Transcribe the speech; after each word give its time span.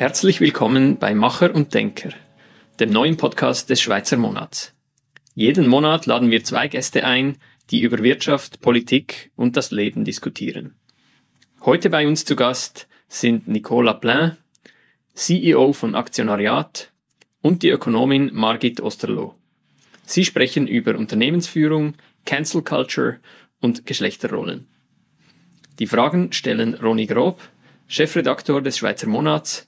Herzlich 0.00 0.40
willkommen 0.40 0.96
bei 0.96 1.14
Macher 1.14 1.54
und 1.54 1.74
Denker, 1.74 2.08
dem 2.78 2.88
neuen 2.88 3.18
Podcast 3.18 3.68
des 3.68 3.82
Schweizer 3.82 4.16
Monats. 4.16 4.72
Jeden 5.34 5.68
Monat 5.68 6.06
laden 6.06 6.30
wir 6.30 6.42
zwei 6.42 6.68
Gäste 6.68 7.04
ein, 7.04 7.36
die 7.70 7.82
über 7.82 8.02
Wirtschaft, 8.02 8.62
Politik 8.62 9.30
und 9.36 9.58
das 9.58 9.72
Leben 9.72 10.06
diskutieren. 10.06 10.74
Heute 11.66 11.90
bei 11.90 12.08
uns 12.08 12.24
zu 12.24 12.34
Gast 12.34 12.88
sind 13.08 13.46
Nicola 13.46 13.92
Plain, 13.92 14.38
CEO 15.12 15.74
von 15.74 15.94
Aktionariat 15.94 16.90
und 17.42 17.62
die 17.62 17.68
Ökonomin 17.68 18.30
Margit 18.32 18.80
Osterloh. 18.80 19.34
Sie 20.06 20.24
sprechen 20.24 20.66
über 20.66 20.96
Unternehmensführung, 20.96 21.92
Cancel 22.24 22.62
Culture 22.62 23.18
und 23.60 23.84
Geschlechterrollen. 23.84 24.66
Die 25.78 25.86
Fragen 25.86 26.32
stellen 26.32 26.72
Ronny 26.72 27.04
Grob, 27.04 27.42
Chefredaktor 27.86 28.62
des 28.62 28.78
Schweizer 28.78 29.06
Monats, 29.06 29.66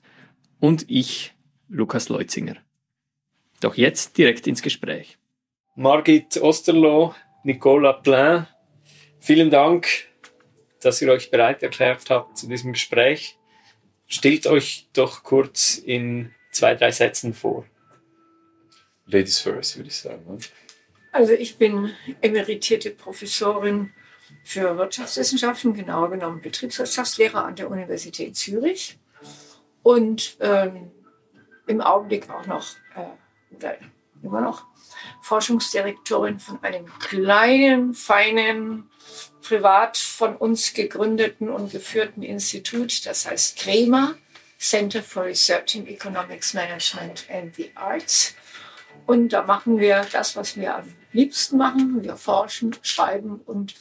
und 0.63 0.89
ich, 0.89 1.35
Lukas 1.69 2.09
Leutzinger. 2.09 2.55
Doch 3.61 3.75
jetzt 3.75 4.17
direkt 4.17 4.47
ins 4.47 4.63
Gespräch. 4.63 5.19
Margit 5.75 6.41
Osterloh, 6.41 7.17
Nicola 7.43 7.93
Plain, 7.93 8.47
vielen 9.19 9.51
Dank, 9.51 9.89
dass 10.81 11.03
ihr 11.03 11.11
euch 11.11 11.33
bereit 11.33 11.65
erklärt 11.65 12.09
habt 12.11 12.39
zu 12.39 12.47
diesem 12.47 12.75
Gespräch. 12.75 13.37
Stellt 14.07 14.47
euch 14.47 14.87
doch 14.93 15.25
kurz 15.25 15.79
in 15.79 16.33
zwei, 16.53 16.77
drei 16.77 16.93
Sätzen 16.93 17.35
vor. 17.35 17.67
Ladies 19.07 19.41
first, 19.41 19.77
würde 19.77 19.89
ich 19.89 19.97
sagen. 19.97 20.23
Ne? 20.29 20.39
Also 21.11 21.33
ich 21.33 21.57
bin 21.57 21.91
emeritierte 22.21 22.93
Professorin 22.93 23.91
für 24.45 24.79
Wirtschaftswissenschaften, 24.79 25.75
genauer 25.75 26.11
genommen 26.11 26.41
Betriebswirtschaftslehrer 26.41 27.47
an 27.47 27.57
der 27.57 27.69
Universität 27.69 28.37
Zürich 28.37 29.01
und 29.83 30.37
ähm, 30.41 30.91
im 31.67 31.81
Augenblick 31.81 32.29
auch 32.31 32.47
noch, 32.47 32.65
äh, 32.95 33.57
oder 33.57 33.77
immer 34.23 34.41
noch, 34.41 34.67
Forschungsdirektorin 35.21 36.39
von 36.39 36.63
einem 36.63 36.87
kleinen, 36.99 37.95
feinen, 37.95 38.89
privat 39.43 39.97
von 39.97 40.37
uns 40.37 40.75
gegründeten 40.75 41.49
und 41.49 41.73
geführten 41.73 42.23
Institut, 42.23 43.05
das 43.07 43.29
heißt 43.29 43.59
CREMA, 43.59 44.15
Center 44.59 45.03
for 45.03 45.25
Research 45.25 45.75
in 45.75 45.89
Economics 45.89 46.55
Management 46.55 47.27
and 47.29 47.55
the 47.57 47.73
Arts. 47.75 48.35
Und 49.07 49.31
da 49.31 49.43
machen 49.43 49.81
wir 49.81 50.07
das, 50.13 50.37
was 50.37 50.57
wir 50.57 50.77
am 50.77 50.95
liebsten 51.13 51.57
machen. 51.57 52.05
Wir 52.05 52.17
forschen, 52.17 52.77
schreiben 52.83 53.41
und 53.45 53.75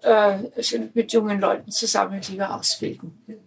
äh, 0.00 0.38
sind 0.62 0.94
mit 0.94 1.12
jungen 1.12 1.40
Leuten 1.40 1.70
zusammen, 1.70 2.22
die 2.22 2.38
wir 2.38 2.54
ausbilden. 2.54 3.43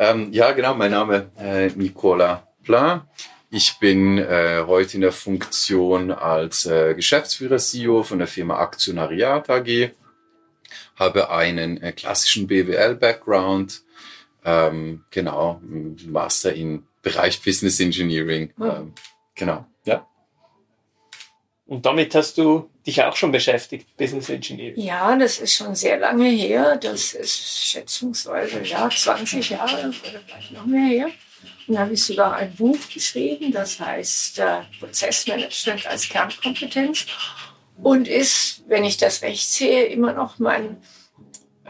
Ähm, 0.00 0.32
ja, 0.32 0.52
genau, 0.52 0.74
mein 0.74 0.92
Name 0.92 1.30
äh, 1.38 1.68
Nicola 1.76 2.48
Pla. 2.62 3.06
Ich 3.50 3.78
bin 3.80 4.16
äh, 4.16 4.64
heute 4.66 4.94
in 4.94 5.02
der 5.02 5.12
Funktion 5.12 6.10
als 6.10 6.64
äh, 6.64 6.94
Geschäftsführer 6.94 7.58
CEO 7.58 8.02
von 8.02 8.18
der 8.18 8.26
Firma 8.26 8.60
Aktionariat 8.60 9.50
AG, 9.50 9.90
habe 10.96 11.28
einen 11.28 11.82
äh, 11.82 11.92
klassischen 11.92 12.46
BWL-Background, 12.46 13.82
ähm, 14.42 15.04
genau, 15.10 15.60
Master 16.06 16.54
in 16.54 16.86
Bereich 17.02 17.42
Business 17.42 17.78
Engineering, 17.78 18.54
ähm, 18.58 18.94
genau, 19.34 19.66
ja. 19.84 20.06
Und 21.66 21.84
damit 21.84 22.14
hast 22.14 22.38
du 22.38 22.69
dich 22.86 23.02
auch 23.02 23.16
schon 23.16 23.32
beschäftigt, 23.32 23.96
Business 23.96 24.28
Engineering? 24.28 24.80
Ja, 24.80 25.16
das 25.16 25.38
ist 25.38 25.54
schon 25.54 25.74
sehr 25.74 25.98
lange 25.98 26.28
her. 26.28 26.76
Das 26.76 27.12
ist 27.12 27.64
schätzungsweise 27.70 28.62
ja, 28.62 28.88
20 28.88 29.50
Jahre 29.50 29.88
oder 29.88 29.92
vielleicht 29.92 30.52
noch 30.52 30.66
mehr 30.66 30.88
her. 30.88 31.10
Und 31.66 31.74
da 31.74 31.80
habe 31.82 31.92
ich 31.92 32.02
sogar 32.02 32.36
ein 32.36 32.52
Buch 32.54 32.78
geschrieben, 32.92 33.52
das 33.52 33.78
heißt 33.78 34.40
äh, 34.40 34.62
Prozessmanagement 34.80 35.86
als 35.86 36.08
Kernkompetenz 36.08 37.06
und 37.82 38.08
ist, 38.08 38.64
wenn 38.66 38.84
ich 38.84 38.96
das 38.96 39.22
recht 39.22 39.48
sehe, 39.48 39.84
immer 39.84 40.12
noch 40.12 40.38
mein 40.38 40.78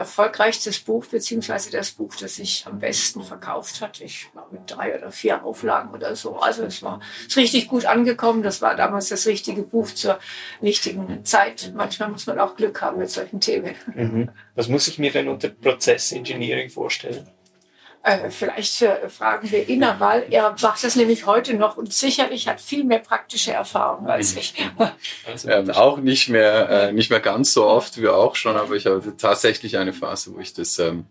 erfolgreichstes 0.01 0.79
Buch, 0.79 1.05
beziehungsweise 1.05 1.69
das 1.69 1.91
Buch, 1.91 2.15
das 2.15 2.35
sich 2.35 2.65
am 2.65 2.79
besten 2.79 3.23
verkauft 3.23 3.81
hat. 3.81 4.01
Ich 4.01 4.27
war 4.33 4.47
mit 4.51 4.61
drei 4.65 4.97
oder 4.97 5.11
vier 5.11 5.45
Auflagen 5.45 5.91
oder 5.93 6.15
so. 6.15 6.37
Also 6.37 6.63
es 6.63 6.81
war 6.81 6.99
ist 7.27 7.37
richtig 7.37 7.67
gut 7.67 7.85
angekommen. 7.85 8.41
Das 8.41 8.61
war 8.61 8.75
damals 8.75 9.09
das 9.09 9.27
richtige 9.27 9.61
Buch 9.61 9.91
zur 9.93 10.19
richtigen 10.61 11.23
Zeit. 11.23 11.71
Manchmal 11.75 12.09
muss 12.09 12.25
man 12.25 12.39
auch 12.39 12.55
Glück 12.55 12.81
haben 12.81 12.97
mit 12.97 13.11
solchen 13.11 13.39
Themen. 13.39 13.75
Mhm. 13.93 14.29
Was 14.55 14.67
muss 14.67 14.87
ich 14.87 14.97
mir 14.97 15.11
denn 15.11 15.27
unter 15.29 15.49
Prozessengineering 15.49 16.69
vorstellen? 16.69 17.29
Äh, 18.03 18.31
vielleicht 18.31 18.81
äh, 18.81 19.09
fragen 19.09 19.51
wir 19.51 19.69
ihn 19.69 19.85
weil 19.99 20.25
er 20.31 20.55
macht 20.59 20.83
das 20.83 20.95
nämlich 20.95 21.27
heute 21.27 21.53
noch 21.53 21.77
und 21.77 21.93
sicherlich 21.93 22.47
hat 22.47 22.59
viel 22.59 22.83
mehr 22.83 22.97
praktische 22.99 23.51
Erfahrung 23.51 24.07
als 24.07 24.35
ich. 24.35 24.53
Also, 25.27 25.49
ähm, 25.49 25.69
auch 25.69 25.97
nicht 25.97 26.29
mehr, 26.29 26.69
äh, 26.69 26.93
nicht 26.93 27.11
mehr 27.11 27.19
ganz 27.19 27.53
so 27.53 27.65
oft 27.65 28.01
wie 28.01 28.07
auch 28.07 28.35
schon, 28.35 28.57
aber 28.57 28.75
ich 28.75 28.87
habe 28.87 29.15
tatsächlich 29.17 29.77
eine 29.77 29.93
Phase, 29.93 30.33
wo 30.33 30.39
ich 30.39 30.53
das 30.53 30.79
ähm, 30.79 31.05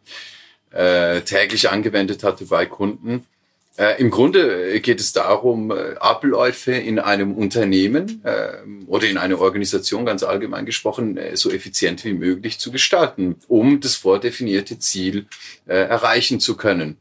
äh, 0.73 1.21
täglich 1.21 1.71
angewendet 1.71 2.25
hatte 2.25 2.45
bei 2.47 2.67
Kunden. 2.67 3.27
Äh, 3.77 4.01
Im 4.01 4.11
Grunde 4.11 4.81
geht 4.81 5.01
es 5.01 5.13
darum, 5.13 5.71
äh, 5.71 5.95
Abläufe 6.01 6.73
in 6.73 6.99
einem 6.99 7.35
Unternehmen 7.35 8.21
äh, 8.25 8.59
oder 8.87 9.09
in 9.09 9.17
einer 9.17 9.41
Organisation 9.41 10.05
ganz 10.05 10.23
allgemein 10.23 10.67
gesprochen 10.67 11.17
äh, 11.17 11.37
so 11.37 11.51
effizient 11.51 12.05
wie 12.05 12.13
möglich 12.13 12.59
zu 12.59 12.73
gestalten, 12.73 13.37
um 13.49 13.81
das 13.81 13.95
vordefinierte 13.95 14.79
Ziel 14.79 15.27
äh, 15.67 15.75
erreichen 15.75 16.41
zu 16.41 16.57
können, 16.57 16.99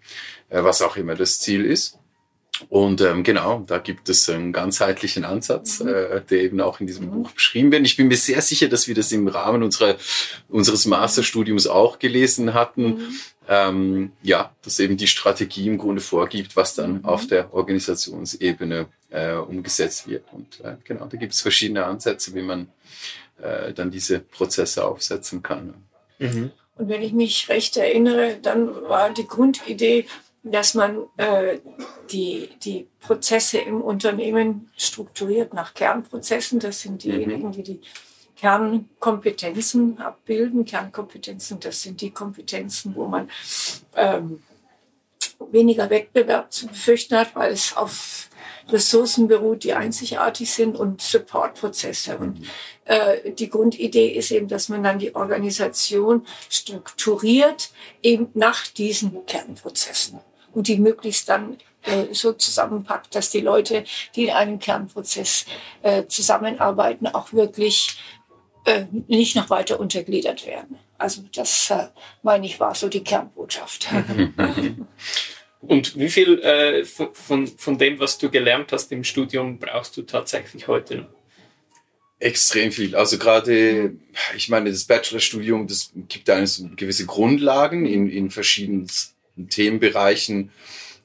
äh, 0.50 0.63
was 0.63 0.81
auch 0.81 0.96
immer 0.96 1.16
das 1.16 1.40
Ziel 1.40 1.66
ist. 1.66 2.00
Und 2.68 3.00
ähm, 3.02 3.24
genau, 3.24 3.63
da 3.66 3.78
gibt 3.78 4.09
es 4.09 4.29
einen 4.29 4.52
ganzheitlichen 4.52 5.24
Ansatz, 5.24 5.79
mhm. 5.79 5.90
äh, 5.90 6.22
der 6.29 6.41
eben 6.41 6.59
auch 6.59 6.79
in 6.79 6.88
diesem 6.88 7.06
mhm. 7.06 7.12
Buch 7.12 7.31
beschrieben 7.31 7.72
wird. 7.72 7.85
Ich 7.85 7.96
bin 7.96 8.09
mir 8.09 8.18
sehr 8.18 8.41
sicher, 8.41 8.68
dass 8.68 8.88
wir 8.88 8.96
das 8.96 9.12
im 9.12 9.28
Rahmen 9.28 9.63
unserer, 9.63 9.96
unseres 10.50 10.85
Masterstudiums 10.85 11.68
auch 11.68 12.00
gelesen 12.00 12.53
hatten. 12.53 13.19
Ähm, 13.52 14.12
ja, 14.22 14.54
dass 14.62 14.80
eben 14.80 14.96
die 14.96 15.08
Strategie 15.08 15.66
im 15.66 15.80
Grunde 15.80 16.02
vorgibt, 16.02 16.56
was 16.56 16.76
dann 16.76 17.00
mhm. 17.00 17.06
auf 17.06 17.26
der 17.26 17.52
Organisationsebene 17.52 18.86
äh, 19.10 19.34
umgesetzt 19.34 20.08
wird. 20.08 20.24
Und 20.32 20.62
äh, 20.64 20.76
genau, 20.84 21.08
da 21.08 21.18
gibt 21.18 21.34
es 21.34 21.42
verschiedene 21.42 21.84
Ansätze, 21.86 22.36
wie 22.36 22.44
man 22.44 22.68
äh, 23.42 23.74
dann 23.74 23.90
diese 23.90 24.20
Prozesse 24.20 24.86
aufsetzen 24.86 25.42
kann. 25.42 25.74
Mhm. 26.20 26.52
Und 26.76 26.90
wenn 26.90 27.02
ich 27.02 27.12
mich 27.12 27.50
recht 27.50 27.76
erinnere, 27.76 28.38
dann 28.40 28.68
war 28.84 29.09
die 29.09 29.26
Grundidee, 29.26 30.06
dass 30.44 30.76
man 30.76 31.06
äh, 31.18 31.58
die, 32.12 32.50
die 32.64 32.88
Prozesse 33.00 33.58
im 33.58 33.82
Unternehmen 33.82 34.70
strukturiert 34.78 35.54
nach 35.54 35.74
Kernprozessen. 35.74 36.59
Das 36.59 36.82
sind 36.82 36.94
mhm. 36.94 36.98
diejenigen, 37.09 37.52
die 37.52 37.64
die 37.64 37.82
Kernkompetenzen 38.40 40.00
abbilden. 40.00 40.66
Kernkompetenzen, 40.66 41.60
das 41.60 41.82
sind 41.82 42.00
die 42.00 42.12
Kompetenzen, 42.12 42.96
wo 42.96 43.06
man 43.06 43.30
ähm, 43.96 44.42
weniger 45.52 45.90
Wettbewerb 45.90 46.52
zu 46.54 46.68
befürchten 46.68 47.18
hat, 47.18 47.36
weil 47.36 47.52
es 47.52 47.76
auf 47.76 48.30
Ressourcen 48.70 49.28
beruht, 49.28 49.64
die 49.64 49.74
einzigartig 49.74 50.52
sind 50.52 50.78
und 50.78 51.02
Supportprozesse. 51.02 52.18
Und 52.18 52.46
äh, 52.86 53.32
die 53.32 53.50
Grundidee 53.50 54.10
ist 54.10 54.32
eben, 54.32 54.48
dass 54.48 54.70
man 54.70 54.84
dann 54.84 55.00
die 55.00 55.16
Organisation 55.16 56.26
strukturiert 56.50 57.72
eben 58.02 58.30
nach 58.36 58.68
diesen 58.68 59.26
Kernprozessen 59.26 60.20
und 60.54 60.68
die 60.68 60.78
möglichst 60.78 61.28
dann 61.28 61.58
äh, 61.84 62.14
so 62.14 62.34
zusammenpackt, 62.34 63.16
dass 63.16 63.32
die 63.32 63.42
Leute, 63.42 63.84
die 64.16 64.26
in 64.26 64.32
einem 64.32 64.60
Kernprozess 64.60 65.46
äh, 65.82 66.06
zusammenarbeiten, 66.06 67.08
auch 67.08 67.34
wirklich 67.34 67.97
äh, 68.70 68.88
nicht 69.08 69.36
noch 69.36 69.50
weiter 69.50 69.80
untergliedert 69.80 70.46
werden. 70.46 70.78
Also 70.98 71.24
das 71.34 71.70
äh, 71.72 71.88
meine 72.24 72.46
ich 72.46 72.60
war 72.60 72.76
so 72.76 72.88
die 72.90 73.04
Kernbotschaft. 73.04 73.88
Und 75.62 75.98
wie 75.98 76.10
viel 76.10 76.40
äh, 76.40 76.86
von, 76.86 77.48
von 77.48 77.78
dem, 77.78 78.00
was 78.00 78.18
du 78.18 78.30
gelernt 78.30 78.72
hast 78.72 78.92
im 78.92 79.04
Studium, 79.04 79.60
brauchst 79.60 79.98
du 79.98 80.04
tatsächlich 80.04 80.68
heute 80.68 80.96
noch? 80.98 81.10
Extrem 82.20 82.72
viel. 82.72 82.96
Also 82.96 83.18
gerade, 83.18 83.96
ich 84.36 84.50
meine, 84.50 84.72
das 84.72 84.86
Bachelorstudium, 84.86 85.68
das 85.68 85.92
gibt 86.10 86.30
einem 86.30 86.48
so 86.48 86.70
gewisse 86.76 87.06
Grundlagen 87.06 87.86
in, 87.86 88.10
in 88.10 88.30
verschiedenen 88.30 88.90
Themenbereichen 89.50 90.52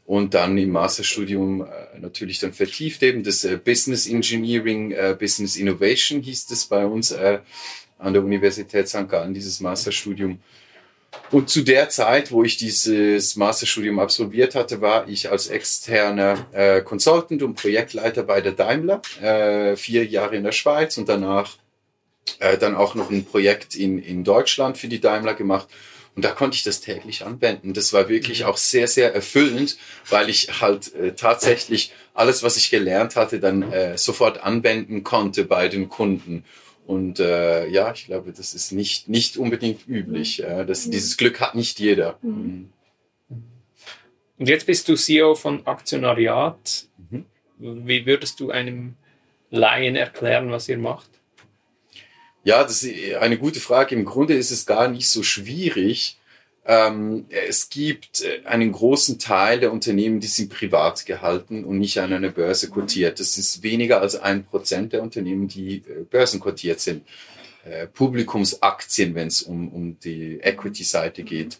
und 0.06 0.34
dann 0.34 0.58
im 0.58 0.70
Masterstudium 0.70 1.62
äh, 1.62 1.98
natürlich 1.98 2.38
dann 2.38 2.52
vertieft 2.52 3.02
eben 3.02 3.22
das 3.22 3.44
äh, 3.44 3.56
Business 3.56 4.06
Engineering, 4.06 4.92
äh, 4.92 5.16
Business 5.18 5.56
Innovation 5.56 6.20
hieß 6.20 6.46
das 6.46 6.66
bei 6.66 6.84
uns 6.84 7.12
an 7.12 8.12
der 8.12 8.22
Universität 8.22 8.88
St. 8.88 9.08
Gallen, 9.08 9.32
dieses 9.32 9.60
Masterstudium. 9.60 10.40
Und 11.30 11.48
zu 11.48 11.62
der 11.62 11.88
Zeit, 11.88 12.32
wo 12.32 12.44
ich 12.44 12.56
dieses 12.56 13.36
Masterstudium 13.36 13.98
absolviert 13.98 14.54
hatte, 14.54 14.80
war 14.80 15.08
ich 15.08 15.30
als 15.30 15.46
externer 15.46 16.46
äh, 16.52 16.82
Consultant 16.82 17.42
und 17.42 17.54
Projektleiter 17.54 18.24
bei 18.24 18.40
der 18.40 18.52
Daimler, 18.52 19.00
äh, 19.22 19.76
vier 19.76 20.04
Jahre 20.04 20.36
in 20.36 20.44
der 20.44 20.52
Schweiz 20.52 20.98
und 20.98 21.08
danach 21.08 21.56
äh, 22.40 22.58
dann 22.58 22.74
auch 22.74 22.94
noch 22.94 23.10
ein 23.10 23.24
Projekt 23.24 23.74
in, 23.74 23.98
in 23.98 24.24
Deutschland 24.24 24.76
für 24.76 24.88
die 24.88 25.00
Daimler 25.00 25.34
gemacht 25.34 25.68
Und 26.16 26.24
da 26.24 26.30
konnte 26.30 26.56
ich 26.56 26.62
das 26.62 26.80
täglich 26.80 27.24
anwenden. 27.24 27.74
Das 27.74 27.92
war 27.92 28.08
wirklich 28.08 28.40
mhm. 28.40 28.46
auch 28.46 28.56
sehr, 28.56 28.86
sehr 28.86 29.14
erfüllend, 29.14 29.76
weil 30.08 30.28
ich 30.28 30.60
halt 30.60 30.94
äh, 30.94 31.14
tatsächlich 31.14 31.92
alles, 32.14 32.42
was 32.42 32.56
ich 32.56 32.70
gelernt 32.70 33.16
hatte, 33.16 33.40
dann 33.40 33.72
äh, 33.72 33.98
sofort 33.98 34.42
anwenden 34.42 35.02
konnte 35.02 35.44
bei 35.44 35.68
den 35.68 35.88
Kunden. 35.88 36.44
Und 36.86 37.18
äh, 37.18 37.66
ja, 37.68 37.92
ich 37.92 38.06
glaube, 38.06 38.32
das 38.32 38.54
ist 38.54 38.72
nicht, 38.72 39.08
nicht 39.08 39.36
unbedingt 39.36 39.88
üblich. 39.88 40.44
Äh, 40.44 40.64
das, 40.64 40.88
dieses 40.88 41.16
Glück 41.16 41.40
hat 41.40 41.54
nicht 41.54 41.80
jeder. 41.80 42.18
Mhm. 42.22 42.70
Und 44.38 44.48
jetzt 44.48 44.66
bist 44.66 44.88
du 44.88 44.94
CEO 44.94 45.34
von 45.34 45.66
Aktionariat. 45.66 46.86
Mhm. 47.10 47.24
Wie 47.58 48.06
würdest 48.06 48.38
du 48.40 48.50
einem 48.50 48.94
Laien 49.50 49.96
erklären, 49.96 50.50
was 50.50 50.68
ihr 50.68 50.78
macht? 50.78 51.08
Ja, 52.44 52.62
das 52.62 52.82
ist 52.82 53.14
eine 53.16 53.38
gute 53.38 53.58
Frage. 53.58 53.94
Im 53.94 54.04
Grunde 54.04 54.34
ist 54.34 54.50
es 54.50 54.66
gar 54.66 54.88
nicht 54.88 55.08
so 55.08 55.22
schwierig. 55.22 56.18
Ähm, 56.66 57.26
es 57.48 57.68
gibt 57.68 58.22
äh, 58.22 58.46
einen 58.46 58.72
großen 58.72 59.18
Teil 59.18 59.60
der 59.60 59.72
Unternehmen, 59.72 60.20
die 60.20 60.26
sind 60.26 60.50
privat 60.50 61.04
gehalten 61.04 61.64
und 61.64 61.78
nicht 61.78 61.98
an 61.98 62.12
einer 62.12 62.30
Börse 62.30 62.70
quotiert. 62.70 63.20
Das 63.20 63.36
ist 63.36 63.62
weniger 63.62 64.00
als 64.00 64.16
ein 64.16 64.44
Prozent 64.44 64.92
der 64.94 65.02
Unternehmen, 65.02 65.48
die 65.48 65.76
äh, 65.76 66.04
börsenquotiert 66.08 66.80
sind. 66.80 67.06
Äh, 67.64 67.86
Publikumsaktien, 67.86 69.14
wenn 69.14 69.28
es 69.28 69.42
um, 69.42 69.68
um 69.68 69.98
die 70.00 70.38
Equity-Seite 70.40 71.22
geht. 71.22 71.58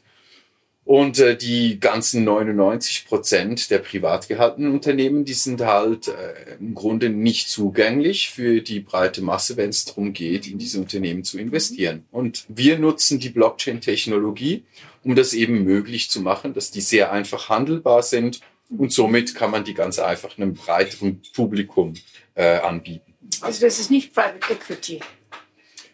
Und 0.84 1.18
äh, 1.18 1.36
die 1.36 1.80
ganzen 1.80 2.24
99 2.24 3.06
Prozent 3.06 3.70
der 3.70 3.78
privat 3.78 4.28
gehaltenen 4.28 4.72
Unternehmen, 4.72 5.24
die 5.24 5.32
sind 5.32 5.62
halt 5.62 6.08
äh, 6.08 6.56
im 6.60 6.74
Grunde 6.74 7.08
nicht 7.08 7.48
zugänglich 7.48 8.30
für 8.30 8.60
die 8.60 8.80
breite 8.80 9.22
Masse, 9.22 9.56
wenn 9.56 9.70
es 9.70 9.86
darum 9.86 10.12
geht, 10.12 10.46
in 10.46 10.58
diese 10.58 10.78
Unternehmen 10.78 11.24
zu 11.24 11.38
investieren. 11.38 12.04
Und 12.10 12.44
wir 12.48 12.78
nutzen 12.78 13.18
die 13.18 13.30
Blockchain-Technologie, 13.30 14.64
um 15.04 15.14
das 15.14 15.32
eben 15.32 15.64
möglich 15.64 16.10
zu 16.10 16.20
machen, 16.20 16.52
dass 16.52 16.70
die 16.70 16.82
sehr 16.82 17.10
einfach 17.12 17.48
handelbar 17.48 18.02
sind 18.02 18.40
und 18.70 18.92
somit 18.92 19.34
kann 19.34 19.50
man 19.50 19.64
die 19.64 19.74
ganz 19.74 19.98
einfach 19.98 20.36
einem 20.36 20.54
breiteren 20.54 21.22
Publikum 21.34 21.94
äh, 22.34 22.58
anbieten. 22.58 23.14
Also 23.40 23.64
das 23.64 23.78
ist 23.78 23.90
nicht 23.90 24.14
Private 24.14 24.52
Equity. 24.52 25.00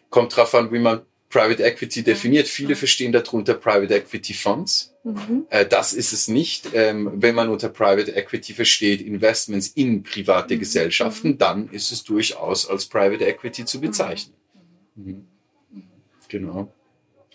Kommt 0.09 0.35
drauf 0.35 0.53
an, 0.55 0.71
wie 0.71 0.79
man 0.79 1.01
Private 1.31 1.63
Equity 1.63 2.03
definiert. 2.03 2.47
Viele 2.47 2.75
verstehen 2.75 3.11
darunter 3.11 3.55
Private 3.55 3.95
Equity 3.95 4.33
Funds. 4.33 4.93
Mhm. 5.03 5.47
Äh, 5.49 5.65
das 5.65 5.93
ist 5.93 6.13
es 6.13 6.27
nicht. 6.27 6.69
Ähm, 6.73 7.09
wenn 7.15 7.33
man 7.33 7.49
unter 7.49 7.69
Private 7.69 8.15
Equity 8.15 8.53
versteht 8.53 9.01
Investments 9.01 9.69
in 9.69 10.03
private 10.03 10.55
mhm. 10.55 10.59
Gesellschaften, 10.59 11.37
dann 11.37 11.69
ist 11.69 11.91
es 11.91 12.03
durchaus 12.03 12.69
als 12.69 12.85
Private 12.85 13.25
Equity 13.25 13.65
zu 13.65 13.81
bezeichnen. 13.81 14.35
Mhm. 14.95 15.25
Genau. 16.27 16.71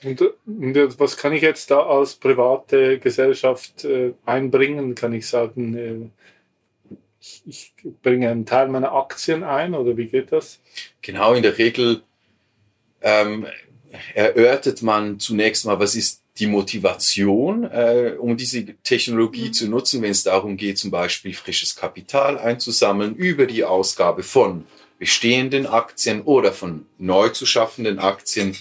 Und, 0.05 0.21
und, 0.21 1.01
was 1.01 1.17
kann 1.17 1.33
ich 1.33 1.43
jetzt 1.43 1.71
da 1.71 1.81
als 1.81 2.15
private 2.15 2.99
Gesellschaft 2.99 3.85
äh, 3.85 4.13
einbringen? 4.25 4.95
Kann 4.95 5.13
ich 5.15 5.27
sagen, 5.27 5.77
äh, 5.77 6.97
ich, 7.19 7.43
ich 7.47 7.73
bringe 8.03 8.31
einen 8.31 8.47
Teil 8.47 8.69
meiner 8.69 8.93
Aktien 8.93 9.43
ein 9.43 9.75
oder 9.75 9.97
wie 9.97 10.07
geht 10.07 10.33
das? 10.33 10.61
Genau, 11.03 11.33
in 11.35 11.43
der 11.43 11.59
Regel 11.59 12.03
ähm, 13.01 13.47
erörtert 14.15 14.83
man 14.83 15.19
zunächst 15.19 15.67
mal, 15.67 15.79
was 15.79 15.95
ist 15.95 16.23
die 16.39 16.47
Motivation, 16.47 17.65
äh, 17.65 18.15
um 18.19 18.37
diese 18.37 18.65
Technologie 18.83 19.49
mhm. 19.49 19.53
zu 19.53 19.69
nutzen, 19.69 20.03
wenn 20.03 20.11
es 20.11 20.23
darum 20.23 20.57
geht, 20.57 20.79
zum 20.79 20.91
Beispiel 20.91 21.35
frisches 21.35 21.77
Kapital 21.77 22.39
einzusammeln 22.39 23.15
über 23.15 23.47
die 23.47 23.65
Ausgabe 23.65 24.23
von 24.23 24.67
bestehenden 24.99 25.67
Aktien 25.67 26.23
oder 26.23 26.53
von 26.53 26.87
neu 26.99 27.31
zu 27.31 27.47
schaffenden 27.47 27.99
Aktien, 27.99 28.57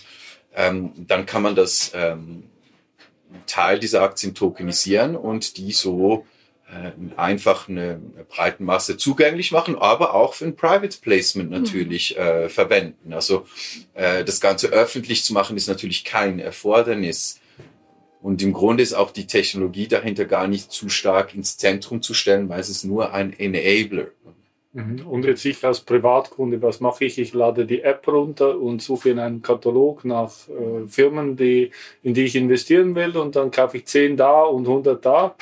ähm, 0.55 0.91
dann 0.95 1.25
kann 1.25 1.41
man 1.41 1.55
das 1.55 1.91
ähm, 1.93 2.43
Teil 3.47 3.79
dieser 3.79 4.01
Aktien 4.01 4.33
tokenisieren 4.33 5.15
und 5.15 5.57
die 5.57 5.71
so 5.71 6.25
einfach 7.15 7.69
eine 7.69 8.01
breiten 8.27 8.65
Masse 8.65 8.97
zugänglich 8.97 9.51
machen, 9.51 9.75
aber 9.77 10.15
auch 10.15 10.33
für 10.33 10.45
ein 10.45 10.55
Private 10.55 10.97
Placement 10.99 11.51
natürlich 11.51 12.17
äh, 12.17 12.49
verwenden. 12.49 13.13
Also 13.13 13.45
äh, 13.93 14.23
das 14.23 14.41
Ganze 14.41 14.69
öffentlich 14.69 15.23
zu 15.23 15.33
machen 15.33 15.57
ist 15.57 15.67
natürlich 15.67 16.03
kein 16.03 16.39
Erfordernis. 16.39 17.39
Und 18.21 18.41
im 18.41 18.53
Grunde 18.53 18.81
ist 18.81 18.93
auch 18.93 19.11
die 19.11 19.27
Technologie 19.27 19.87
dahinter 19.87 20.25
gar 20.25 20.47
nicht 20.47 20.71
zu 20.71 20.89
stark 20.89 21.35
ins 21.35 21.57
Zentrum 21.57 22.01
zu 22.01 22.15
stellen, 22.15 22.49
weil 22.49 22.59
es 22.59 22.69
ist 22.69 22.83
nur 22.83 23.13
ein 23.13 23.37
Enabler. 23.37 24.07
Mhm. 24.73 25.07
Und 25.07 25.23
jetzt 25.25 25.45
ich 25.45 25.63
als 25.63 25.81
Privatkunde, 25.81 26.61
was 26.61 26.81
mache 26.81 27.05
ich? 27.05 27.17
Ich 27.17 27.33
lade 27.33 27.65
die 27.65 27.83
App 27.83 28.07
runter 28.07 28.59
und 28.59 28.81
suche 28.81 29.09
in 29.11 29.19
einem 29.19 29.41
Katalog 29.41 30.03
nach 30.03 30.31
äh, 30.49 30.87
Firmen, 30.87 31.37
die, 31.37 31.71
in 32.03 32.13
die 32.13 32.23
ich 32.23 32.35
investieren 32.35 32.95
will 32.95 33.15
und 33.15 33.35
dann 33.35 33.51
kaufe 33.51 33.77
ich 33.77 33.85
10 33.85 34.17
da 34.17 34.41
und 34.41 34.67
100 34.67 35.05
da. 35.05 35.35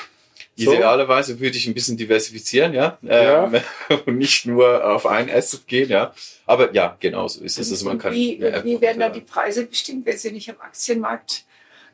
Idealerweise 0.55 1.39
würde 1.39 1.57
ich 1.57 1.67
ein 1.67 1.73
bisschen 1.73 1.97
diversifizieren, 1.97 2.73
ja, 2.73 2.97
ja. 3.01 3.51
Ähm, 3.51 3.61
und 4.05 4.17
nicht 4.17 4.45
nur 4.45 4.85
auf 4.85 5.07
ein 5.07 5.29
Asset 5.29 5.67
gehen, 5.67 5.89
ja. 5.89 6.13
Aber 6.45 6.73
ja, 6.73 6.95
genau 6.99 7.27
so 7.27 7.43
ist 7.43 7.57
es. 7.57 7.71
Also 7.71 7.85
man 7.85 7.97
kann 7.97 8.13
wie, 8.13 8.39
wie 8.63 8.79
werden 8.79 8.99
da 8.99 9.09
die 9.09 9.21
Preise 9.21 9.65
bestimmt, 9.65 10.05
wenn 10.05 10.17
sie 10.17 10.31
nicht 10.31 10.49
am 10.49 10.59
Aktienmarkt 10.59 11.45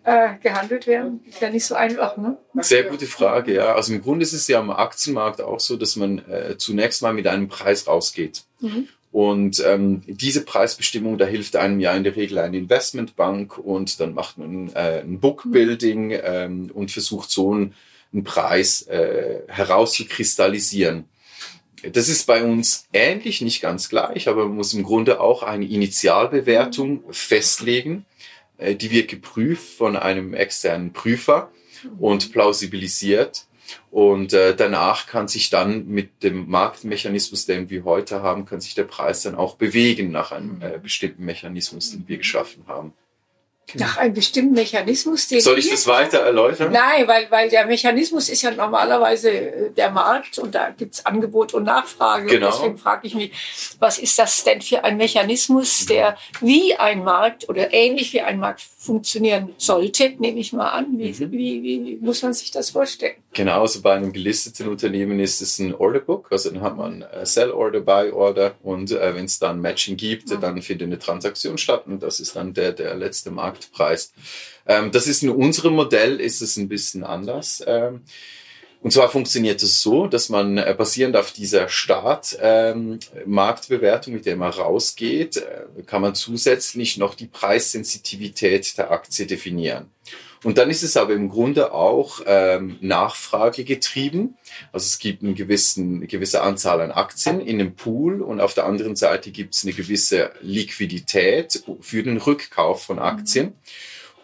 äh, 0.04 0.36
gehandelt 0.42 0.88
werden? 0.88 1.22
Ist 1.28 1.42
ja 1.42 1.50
nicht 1.50 1.66
so 1.66 1.76
einfach, 1.76 2.18
ne? 2.18 2.38
Sehr 2.62 2.84
gute 2.84 3.06
Frage, 3.06 3.54
ja. 3.54 3.76
Also 3.76 3.94
im 3.94 4.02
Grunde 4.02 4.24
ist 4.24 4.34
es 4.34 4.48
ja 4.48 4.60
am 4.60 4.72
Aktienmarkt 4.72 5.42
auch 5.42 5.60
so, 5.60 5.78
dass 5.78 5.96
man 5.96 6.20
äh, 6.30 6.58
zunächst 6.58 7.02
mal 7.02 7.14
mit 7.14 7.28
einem 7.28 7.48
Preis 7.48 7.88
rausgeht. 7.88 8.44
Mhm. 8.60 8.90
Und 9.12 9.64
ähm, 9.66 10.04
diese 10.06 10.44
Preisbestimmung, 10.46 11.18
da 11.18 11.26
hilft 11.26 11.56
einem 11.56 11.80
ja 11.80 11.94
in 11.94 12.04
der 12.04 12.16
Regel 12.16 12.38
eine 12.38 12.58
Investmentbank 12.58 13.58
und 13.58 14.00
dann 14.00 14.14
macht 14.14 14.38
man 14.38 14.70
äh, 14.74 15.02
ein 15.02 15.20
Bookbuilding 15.20 16.14
ähm, 16.24 16.72
und 16.74 16.92
versucht 16.92 17.32
so 17.32 17.56
ein 17.56 17.74
einen 18.14 18.24
Preis 18.24 18.84
äh, 18.84 19.42
herauszukristallisieren. 19.48 21.06
Das 21.94 22.10
ist 22.10 22.26
bei 22.26 22.44
uns 22.44 22.88
ähnlich, 22.92 23.42
nicht 23.42 23.62
ganz 23.62 23.90
gleich, 23.90 24.28
aber 24.28 24.46
man 24.46 24.58
muss 24.58 24.74
im 24.74 24.84
Grunde 24.84 25.22
auch 25.22 25.44
eine 25.44 25.66
Initialbewertung 25.66 27.04
festlegen. 27.12 28.06
Äh, 28.58 28.76
die 28.76 28.92
wird 28.92 29.10
geprüft 29.10 29.78
von 29.78 29.96
einem 29.96 30.34
externen 30.34 30.94
Prüfer 30.94 31.52
und 32.00 32.32
plausibilisiert. 32.32 33.46
Und 33.92 34.34
äh, 34.34 34.56
danach 34.56 35.08
kann 35.08 35.28
sich 35.28 35.50
dann 35.50 35.88
mit 35.88 36.24
dem 36.24 36.50
Marktmechanismus, 36.50 37.46
den 37.46 37.70
wir 37.70 37.84
heute 37.84 38.24
haben, 38.24 38.46
kann 38.46 38.62
sich 38.62 38.74
der 38.74 38.84
Preis 38.84 39.22
dann 39.22 39.36
auch 39.36 39.56
bewegen 39.56 40.12
nach 40.12 40.32
einem 40.32 40.62
äh, 40.62 40.80
bestimmten 40.80 41.24
Mechanismus, 41.24 41.92
den 41.92 42.08
wir 42.08 42.18
geschaffen 42.18 42.64
haben. 42.68 42.94
Nach 43.76 43.98
einem 43.98 44.14
bestimmten 44.14 44.54
Mechanismus, 44.54 45.28
den 45.28 45.42
Soll 45.42 45.60
ich 45.60 45.70
das 45.70 45.86
weiter 45.88 46.20
erläutern? 46.20 46.72
Nein, 46.72 47.08
weil, 47.08 47.30
weil 47.30 47.50
der 47.50 47.66
Mechanismus 47.66 48.30
ist 48.30 48.42
ja 48.42 48.52
normalerweise 48.52 49.32
äh, 49.32 49.72
der 49.72 49.92
Markt 49.92 50.40
und 50.40 50.56
da 50.56 50.70
gibt's 50.72 51.06
Angebot 51.06 51.54
und 51.54 51.64
Nachfrage. 51.64 52.28
Genau. 52.28 52.48
Und 52.48 52.54
deswegen 52.54 52.78
frage 52.78 53.08
ich 53.08 53.16
mich, 53.16 53.32
was 53.80 54.00
ist 54.00 54.18
das 54.18 54.44
denn 54.44 54.62
für 54.62 54.84
ein 54.84 54.98
Mechanismus, 54.98 55.86
der 55.86 56.18
wie 56.42 56.76
ein 56.76 57.04
Markt 57.04 57.48
oder 57.50 57.74
ähnlich 57.74 58.14
wie 58.14 58.22
ein 58.22 58.40
Markt 58.40 58.62
funktionieren 58.78 59.54
sollte, 59.58 60.14
nehme 60.18 60.40
ich 60.40 60.54
mal 60.54 60.70
an. 60.70 60.98
Wie, 60.98 61.12
mhm. 61.12 61.32
wie, 61.32 61.64
wie 61.64 61.98
muss 62.02 62.22
man 62.24 62.34
sich 62.34 62.52
das 62.52 62.72
vorstellen? 62.72 63.16
Genau, 63.34 63.62
also 63.62 63.82
bei 63.82 63.94
einem 63.94 64.12
gelisteten 64.12 64.68
Unternehmen 64.68 65.20
ist 65.20 65.42
es 65.42 65.60
ein 65.60 65.76
Orderbook, 65.76 66.32
also 66.32 66.50
dann 66.50 66.62
hat 66.62 66.78
man 66.78 67.06
Sell 67.24 67.52
Order, 67.52 67.80
Buy 67.80 68.12
Order 68.12 68.56
und 68.64 68.92
äh, 68.92 69.14
wenn 69.14 69.26
es 69.26 69.38
dann 69.38 69.62
Matching 69.62 69.98
gibt, 69.98 70.30
mhm. 70.30 70.42
dann 70.42 70.62
findet 70.64 70.88
eine 70.88 70.98
Transaktion 70.98 71.60
statt 71.60 71.84
und 71.86 72.02
das 72.02 72.20
ist 72.20 72.36
dann 72.36 72.56
der, 72.56 72.74
der 72.74 72.96
letzte 72.96 73.30
Marktpreis. 73.30 74.14
Ähm, 74.66 74.92
das 74.92 75.06
ist 75.06 75.22
in 75.22 75.30
unserem 75.30 75.76
Modell 75.76 76.20
ist 76.20 76.42
es 76.42 76.58
ein 76.58 76.70
bisschen 76.70 77.04
anders. 77.04 77.64
Ähm, 77.68 78.02
und 78.82 78.92
zwar 78.92 79.10
funktioniert 79.10 79.62
es 79.62 79.82
so, 79.82 80.08
dass 80.08 80.30
man 80.30 80.58
äh, 80.58 80.74
basierend 80.78 81.18
auf 81.18 81.34
dieser 81.34 81.68
Start-Marktbewertung, 81.68 84.14
ähm, 84.14 84.18
mit 84.18 84.26
der 84.26 84.38
man 84.38 84.52
rausgeht, 84.52 85.36
äh, 85.38 85.66
kann 85.86 86.02
man 86.02 86.16
zusätzlich 86.16 86.98
noch 86.98 87.14
die 87.14 87.28
Preissensitivität 87.28 88.78
der 88.78 88.92
Aktie 88.92 89.28
definieren. 89.28 89.92
Und 90.44 90.58
dann 90.58 90.70
ist 90.70 90.84
es 90.84 90.96
aber 90.96 91.14
im 91.14 91.30
Grunde 91.30 91.74
auch 91.74 92.22
ähm, 92.26 92.78
Nachfrage 92.82 93.64
getrieben. 93.66 94.38
Also 94.72 94.86
es 94.86 95.00
gibt 95.00 95.22
einen 95.22 95.36
gewissen, 95.36 95.98
eine 95.98 96.08
gewisse 96.08 96.42
Anzahl 96.42 96.82
an 96.82 96.92
Aktien 96.92 97.42
in 97.42 97.60
einem 97.60 97.76
Pool 97.76 98.22
und 98.22 98.40
auf 98.40 98.54
der 98.54 98.66
anderen 98.66 98.96
Seite 98.96 99.32
gibt 99.32 99.56
es 99.56 99.64
eine 99.64 99.74
gewisse 99.74 100.32
Liquidität 100.42 101.64
für 101.82 102.04
den 102.04 102.18
Rückkauf 102.18 102.84
von 102.84 103.00
Aktien. 103.00 103.48
Mhm. 103.48 103.54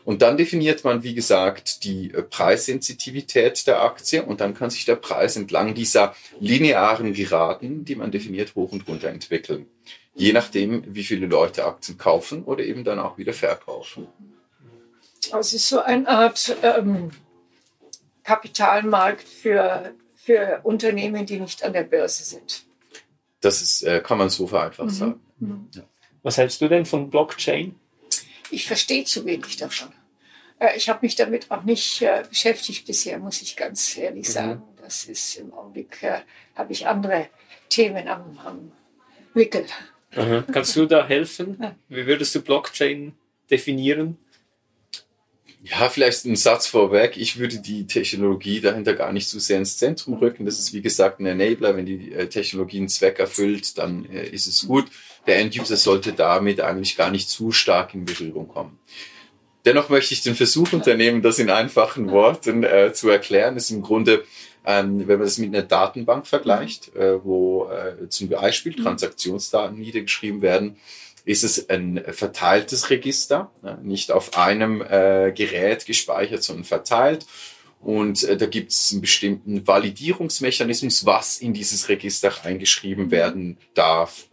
Und 0.06 0.22
dann 0.22 0.38
definiert 0.38 0.84
man, 0.84 1.02
wie 1.02 1.16
gesagt, 1.16 1.84
die 1.84 2.14
äh, 2.14 2.22
Preissensitivität 2.22 3.66
der 3.66 3.82
Aktie 3.82 4.24
und 4.24 4.40
dann 4.40 4.54
kann 4.54 4.70
sich 4.70 4.86
der 4.86 4.96
Preis 4.96 5.36
entlang 5.36 5.74
dieser 5.74 6.16
linearen 6.40 7.14
Geraden, 7.14 7.84
die 7.84 7.96
man 7.96 8.12
definiert, 8.12 8.54
hoch 8.56 8.72
und 8.72 8.88
runter 8.88 9.10
entwickeln. 9.10 9.66
Je 10.14 10.32
nachdem, 10.32 10.84
wie 10.88 11.04
viele 11.04 11.26
Leute 11.26 11.66
Aktien 11.66 11.98
kaufen 11.98 12.44
oder 12.44 12.64
eben 12.64 12.84
dann 12.84 13.00
auch 13.00 13.18
wieder 13.18 13.34
verkaufen. 13.34 14.08
Es 15.34 15.54
ist 15.54 15.70
so 15.70 15.82
eine 15.82 16.08
Art 16.08 16.56
ähm, 16.64 17.12
Kapitalmarkt 18.24 19.28
für, 19.28 19.94
für 20.16 20.62
Unternehmen, 20.64 21.26
die 21.26 21.40
nicht 21.40 21.64
an 21.64 21.74
der 21.74 21.84
Börse 21.84 22.24
sind. 22.24 22.64
Das 23.42 23.62
ist, 23.62 23.84
äh, 23.84 24.02
kann 24.02 24.18
man 24.18 24.30
so 24.30 24.48
vereinfacht 24.48 24.88
mhm. 24.88 24.94
sagen. 24.94 25.20
Mhm. 25.40 25.70
Ja. 25.74 25.84
Was 26.24 26.38
hältst 26.38 26.62
du 26.62 26.68
denn 26.68 26.86
von 26.86 27.10
Blockchain? 27.10 27.76
ich 28.52 28.66
verstehe 28.68 29.04
zu 29.04 29.26
wenig 29.26 29.58
davon. 29.58 29.90
Äh, 30.60 30.78
ich 30.78 30.90
habe 30.90 31.00
mich 31.02 31.16
damit 31.16 31.52
auch 31.52 31.64
nicht 31.64 32.02
äh, 32.02 32.24
beschäftigt 32.28 32.88
bisher, 32.88 33.20
muss 33.20 33.42
ich 33.42 33.56
ganz 33.56 33.98
ehrlich 33.98 34.28
mhm. 34.30 34.32
sagen. 34.32 34.64
Das 34.82 35.06
ist 35.06 35.38
im 35.38 35.54
Augenblick, 35.54 36.02
äh, 36.04 36.22
habe 36.56 36.72
ich 36.72 36.88
andere 36.88 37.30
Themen 37.70 38.08
am, 38.08 38.40
am 38.44 38.72
Wickel. 39.34 39.66
Kannst 40.52 40.76
du 40.78 40.86
da 40.86 41.06
helfen? 41.06 41.76
Wie 41.90 42.06
würdest 42.06 42.34
du 42.36 42.42
Blockchain 42.42 43.14
definieren? 43.52 44.18
Ja, 45.68 45.90
vielleicht 45.90 46.26
ein 46.26 46.36
Satz 46.36 46.68
vorweg. 46.68 47.18
Ich 47.18 47.40
würde 47.40 47.58
die 47.58 47.88
Technologie 47.88 48.62
dahinter 48.62 48.94
gar 48.94 49.12
nicht 49.12 49.28
so 49.28 49.40
sehr 49.40 49.58
ins 49.58 49.78
Zentrum 49.78 50.14
rücken. 50.14 50.46
Das 50.46 50.60
ist, 50.60 50.74
wie 50.74 50.82
gesagt, 50.84 51.20
ein 51.20 51.26
Enabler. 51.26 51.76
Wenn 51.76 51.88
die 51.88 52.12
äh, 52.12 52.28
Technologie 52.28 52.78
einen 52.78 52.88
Zweck 52.88 53.18
erfüllt, 53.18 53.76
dann 53.80 54.06
äh, 54.06 54.28
ist 54.28 54.46
es 54.46 54.68
gut. 54.68 54.86
Der 55.26 55.40
End-User 55.40 55.76
sollte 55.76 56.14
damit 56.14 56.62
eigentlich 56.62 56.96
gar 56.98 57.10
nicht 57.10 57.32
zu 57.32 57.52
stark 57.52 57.96
in 57.96 58.06
Berührung 58.06 58.48
kommen. 58.48 58.78
Dennoch 59.66 59.90
möchte 59.90 60.14
ich 60.14 60.22
den 60.22 60.36
Versuch 60.36 60.72
unternehmen, 60.72 61.24
das 61.24 61.40
in 61.40 61.50
einfachen 61.50 62.12
Worten 62.12 62.64
äh, 62.64 62.94
zu 62.94 63.10
erklären. 63.10 63.56
Das 63.56 63.64
ist 63.64 63.72
im 63.72 63.82
Grunde, 63.82 64.24
ähm, 64.68 65.08
wenn 65.08 65.18
man 65.18 65.26
das 65.26 65.40
mit 65.40 65.52
einer 65.52 65.66
Datenbank 65.66 66.28
vergleicht, 66.28 66.96
äh, 66.96 67.24
wo 67.24 67.72
äh, 67.72 68.08
zum 68.10 68.30
Beispiel 68.30 68.76
Transaktionsdaten 68.76 69.80
niedergeschrieben 69.80 70.44
werden, 70.44 70.78
ist 71.26 71.44
es 71.44 71.70
ein 71.70 72.02
verteiltes 72.12 72.92
Register, 72.92 73.52
nicht 73.82 74.12
auf 74.12 74.38
einem 74.38 74.82
äh, 74.82 75.34
Gerät 75.36 75.86
gespeichert, 75.86 76.44
sondern 76.44 76.66
verteilt. 76.66 77.26
Und 77.82 78.24
äh, 78.24 78.38
da 78.38 78.46
gibt 78.46 78.72
es 78.72 78.92
einen 78.92 79.02
bestimmten 79.02 79.68
Validierungsmechanismus, 79.68 81.06
was 81.06 81.40
in 81.40 81.54
dieses 81.54 81.90
Register 81.90 82.32
eingeschrieben 82.44 83.12
werden 83.12 83.58
darf. 83.74 84.28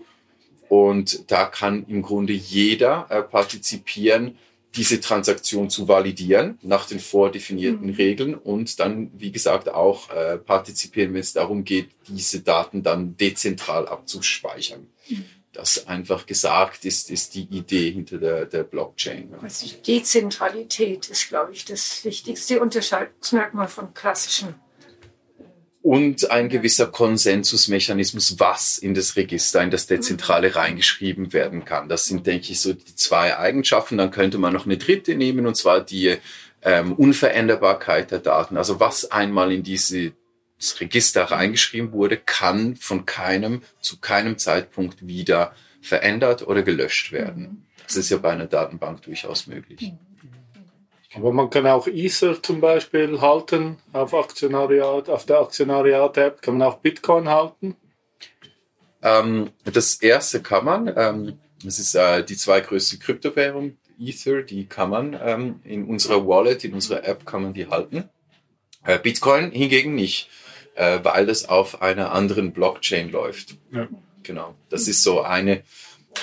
Und 0.69 1.31
da 1.31 1.47
kann 1.47 1.87
im 1.87 2.03
Grunde 2.03 2.35
jeder 2.35 3.07
äh, 3.09 3.23
partizipieren, 3.23 4.39
diese 4.75 5.01
Transaktion 5.01 5.69
zu 5.69 5.87
validieren 5.87 6.59
nach 6.63 6.87
den 6.87 6.99
vordefinierten 6.99 7.89
mhm. 7.89 7.95
Regeln 7.95 8.35
und 8.35 8.81
dann, 8.81 9.11
wie 9.15 9.31
gesagt, 9.31 9.69
auch 9.69 10.11
äh, 10.11 10.39
partizipieren, 10.39 11.13
wenn 11.13 11.21
es 11.21 11.35
darum 11.35 11.65
geht, 11.65 11.91
diese 12.09 12.41
Daten 12.41 12.83
dann 12.83 13.17
dezentral 13.19 13.87
abzuspeichern. 13.87 14.87
Mhm 15.09 15.42
das 15.53 15.87
einfach 15.87 16.25
gesagt 16.27 16.85
ist, 16.85 17.11
ist 17.11 17.35
die 17.35 17.45
Idee 17.45 17.91
hinter 17.91 18.19
der, 18.19 18.47
der 18.47 18.63
Blockchain. 18.63 19.35
Also 19.43 19.67
Dezentralität 19.87 21.09
ist, 21.09 21.29
glaube 21.29 21.53
ich, 21.53 21.65
das 21.67 22.05
wichtigste 22.05 22.61
Unterscheidungsmerkmal 22.61 23.69
von 23.69 23.93
klassischen. 23.93 24.49
Äh, 24.49 25.43
Und 25.83 26.31
ein 26.31 26.49
gewisser 26.49 26.87
Konsensusmechanismus, 26.87 28.41
was 28.41 28.79
in 28.79 28.95
das 28.95 29.17
Register, 29.17 29.63
in 29.63 29.71
das 29.71 29.87
Dezentrale 29.87 30.57
reingeschrieben 30.57 31.35
werden 31.35 31.67
kann. 31.67 31.89
Das 31.89 32.07
sind, 32.07 32.27
denke 32.27 32.53
ich, 32.53 32.61
so 32.61 32.73
die 32.73 32.97
zwei 32.97 33.37
Eigenschaften. 33.37 33.99
Dann 33.99 34.11
könnte 34.11 34.39
man 34.39 34.55
noch 34.55 34.65
eine 34.65 34.79
dritte 34.79 35.15
nehmen, 35.15 35.47
und 35.47 35.57
zwar 35.57 35.83
die 35.83 36.17
ähm, 36.63 36.95
Unveränderbarkeit 36.95 38.11
der 38.11 38.21
Daten. 38.21 38.57
Also 38.57 38.81
was 38.81 39.11
einmal 39.11 39.53
in 39.53 39.63
diese 39.63 40.13
das 40.63 40.81
Register 40.81 41.25
reingeschrieben 41.25 41.93
wurde, 41.93 42.17
kann 42.17 42.77
von 42.77 43.05
keinem 43.05 43.63
zu 43.81 43.99
keinem 43.99 44.39
Zeitpunkt 44.39 45.07
wieder 45.07 45.55
verändert 45.81 46.47
oder 46.47 46.63
gelöscht 46.63 47.11
werden. 47.11 47.67
Das 47.85 47.97
ist 47.97 48.11
ja 48.11 48.19
bei 48.19 48.31
einer 48.31 48.47
Datenbank 48.47 49.03
durchaus 49.03 49.49
möglich. 49.49 49.93
Aber 51.15 51.33
man 51.33 51.51
kann 51.51 51.67
auch 51.67 51.89
Ether 51.89 52.41
zum 52.43 52.61
Beispiel 52.61 53.21
halten 53.21 53.79
auf 53.93 54.15
Aktionariat, 54.15 55.09
auf 55.09 55.27
der 55.27 55.41
Aktionariat-App 55.41 56.41
kann 56.41 56.59
man 56.59 56.69
auch 56.69 56.79
Bitcoin 56.79 57.29
halten. 57.29 57.77
Ähm, 59.03 59.51
das 59.65 59.97
erste 59.97 60.43
kann 60.43 60.65
man. 60.65 60.93
Ähm, 60.97 61.39
das 61.65 61.81
ist 61.81 61.97
äh, 61.97 62.25
die 62.25 62.37
zweitgrößte 62.37 62.99
Kryptowährung, 62.99 63.77
Ether, 63.99 64.43
die 64.43 64.67
kann 64.67 64.91
man 64.91 65.19
ähm, 65.21 65.61
in 65.65 65.85
unserer 65.85 66.27
Wallet, 66.27 66.65
in 66.65 66.75
unserer 66.75 67.05
App 67.05 67.27
kann 67.27 67.43
man 67.43 67.53
die 67.53 67.67
halten. 67.67 68.09
Äh, 68.85 68.99
Bitcoin 68.99 69.51
hingegen 69.51 69.95
nicht 69.95 70.31
äh, 70.75 71.01
weil 71.03 71.29
es 71.29 71.49
auf 71.49 71.83
einer 71.83 72.13
anderen 72.13 72.53
Blockchain 72.53 73.11
läuft. 73.11 73.57
Ja. 73.73 73.89
Genau. 74.23 74.55
Das 74.69 74.89
ist 74.89 75.03
so 75.03 75.23
eine 75.23 75.63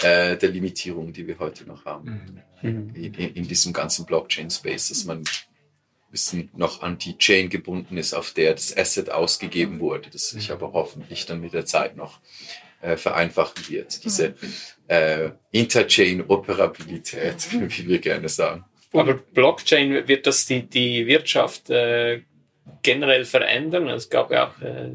äh, 0.04 0.38
der 0.38 0.50
Limitierungen, 0.50 1.14
die 1.14 1.28
wir 1.28 1.40
heute 1.40 1.66
noch 1.66 1.86
haben 1.86 2.42
mhm. 2.62 2.94
in, 2.96 3.14
in, 3.14 3.48
diesem 3.48 3.74
ganzen 3.74 4.06
Blockchain-Space, 4.06 4.90
dass 4.90 5.06
man 5.06 5.20
ein 5.20 6.12
bisschen 6.12 6.50
noch 6.56 6.82
an 6.82 6.98
die 6.98 7.18
Chain 7.18 7.50
gebunden 7.50 7.98
ist, 7.98 8.14
auf 8.14 8.32
der 8.32 8.54
das 8.54 8.76
Asset 8.76 9.10
ausgegeben 9.10 9.80
wurde, 9.80 10.10
das 10.10 10.30
sich 10.30 10.52
aber 10.52 10.74
hoffentlich 10.74 11.26
dann 11.26 11.42
mit 11.42 11.54
der 11.54 11.66
Zeit 11.66 11.98
noch 11.98 12.20
äh, 12.82 12.98
vereinfachen 12.98 13.70
wird. 13.70 14.04
Diese 14.04 14.36
äh, 14.88 15.32
Interchain-Operabilität, 15.52 17.52
wie 17.78 17.88
wir 17.88 18.00
gerne 18.00 18.30
sagen. 18.30 18.66
Aber 18.92 19.14
Blockchain 19.14 20.08
wird 20.08 20.26
das 20.26 20.48
die, 20.48 20.64
die 20.64 21.06
Wirtschaft 21.06 21.70
äh, 21.70 22.22
generell 22.82 23.26
verändern. 23.26 23.88
Es 23.90 24.10
gab 24.10 24.32
ja 24.32 24.50
auch 24.50 24.62
äh, 24.62 24.90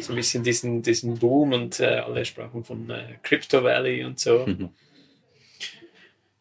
so 0.00 0.12
ein 0.12 0.16
bisschen 0.16 0.42
diesen, 0.42 0.82
diesen 0.82 1.18
Boom 1.18 1.52
und 1.52 1.80
äh, 1.80 2.02
alle 2.06 2.24
sprachen 2.24 2.64
von 2.64 2.88
äh, 2.90 3.16
Crypto 3.22 3.62
Valley 3.62 4.04
und 4.04 4.18
so. 4.18 4.46
Mhm. 4.46 4.70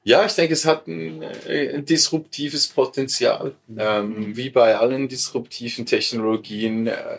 Ja, 0.04 0.24
ich 0.24 0.34
denke, 0.34 0.54
es 0.54 0.66
hat 0.66 0.88
ein, 0.88 1.24
äh, 1.24 1.74
ein 1.74 1.84
disruptives 1.84 2.68
Potenzial. 2.68 3.56
Ähm, 3.76 4.38
wie 4.38 4.52
bei 4.52 4.78
allen 4.78 5.08
disruptiven 5.08 5.86
Technologien 5.86 6.88
äh, 6.88 7.18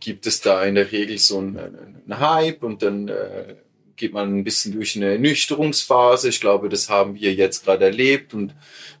gibt 0.00 0.26
es 0.26 0.40
da 0.40 0.64
in 0.64 0.74
der 0.74 0.90
Regel 0.90 1.18
so 1.18 1.38
einen, 1.38 1.56
einen 1.56 2.18
Hype 2.18 2.64
und 2.64 2.82
dann 2.82 3.06
äh, 3.06 3.54
geht 3.96 4.12
man 4.12 4.36
ein 4.36 4.44
bisschen 4.44 4.72
durch 4.72 4.96
eine 4.96 5.16
Nüchterungsphase. 5.18 6.28
Ich 6.28 6.40
glaube, 6.40 6.68
das 6.68 6.88
haben 6.88 7.14
wir 7.14 7.32
jetzt 7.32 7.64
gerade 7.64 7.84
erlebt 7.84 8.34
und 8.34 8.52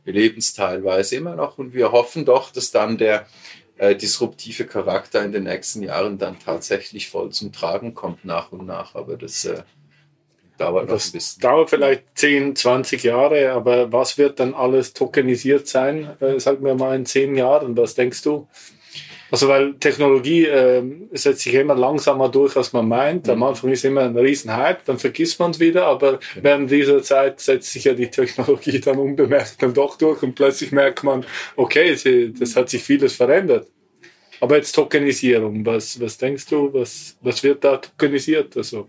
wir 0.04 0.12
leben 0.12 0.38
es 0.38 0.54
teilweise 0.54 1.16
immer 1.16 1.34
noch 1.34 1.58
und 1.58 1.74
wir 1.74 1.90
hoffen 1.90 2.24
doch, 2.24 2.52
dass 2.52 2.70
dann 2.70 2.98
der 2.98 3.26
äh, 3.78 3.96
disruptive 3.96 4.66
Charakter 4.66 5.24
in 5.24 5.32
den 5.32 5.44
nächsten 5.44 5.82
Jahren 5.82 6.18
dann 6.18 6.38
tatsächlich 6.38 7.08
voll 7.08 7.30
zum 7.30 7.52
Tragen 7.52 7.94
kommt 7.94 8.24
nach 8.24 8.52
und 8.52 8.66
nach. 8.66 8.94
Aber 8.94 9.16
das 9.16 9.44
äh, 9.44 9.62
dauert 10.58 10.88
das 10.88 11.06
noch 11.06 11.10
ein 11.10 11.12
bisschen. 11.12 11.40
Dauert 11.40 11.70
vielleicht 11.70 12.04
10, 12.14 12.56
20 12.56 13.02
Jahre, 13.02 13.52
aber 13.52 13.92
was 13.92 14.18
wird 14.18 14.40
dann 14.40 14.54
alles 14.54 14.92
tokenisiert 14.92 15.66
sein? 15.66 16.16
Äh, 16.20 16.38
sag 16.38 16.60
mir 16.60 16.74
mal 16.74 16.96
in 16.96 17.06
10 17.06 17.36
Jahren, 17.36 17.76
was 17.76 17.94
denkst 17.94 18.22
du? 18.22 18.48
Also 19.30 19.48
weil 19.48 19.74
Technologie 19.74 20.44
äh, 20.46 20.82
setzt 21.12 21.40
sich 21.40 21.54
immer 21.54 21.74
langsamer 21.74 22.28
durch, 22.28 22.56
als 22.56 22.72
man 22.72 22.88
meint. 22.88 23.28
Am 23.28 23.38
mhm. 23.38 23.42
Anfang 23.44 23.70
ist 23.70 23.84
immer 23.84 24.02
ein 24.02 24.16
Riesenhype, 24.16 24.80
dann 24.84 24.98
vergisst 24.98 25.40
man 25.40 25.50
es 25.50 25.60
wieder, 25.60 25.86
aber 25.86 26.20
während 26.40 26.70
dieser 26.70 27.02
Zeit 27.02 27.40
setzt 27.40 27.72
sich 27.72 27.84
ja 27.84 27.94
die 27.94 28.10
Technologie 28.10 28.80
dann 28.84 28.98
unbemerkt 28.98 29.62
dann 29.62 29.74
doch 29.74 29.96
durch 29.98 30.22
und 30.22 30.34
plötzlich 30.34 30.72
merkt 30.72 31.02
man, 31.04 31.24
okay, 31.56 31.94
sie, 31.94 32.32
das 32.32 32.56
hat 32.56 32.68
sich 32.68 32.82
vieles 32.82 33.14
verändert. 33.14 33.68
Aber 34.40 34.56
jetzt 34.56 34.72
Tokenisierung, 34.72 35.64
was, 35.64 36.00
was 36.00 36.18
denkst 36.18 36.46
du, 36.46 36.72
was, 36.72 37.16
was 37.22 37.42
wird 37.42 37.64
da 37.64 37.78
tokenisiert? 37.78 38.56
Also, 38.56 38.88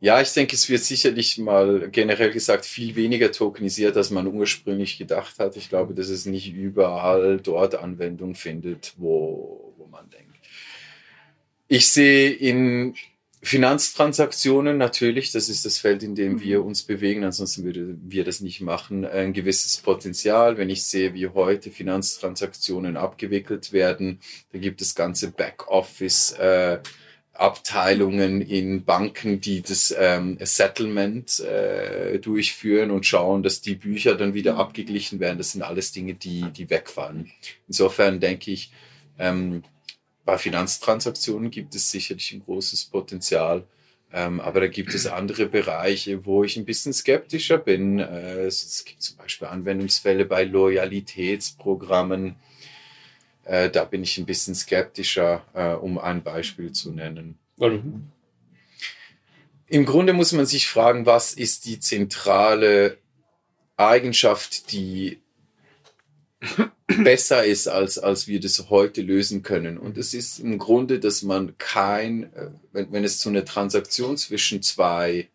ja, 0.00 0.20
ich 0.20 0.32
denke, 0.32 0.54
es 0.54 0.68
wird 0.68 0.82
sicherlich 0.82 1.38
mal 1.38 1.88
generell 1.90 2.30
gesagt 2.30 2.66
viel 2.66 2.96
weniger 2.96 3.32
tokenisiert, 3.32 3.96
als 3.96 4.10
man 4.10 4.26
ursprünglich 4.26 4.98
gedacht 4.98 5.38
hat. 5.38 5.56
Ich 5.56 5.70
glaube, 5.70 5.94
dass 5.94 6.08
es 6.08 6.26
nicht 6.26 6.52
überall 6.52 7.38
dort 7.38 7.74
Anwendung 7.76 8.34
findet, 8.34 8.92
wo, 8.98 9.74
wo 9.78 9.86
man 9.86 10.10
denkt. 10.10 10.36
Ich 11.68 11.88
sehe 11.88 12.30
in 12.30 12.94
Finanztransaktionen 13.42 14.76
natürlich, 14.76 15.32
das 15.32 15.48
ist 15.48 15.64
das 15.64 15.78
Feld, 15.78 16.02
in 16.02 16.14
dem 16.14 16.34
mhm. 16.34 16.40
wir 16.42 16.64
uns 16.64 16.82
bewegen, 16.82 17.24
ansonsten 17.24 17.64
würden 17.64 18.02
wir 18.04 18.24
das 18.24 18.40
nicht 18.40 18.60
machen, 18.60 19.04
ein 19.04 19.32
gewisses 19.32 19.78
Potenzial. 19.78 20.58
Wenn 20.58 20.68
ich 20.68 20.82
sehe, 20.82 21.14
wie 21.14 21.28
heute 21.28 21.70
Finanztransaktionen 21.70 22.96
abgewickelt 22.96 23.72
werden, 23.72 24.20
da 24.52 24.58
gibt 24.58 24.82
es 24.82 24.94
ganze 24.94 25.30
Backoffice. 25.30 26.32
Äh, 26.32 26.80
Abteilungen 27.38 28.40
in 28.40 28.84
Banken, 28.84 29.40
die 29.40 29.62
das 29.62 29.94
ähm, 29.98 30.38
Settlement 30.40 31.40
äh, 31.40 32.18
durchführen 32.18 32.90
und 32.90 33.06
schauen, 33.06 33.42
dass 33.42 33.60
die 33.60 33.74
Bücher 33.74 34.14
dann 34.14 34.34
wieder 34.34 34.54
mhm. 34.54 34.60
abgeglichen 34.60 35.20
werden. 35.20 35.38
Das 35.38 35.52
sind 35.52 35.62
alles 35.62 35.92
Dinge, 35.92 36.14
die, 36.14 36.42
die 36.52 36.70
wegfallen. 36.70 37.30
Insofern 37.68 38.20
denke 38.20 38.50
ich, 38.50 38.72
ähm, 39.18 39.62
bei 40.24 40.38
Finanztransaktionen 40.38 41.50
gibt 41.50 41.74
es 41.74 41.90
sicherlich 41.90 42.32
ein 42.32 42.42
großes 42.44 42.86
Potenzial. 42.86 43.64
Ähm, 44.12 44.40
aber 44.40 44.60
da 44.60 44.66
gibt 44.66 44.94
es 44.94 45.06
andere 45.06 45.46
Bereiche, 45.46 46.24
wo 46.26 46.44
ich 46.44 46.56
ein 46.56 46.64
bisschen 46.64 46.92
skeptischer 46.92 47.58
bin. 47.58 47.98
Äh, 47.98 48.44
es, 48.44 48.84
gibt 48.84 49.02
zum 49.02 49.16
Beispiel 49.16 49.48
Anwendungsfälle 49.48 50.24
bei 50.24 50.44
Loyalitätsprogrammen 50.44 52.36
äh, 53.46 53.70
da 53.70 53.84
bin 53.84 54.02
ich 54.02 54.18
ein 54.18 54.26
bisschen 54.26 54.54
skeptischer, 54.54 55.44
äh, 55.54 55.74
um 55.74 55.98
ein 55.98 56.22
Beispiel 56.22 56.72
zu 56.72 56.92
nennen. 56.92 57.38
Warum? 57.56 58.10
Im 59.68 59.84
Grunde 59.84 60.12
muss 60.12 60.32
man 60.32 60.46
sich 60.46 60.68
fragen, 60.68 61.06
was 61.06 61.32
ist 61.32 61.64
die 61.64 61.80
zentrale 61.80 62.98
Eigenschaft, 63.76 64.72
die 64.72 65.20
besser 66.86 67.44
ist, 67.44 67.68
als, 67.68 67.98
als 67.98 68.26
wir 68.26 68.40
das 68.40 68.68
heute 68.68 69.02
lösen 69.02 69.42
können. 69.42 69.78
Und 69.78 69.96
es 69.96 70.14
ist 70.14 70.38
im 70.38 70.58
Grunde, 70.58 70.98
dass 70.98 71.22
man 71.22 71.56
kein, 71.58 72.32
äh, 72.34 72.50
wenn, 72.72 72.92
wenn 72.92 73.04
es 73.04 73.20
zu 73.20 73.28
einer 73.28 73.44
Transaktion 73.44 74.16
zwischen 74.16 74.62
zwei 74.62 75.28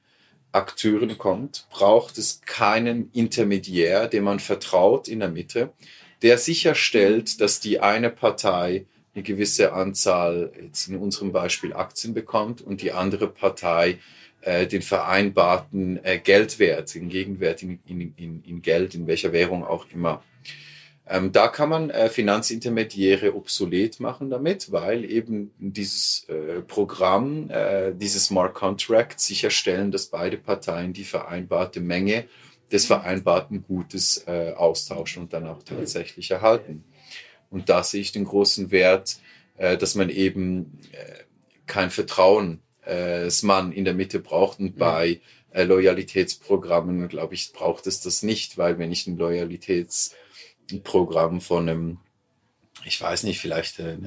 Akteuren 0.51 1.17
kommt, 1.17 1.65
braucht 1.69 2.17
es 2.17 2.41
keinen 2.45 3.09
Intermediär, 3.11 4.07
dem 4.07 4.25
man 4.25 4.41
vertraut 4.41 5.07
in 5.07 5.21
der 5.21 5.29
Mitte, 5.29 5.71
der 6.21 6.37
sicherstellt, 6.37 7.41
dass 7.41 7.59
die 7.59 7.79
eine 7.79 8.09
Partei 8.09 8.85
eine 9.13 9.23
gewisse 9.23 9.73
Anzahl, 9.73 10.51
jetzt 10.61 10.87
in 10.87 10.95
unserem 10.95 11.31
Beispiel 11.31 11.73
Aktien 11.73 12.13
bekommt 12.13 12.61
und 12.61 12.81
die 12.81 12.93
andere 12.93 13.27
Partei 13.27 13.99
äh, 14.41 14.67
den 14.67 14.81
vereinbarten 14.81 16.03
äh, 16.03 16.17
Geldwert, 16.17 16.95
den 16.95 17.09
Gegenwert 17.09 17.61
in, 17.61 17.79
in, 17.85 18.13
in, 18.15 18.43
in 18.43 18.61
Geld, 18.61 18.95
in 18.95 19.07
welcher 19.07 19.33
Währung 19.33 19.63
auch 19.63 19.85
immer. 19.93 20.23
Ähm, 21.07 21.31
da 21.33 21.49
kann 21.49 21.67
man 21.67 21.89
äh, 21.89 22.09
Finanzintermediäre 22.09 23.35
obsolet 23.35 23.99
machen 23.99 24.29
damit, 24.29 24.71
weil 24.71 25.03
eben 25.03 25.51
dieses 25.57 26.25
äh, 26.29 26.61
Programm, 26.61 27.49
äh, 27.49 27.91
dieses 27.93 28.27
Smart 28.27 28.53
Contract 28.53 29.19
sicherstellen, 29.19 29.91
dass 29.91 30.07
beide 30.07 30.37
Parteien 30.37 30.93
die 30.93 31.03
vereinbarte 31.03 31.81
Menge 31.81 32.25
des 32.71 32.85
vereinbarten 32.85 33.63
Gutes 33.63 34.23
äh, 34.27 34.53
austauschen 34.55 35.23
und 35.23 35.33
dann 35.33 35.47
auch 35.47 35.63
tatsächlich 35.63 36.29
erhalten. 36.31 36.83
Und 37.49 37.69
da 37.69 37.83
sehe 37.83 38.01
ich 38.01 38.11
den 38.11 38.25
großen 38.25 38.71
Wert, 38.71 39.17
äh, 39.57 39.77
dass 39.77 39.95
man 39.95 40.09
eben 40.09 40.79
äh, 40.91 41.23
kein 41.65 41.89
Vertrauen 41.91 42.61
äh, 42.85 43.29
man 43.43 43.71
in 43.71 43.85
der 43.85 43.93
Mitte 43.93 44.19
braucht 44.19 44.59
und 44.59 44.77
bei 44.77 45.21
äh, 45.51 45.63
Loyalitätsprogrammen, 45.63 47.07
glaube 47.07 47.33
ich, 47.33 47.53
braucht 47.53 47.87
es 47.87 48.01
das 48.01 48.21
nicht, 48.23 48.57
weil 48.57 48.77
wenn 48.79 48.91
ich 48.91 49.07
ein 49.07 49.17
Loyalitätsprogramm 49.17 51.39
von 51.41 51.69
einem 51.69 51.99
ich 52.83 52.99
weiß 52.99 53.23
nicht, 53.23 53.39
vielleicht 53.39 53.79
äh, 53.79 53.97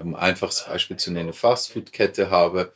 um 0.00 0.14
ein 0.14 0.20
einfaches 0.20 0.66
Beispiel 0.66 0.96
zu 0.96 1.10
nennen, 1.10 1.32
Fastfood-Kette 1.32 2.30
habe, 2.30 2.72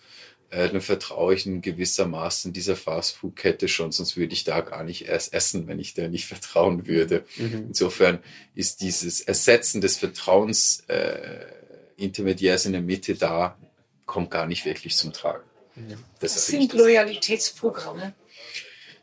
äh, 0.51 0.69
dann 0.69 0.81
vertraue 0.81 1.35
ich 1.35 1.47
in 1.47 1.61
gewissermaßen 1.61 2.53
dieser 2.53 2.77
Fastfood-Kette 2.77 3.69
schon, 3.69 3.93
sonst 3.93 4.17
würde 4.17 4.33
ich 4.33 4.45
da 4.45 4.61
gar 4.61 4.85
nicht 4.85 5.09
erst 5.09 5.35
essen, 5.35 5.67
wenn 5.67 5.79
ich 5.79 5.95
der 5.95 6.09
nicht 6.09 6.27
vertrauen 6.27 6.87
würde. 6.87 7.25
Mhm. 7.37 7.67
Insofern 7.69 8.21
ist 8.55 8.81
dieses 8.81 9.21
Ersetzen 9.21 9.81
des 9.81 9.97
Vertrauens 9.97 10.85
äh, 10.89 11.47
Intermediärs 11.97 12.67
in 12.67 12.73
der 12.73 12.83
Mitte 12.83 13.15
da, 13.15 13.57
kommt 14.05 14.31
gar 14.31 14.47
nicht 14.47 14.65
wirklich 14.65 14.97
zum 14.97 15.13
Tragen. 15.13 15.43
Das, 16.21 16.35
das 16.35 16.47
sind 16.47 16.73
Loyalitätsprogramme. 16.73 18.15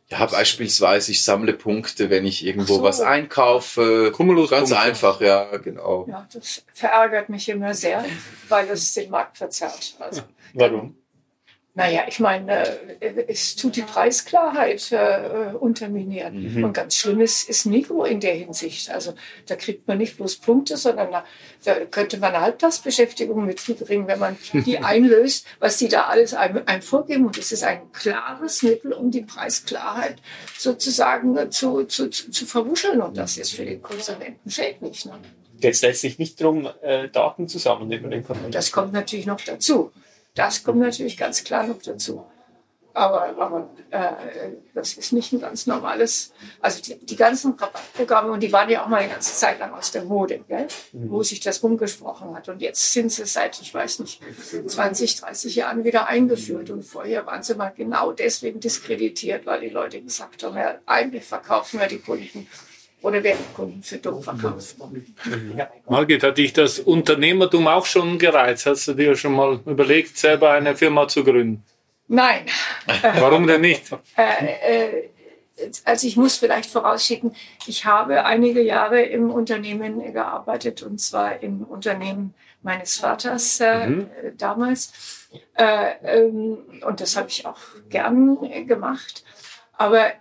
Ja, 0.10 0.26
beispielsweise, 0.26 1.12
ich 1.12 1.24
sammle 1.24 1.54
Punkte, 1.54 2.10
wenn 2.10 2.26
ich 2.26 2.46
irgendwo 2.46 2.76
so. 2.76 2.84
was 2.84 3.02
einkaufe. 3.02 4.12
Cumulus 4.12 4.50
Ganz 4.50 4.70
Punkte. 4.70 4.86
einfach, 4.86 5.22
ja, 5.22 5.58
genau. 5.58 6.06
Ja, 6.08 6.28
das 6.32 6.64
verärgert 6.74 7.30
mich 7.30 7.50
immer 7.50 7.74
sehr, 7.74 8.06
weil 8.48 8.70
es 8.70 8.94
den 8.94 9.10
Markt 9.10 9.38
verzerrt. 9.38 9.96
Also, 10.00 10.22
Warum? 10.54 10.96
Naja, 11.76 12.04
ich 12.08 12.20
meine, 12.20 12.68
äh, 13.00 13.26
es 13.28 13.56
tut 13.56 13.76
die 13.76 13.82
Preisklarheit 13.82 14.92
äh, 14.92 15.54
unterminieren. 15.60 16.54
Mhm. 16.54 16.64
Und 16.66 16.74
ganz 16.74 16.96
schlimm 16.96 17.20
ist, 17.20 17.66
Nico 17.66 18.04
in 18.04 18.20
der 18.20 18.36
Hinsicht. 18.36 18.92
Also 18.92 19.16
da 19.48 19.56
kriegt 19.56 19.88
man 19.88 19.98
nicht 19.98 20.18
bloß 20.18 20.36
Punkte, 20.36 20.78
sondern 20.78 21.10
da, 21.10 21.26
da 21.64 21.74
könnte 21.86 22.20
man 22.20 22.36
eine 22.36 22.42
Halbtagsbeschäftigung 22.42 23.46
mitbringen, 23.46 24.08
wenn 24.08 24.20
man 24.20 24.38
die 24.54 24.78
einlöst, 24.78 25.48
was 25.60 25.78
die 25.78 25.88
da 25.88 26.04
alles 26.04 26.36
einem, 26.36 26.62
einem 26.68 26.84
vorgeben. 26.84 27.26
Und 27.26 27.40
es 27.40 27.52
ist 27.52 27.64
ein 27.64 27.92
klares 27.92 28.62
Mittel, 28.62 28.94
um 28.94 29.10
die 29.10 29.24
Preisklarheit 29.24 30.18
sozusagen 30.56 31.50
zu, 31.50 31.86
zu, 31.86 32.08
zu, 32.08 32.30
zu 32.30 32.46
verwuscheln. 32.46 33.02
Und 33.02 33.18
das 33.18 33.38
ist 33.38 33.56
für 33.56 33.66
den 33.66 33.82
Konsumenten 33.82 34.48
schädlich. 34.48 35.06
Ne? 35.06 35.14
Es 35.60 35.82
letztlich 35.82 36.20
nicht 36.20 36.40
darum, 36.40 36.70
äh, 36.84 37.10
Daten 37.10 37.48
zu 37.48 37.58
sammeln 37.58 37.92
über 37.92 38.10
den 38.10 38.24
Konsumenten? 38.24 38.52
Das 38.52 38.72
kommt 38.72 38.94
natürlich 38.94 39.26
noch 39.26 39.42
dazu. 39.42 39.92
Das 40.36 40.64
kommt 40.64 40.80
natürlich 40.80 41.18
ganz 41.18 41.44
klar 41.44 41.66
noch 41.68 41.82
dazu. 41.82 42.26
Aber, 42.96 43.36
aber 43.40 43.70
äh, 43.90 44.52
das 44.76 44.94
ist 44.94 45.14
nicht 45.14 45.34
ein 45.34 45.42
ganz 45.42 45.66
normales, 45.66 46.32
also 46.62 46.80
die, 46.80 47.04
die 47.04 47.16
ganzen 47.16 47.54
Rabattprogramme, 47.54 48.32
und 48.32 48.40
die 48.42 48.54
waren 48.54 48.70
ja 48.70 48.84
auch 48.84 48.88
mal 48.88 48.98
eine 48.98 49.10
ganze 49.10 49.34
Zeit 49.34 49.58
lang 49.58 49.74
aus 49.74 49.92
der 49.92 50.04
Mode, 50.04 50.44
gell? 50.48 50.68
Mhm. 50.92 51.10
wo 51.10 51.24
sich 51.24 51.40
das 51.40 51.64
rumgesprochen 51.64 52.36
hat. 52.36 52.50
Und 52.50 52.62
jetzt 52.62 52.94
sind 52.94 53.12
sie 53.12 53.26
seit, 53.26 53.60
ich 53.60 53.74
weiß 53.74 54.00
nicht, 54.00 54.22
20, 54.68 55.22
30 55.22 55.56
Jahren 55.56 55.84
wieder 55.84 56.08
eingeführt. 56.08 56.70
Und 56.70 56.84
vorher 56.84 57.26
waren 57.26 57.42
sie 57.42 57.56
mal 57.56 57.74
genau 57.76 58.12
deswegen 58.12 58.60
diskreditiert, 58.60 59.48
weil 59.48 59.62
die 59.62 59.70
Leute 59.70 60.00
gesagt 60.00 60.44
haben, 60.44 60.56
ja, 60.56 60.76
eigentlich 60.86 61.24
verkaufen 61.24 61.80
wir 61.80 61.88
die 61.88 62.00
Kunden 62.00 62.48
oder 63.04 63.22
werden 63.22 63.46
Kunden 63.54 63.84
für 63.84 63.98
dumm 63.98 64.24
verkauft. 64.24 64.76
Ja. 65.56 65.70
Margit, 65.88 66.24
hat 66.24 66.38
dich 66.38 66.54
das 66.54 66.80
Unternehmertum 66.80 67.68
auch 67.68 67.86
schon 67.86 68.18
gereizt? 68.18 68.66
Hast 68.66 68.88
du 68.88 68.94
dir 68.94 69.16
schon 69.16 69.34
mal 69.34 69.60
überlegt, 69.66 70.18
selber 70.18 70.52
eine 70.52 70.76
Firma 70.76 71.08
zu 71.08 71.24
gründen? 71.24 71.64
Nein. 72.08 72.46
Warum 73.20 73.46
denn 73.46 73.62
nicht? 73.62 73.84
Äh, 74.18 74.86
äh, 74.86 75.10
also 75.86 76.08
ich 76.08 76.18
muss 76.18 76.38
vielleicht 76.38 76.70
vorausschicken, 76.70 77.36
ich 77.68 77.86
habe 77.86 78.26
einige 78.26 78.62
Jahre 78.62 79.02
im 79.02 79.30
Unternehmen 79.30 80.14
gearbeitet 80.14 80.82
und 80.82 81.00
zwar 81.00 81.44
im 81.44 81.64
Unternehmen 81.64 82.34
meines 82.64 82.98
Vaters 82.98 83.60
äh, 83.60 83.88
mhm. 83.88 84.10
damals. 84.38 85.28
Äh, 85.56 85.94
ähm, 86.04 86.58
und 86.86 87.02
das 87.02 87.16
habe 87.18 87.28
ich 87.30 87.46
auch 87.46 87.60
gern 87.90 88.66
gemacht. 88.66 89.24
Aber 89.78 90.12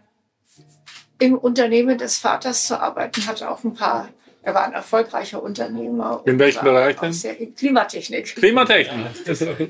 im 1.23 1.39
Unternehmen 1.39 1.99
des 1.99 2.19
Vaters 2.19 2.67
zu 2.67 2.81
arbeiten, 2.81 3.25
hatte 3.29 3.49
auch 3.49 3.63
ein 3.63 3.75
paar 3.75 4.09
er 4.45 4.55
war 4.55 4.65
ein 4.65 4.73
erfolgreicher 4.73 5.41
Unternehmer. 5.41 6.21
In 6.25 6.39
welchem 6.39 6.65
Bereich 6.65 6.97
denn? 6.97 7.55
Klimatechnik. 7.55 8.35
Klimatechnik. 8.35 8.97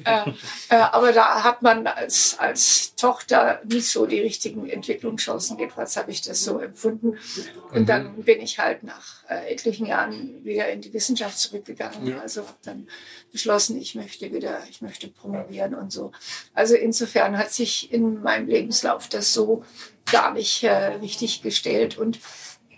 äh, 0.04 0.22
äh, 0.70 0.76
aber 0.76 1.12
da 1.12 1.44
hat 1.44 1.61
man 1.61 1.87
als, 1.87 2.37
als 2.38 2.94
Tochter 2.96 3.61
nicht 3.64 3.87
so 3.87 4.06
die 4.06 4.20
richtigen 4.20 4.66
Entwicklungschancen. 4.68 5.58
Jedenfalls 5.58 5.96
habe 5.98 6.11
ich 6.11 6.22
das 6.22 6.42
so 6.42 6.58
empfunden. 6.58 7.18
Und 7.72 7.88
dann 7.88 8.14
bin 8.22 8.40
ich 8.40 8.58
halt 8.58 8.82
nach 8.82 9.24
äh, 9.28 9.52
etlichen 9.52 9.85
Jahren 9.85 10.42
wieder 10.42 10.70
in 10.70 10.80
die 10.80 10.92
Wissenschaft 10.94 11.38
zurückgegangen. 11.38 12.06
Ja. 12.06 12.20
Also 12.20 12.40
habe 12.42 12.56
dann 12.64 12.88
beschlossen, 13.30 13.78
ich 13.78 13.94
möchte 13.94 14.32
wieder, 14.32 14.62
ich 14.70 14.80
möchte 14.80 15.08
promovieren 15.08 15.74
und 15.74 15.92
so. 15.92 16.12
Also 16.54 16.76
insofern 16.76 17.37
hat 17.37 17.52
sich 17.52 17.92
in 17.92 18.22
meinem 18.22 18.48
Lebenslauf 18.48 19.08
das 19.08 19.35
so 19.35 19.64
gar 20.11 20.32
nicht 20.32 20.64
äh, 20.64 20.94
richtig 20.94 21.42
gestellt. 21.42 21.98
Und 21.98 22.18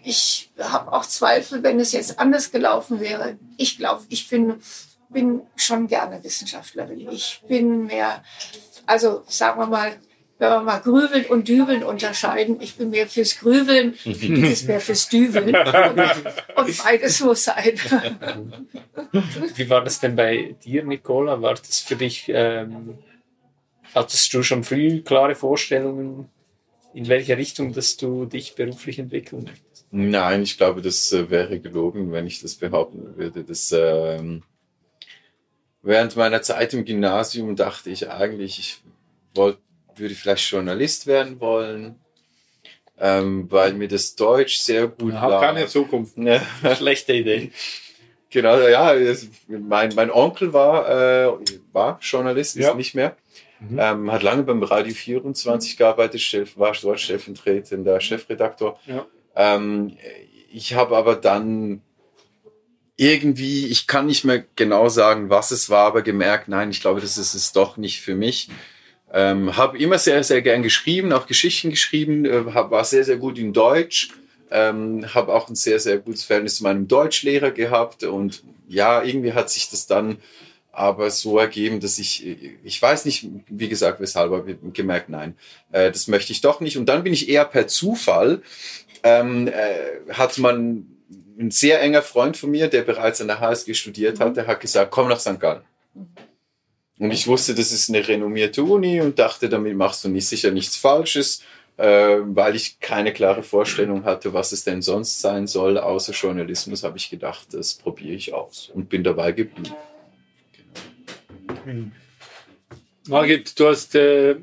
ich 0.04 0.50
habe 0.58 0.92
auch 0.92 1.06
Zweifel, 1.06 1.62
wenn 1.62 1.80
es 1.80 1.92
jetzt 1.92 2.18
anders 2.18 2.52
gelaufen 2.52 3.00
wäre. 3.00 3.38
Ich 3.56 3.78
glaube, 3.78 4.04
ich 4.10 4.28
bin, 4.28 4.54
bin 5.08 5.42
schon 5.56 5.86
gerne 5.88 6.22
Wissenschaftlerin. 6.22 7.08
Ich 7.10 7.42
bin 7.48 7.86
mehr, 7.86 8.22
also 8.86 9.24
sagen 9.26 9.60
wir 9.60 9.66
mal, 9.66 9.96
wenn 10.38 10.50
wir 10.50 10.60
mal 10.62 10.80
Grübeln 10.80 11.24
und 11.26 11.48
Dübeln 11.48 11.82
unterscheiden, 11.82 12.60
ich 12.60 12.74
bin 12.74 12.90
mehr 12.90 13.06
fürs 13.06 13.38
Grübeln, 13.38 13.94
du 14.04 14.40
bist 14.40 14.68
mehr 14.68 14.80
fürs 14.80 15.08
Dübeln. 15.08 15.54
Und, 16.56 16.84
beides 16.84 17.20
muss 17.20 17.44
sein. 17.44 17.78
Wie 19.54 19.70
war 19.70 19.84
das 19.84 20.00
denn 20.00 20.16
bei 20.16 20.56
dir, 20.64 20.84
Nicola? 20.84 21.40
War 21.40 21.54
das 21.54 21.80
für 21.80 21.96
dich, 21.96 22.24
ähm, 22.28 22.98
hattest 23.94 24.34
du 24.34 24.42
schon 24.42 24.64
früh 24.64 25.02
klare 25.02 25.34
Vorstellungen, 25.34 26.28
in 26.92 27.08
welche 27.08 27.36
Richtung 27.36 27.72
dass 27.72 27.96
du 27.96 28.24
dich 28.24 28.54
beruflich 28.54 28.98
entwickeln 28.98 29.44
möchtest? 29.44 29.73
Nein, 29.96 30.42
ich 30.42 30.56
glaube, 30.56 30.82
das 30.82 31.12
äh, 31.12 31.30
wäre 31.30 31.60
gelogen, 31.60 32.10
wenn 32.10 32.26
ich 32.26 32.42
das 32.42 32.56
behaupten 32.56 33.16
würde. 33.16 33.44
Das, 33.44 33.70
ähm, 33.70 34.42
während 35.82 36.16
meiner 36.16 36.42
Zeit 36.42 36.74
im 36.74 36.84
Gymnasium 36.84 37.54
dachte 37.54 37.90
ich 37.90 38.10
eigentlich, 38.10 38.58
ich 38.58 38.82
wollte, 39.36 39.60
würde 39.94 40.16
vielleicht 40.16 40.50
Journalist 40.50 41.06
werden 41.06 41.38
wollen, 41.38 41.94
ähm, 42.98 43.46
weil 43.52 43.74
mir 43.74 43.86
das 43.86 44.16
Deutsch 44.16 44.56
sehr 44.56 44.88
gut 44.88 45.12
ja, 45.12 45.28
war. 45.28 45.40
keine 45.40 45.68
Zukunft. 45.68 46.18
Ja. 46.18 46.42
Schlechte 46.74 47.14
Idee. 47.14 47.52
Genau, 48.30 48.58
ja, 48.58 48.92
mein, 49.46 49.94
mein 49.94 50.10
Onkel 50.10 50.52
war, 50.52 50.88
äh, 50.88 51.32
war 51.72 52.00
Journalist, 52.02 52.56
ist 52.56 52.64
ja. 52.64 52.74
nicht 52.74 52.96
mehr. 52.96 53.16
Mhm. 53.60 53.78
Ähm, 53.78 54.10
hat 54.10 54.24
lange 54.24 54.42
beim 54.42 54.60
Radio 54.64 54.92
24 54.92 55.76
gearbeitet, 55.76 56.58
war 56.58 56.72
dort 56.82 56.98
stellvertretender 56.98 58.00
Chefredaktor. 58.00 58.80
Ja. 58.86 59.06
Ähm, 59.36 59.96
ich 60.50 60.74
habe 60.74 60.96
aber 60.96 61.16
dann 61.16 61.82
irgendwie, 62.96 63.66
ich 63.66 63.86
kann 63.86 64.06
nicht 64.06 64.24
mehr 64.24 64.44
genau 64.54 64.88
sagen, 64.88 65.30
was 65.30 65.50
es 65.50 65.68
war, 65.68 65.86
aber 65.86 66.02
gemerkt, 66.02 66.48
nein, 66.48 66.70
ich 66.70 66.80
glaube, 66.80 67.00
das 67.00 67.18
ist 67.18 67.34
es 67.34 67.52
doch 67.52 67.76
nicht 67.76 68.00
für 68.00 68.14
mich. 68.14 68.48
Ähm, 69.12 69.56
habe 69.56 69.78
immer 69.78 69.98
sehr, 69.98 70.22
sehr 70.24 70.42
gern 70.42 70.62
geschrieben, 70.62 71.12
auch 71.12 71.26
Geschichten 71.26 71.70
geschrieben, 71.70 72.24
äh, 72.24 72.44
hab, 72.52 72.70
war 72.70 72.84
sehr, 72.84 73.04
sehr 73.04 73.16
gut 73.16 73.38
in 73.38 73.52
Deutsch, 73.52 74.10
ähm, 74.50 75.12
habe 75.14 75.32
auch 75.32 75.48
ein 75.48 75.54
sehr, 75.54 75.80
sehr 75.80 75.98
gutes 75.98 76.24
Verhältnis 76.24 76.56
zu 76.56 76.62
meinem 76.64 76.88
Deutschlehrer 76.88 77.50
gehabt 77.50 78.04
und 78.04 78.42
ja, 78.68 79.02
irgendwie 79.02 79.32
hat 79.32 79.50
sich 79.50 79.70
das 79.70 79.86
dann 79.86 80.18
aber 80.72 81.10
so 81.10 81.38
ergeben, 81.38 81.80
dass 81.80 81.98
ich, 81.98 82.26
ich 82.64 82.82
weiß 82.82 83.04
nicht, 83.04 83.28
wie 83.48 83.68
gesagt, 83.68 84.00
weshalb, 84.00 84.32
aber 84.32 84.54
gemerkt, 84.72 85.08
nein, 85.08 85.36
äh, 85.70 85.90
das 85.90 86.08
möchte 86.08 86.32
ich 86.32 86.40
doch 86.40 86.60
nicht. 86.60 86.76
Und 86.76 86.86
dann 86.86 87.04
bin 87.04 87.12
ich 87.12 87.28
eher 87.28 87.44
per 87.44 87.68
Zufall, 87.68 88.42
ähm, 89.04 89.46
äh, 89.48 90.12
hat 90.12 90.38
man 90.38 90.86
ein 91.38 91.50
sehr 91.50 91.80
enger 91.80 92.02
Freund 92.02 92.36
von 92.36 92.50
mir, 92.50 92.68
der 92.68 92.82
bereits 92.82 93.20
an 93.20 93.28
der 93.28 93.40
HSG 93.40 93.74
studiert 93.74 94.18
hat, 94.18 94.36
der 94.36 94.46
hat 94.46 94.60
gesagt, 94.60 94.90
komm 94.90 95.08
nach 95.08 95.20
St. 95.20 95.38
Gallen. 95.38 95.62
Und 96.98 97.10
ich 97.10 97.26
wusste, 97.26 97.54
das 97.54 97.70
ist 97.70 97.88
eine 97.88 98.06
renommierte 98.06 98.62
Uni 98.62 99.00
und 99.00 99.18
dachte, 99.18 99.48
damit 99.48 99.76
machst 99.76 100.04
du 100.04 100.08
nicht 100.08 100.26
sicher 100.26 100.52
nichts 100.52 100.76
Falsches, 100.76 101.42
äh, 101.76 102.18
weil 102.22 102.54
ich 102.56 102.80
keine 102.80 103.12
klare 103.12 103.42
Vorstellung 103.42 104.04
hatte, 104.04 104.32
was 104.32 104.52
es 104.52 104.64
denn 104.64 104.80
sonst 104.80 105.20
sein 105.20 105.46
soll. 105.46 105.76
Außer 105.76 106.12
Journalismus 106.12 106.84
habe 106.84 106.96
ich 106.96 107.10
gedacht, 107.10 107.48
das 107.52 107.74
probiere 107.74 108.14
ich 108.14 108.32
aus 108.32 108.70
und 108.72 108.88
bin 108.88 109.02
dabei 109.02 109.32
geblieben. 109.32 109.74
Genau. 111.64 111.90
Margit, 113.08 113.58
du 113.58 113.68
hast 113.68 113.94
äh, 113.96 114.36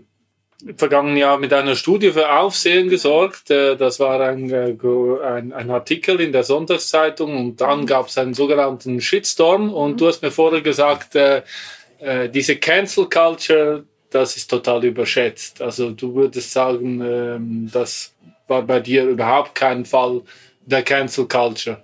im 0.61 0.77
vergangenen 0.77 1.17
Jahr 1.17 1.37
mit 1.37 1.53
einer 1.53 1.75
Studie 1.75 2.11
für 2.11 2.31
Aufsehen 2.31 2.89
gesorgt. 2.89 3.49
Äh, 3.49 3.75
das 3.75 3.99
war 3.99 4.19
ein, 4.21 4.49
äh, 4.49 4.75
ein, 5.23 5.53
ein, 5.53 5.69
Artikel 5.69 6.19
in 6.19 6.31
der 6.31 6.43
Sonntagszeitung 6.43 7.35
und 7.37 7.61
dann 7.61 7.85
gab 7.85 8.07
es 8.07 8.17
einen 8.17 8.33
sogenannten 8.33 9.01
Shitstorm 9.01 9.73
und 9.73 9.99
du 9.99 10.07
hast 10.07 10.21
mir 10.21 10.31
vorher 10.31 10.61
gesagt, 10.61 11.15
äh, 11.15 11.41
diese 12.33 12.55
Cancel 12.55 13.07
Culture, 13.09 13.83
das 14.09 14.35
ist 14.35 14.49
total 14.49 14.83
überschätzt. 14.83 15.61
Also 15.61 15.91
du 15.91 16.15
würdest 16.15 16.51
sagen, 16.51 17.01
ähm, 17.01 17.69
das 17.71 18.13
war 18.47 18.63
bei 18.63 18.79
dir 18.79 19.03
überhaupt 19.05 19.55
kein 19.55 19.85
Fall 19.85 20.21
der 20.65 20.83
Cancel 20.83 21.27
Culture. 21.27 21.81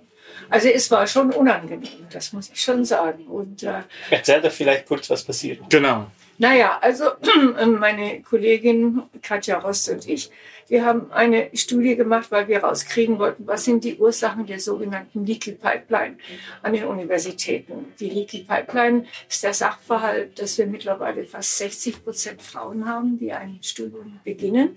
Also 0.50 0.68
es 0.68 0.90
war 0.90 1.06
schon 1.06 1.30
unangenehm, 1.32 2.06
das 2.10 2.32
muss 2.32 2.50
ich 2.50 2.60
schon 2.60 2.84
sagen. 2.84 3.26
Und, 3.26 3.62
äh, 3.62 3.82
Erzähl 4.10 4.40
doch 4.40 4.50
vielleicht 4.50 4.86
kurz, 4.86 5.10
was 5.10 5.22
passiert. 5.22 5.60
Genau. 5.68 6.10
Naja, 6.40 6.78
also 6.80 7.04
meine 7.80 8.22
Kollegin 8.22 9.02
Katja 9.22 9.58
Rost 9.58 9.88
und 9.88 10.08
ich, 10.08 10.30
wir 10.68 10.84
haben 10.84 11.10
eine 11.10 11.50
Studie 11.52 11.96
gemacht, 11.96 12.30
weil 12.30 12.46
wir 12.46 12.62
rauskriegen 12.62 13.18
wollten, 13.18 13.44
was 13.48 13.64
sind 13.64 13.82
die 13.82 13.96
Ursachen 13.96 14.46
der 14.46 14.60
sogenannten 14.60 15.26
Leaky 15.26 15.52
Pipeline 15.52 16.16
an 16.62 16.74
den 16.74 16.84
Universitäten. 16.84 17.92
Die 17.98 18.08
Leaky 18.08 18.44
Pipeline 18.44 19.06
ist 19.28 19.42
der 19.42 19.52
Sachverhalt, 19.52 20.38
dass 20.40 20.56
wir 20.58 20.66
mittlerweile 20.66 21.24
fast 21.24 21.58
60 21.58 22.04
Prozent 22.04 22.40
Frauen 22.40 22.86
haben, 22.86 23.18
die 23.18 23.32
ein 23.32 23.58
Studium 23.60 24.20
beginnen. 24.22 24.76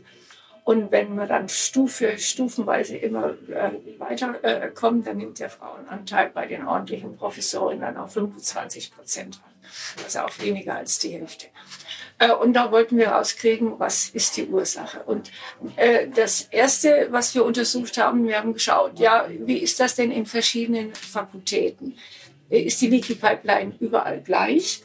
Und 0.64 0.92
wenn 0.92 1.16
wir 1.16 1.28
dann 1.28 1.48
Stufe, 1.48 2.18
stufenweise 2.18 2.98
immer 2.98 3.36
äh, 3.50 3.72
weiterkommen, 4.00 5.02
äh, 5.02 5.06
dann 5.06 5.18
nimmt 5.18 5.40
der 5.40 5.50
Frauenanteil 5.50 6.32
bei 6.34 6.48
den 6.48 6.66
ordentlichen 6.66 7.16
Professorinnen 7.16 7.82
dann 7.82 7.98
auf 7.98 8.14
25 8.14 8.92
Prozent 8.96 9.42
an. 9.44 9.52
Also 10.04 10.20
auch 10.20 10.40
weniger 10.40 10.76
als 10.76 11.00
die 11.00 11.10
Hälfte. 11.10 11.48
Äh, 12.20 12.34
und 12.34 12.54
da 12.54 12.72
wollten 12.72 12.98
wir 12.98 13.10
rauskriegen, 13.10 13.80
was 13.80 14.10
ist 14.10 14.38
die 14.38 14.46
Ursache. 14.46 15.02
Und 15.04 15.32
äh, 15.76 16.08
das 16.08 16.48
Erste, 16.52 17.08
was 17.10 17.34
wir 17.34 17.44
untersucht 17.44 17.98
haben, 17.98 18.28
wir 18.28 18.38
haben 18.38 18.54
geschaut, 18.54 19.00
ja, 19.00 19.28
wie 19.30 19.58
ist 19.58 19.80
das 19.80 19.96
denn 19.96 20.12
in 20.12 20.26
verschiedenen 20.26 20.94
Fakultäten? 20.94 21.98
Ist 22.50 22.82
die 22.82 22.88
Leaky 22.88 23.16
Pipeline 23.16 23.74
überall 23.80 24.22
gleich? 24.22 24.84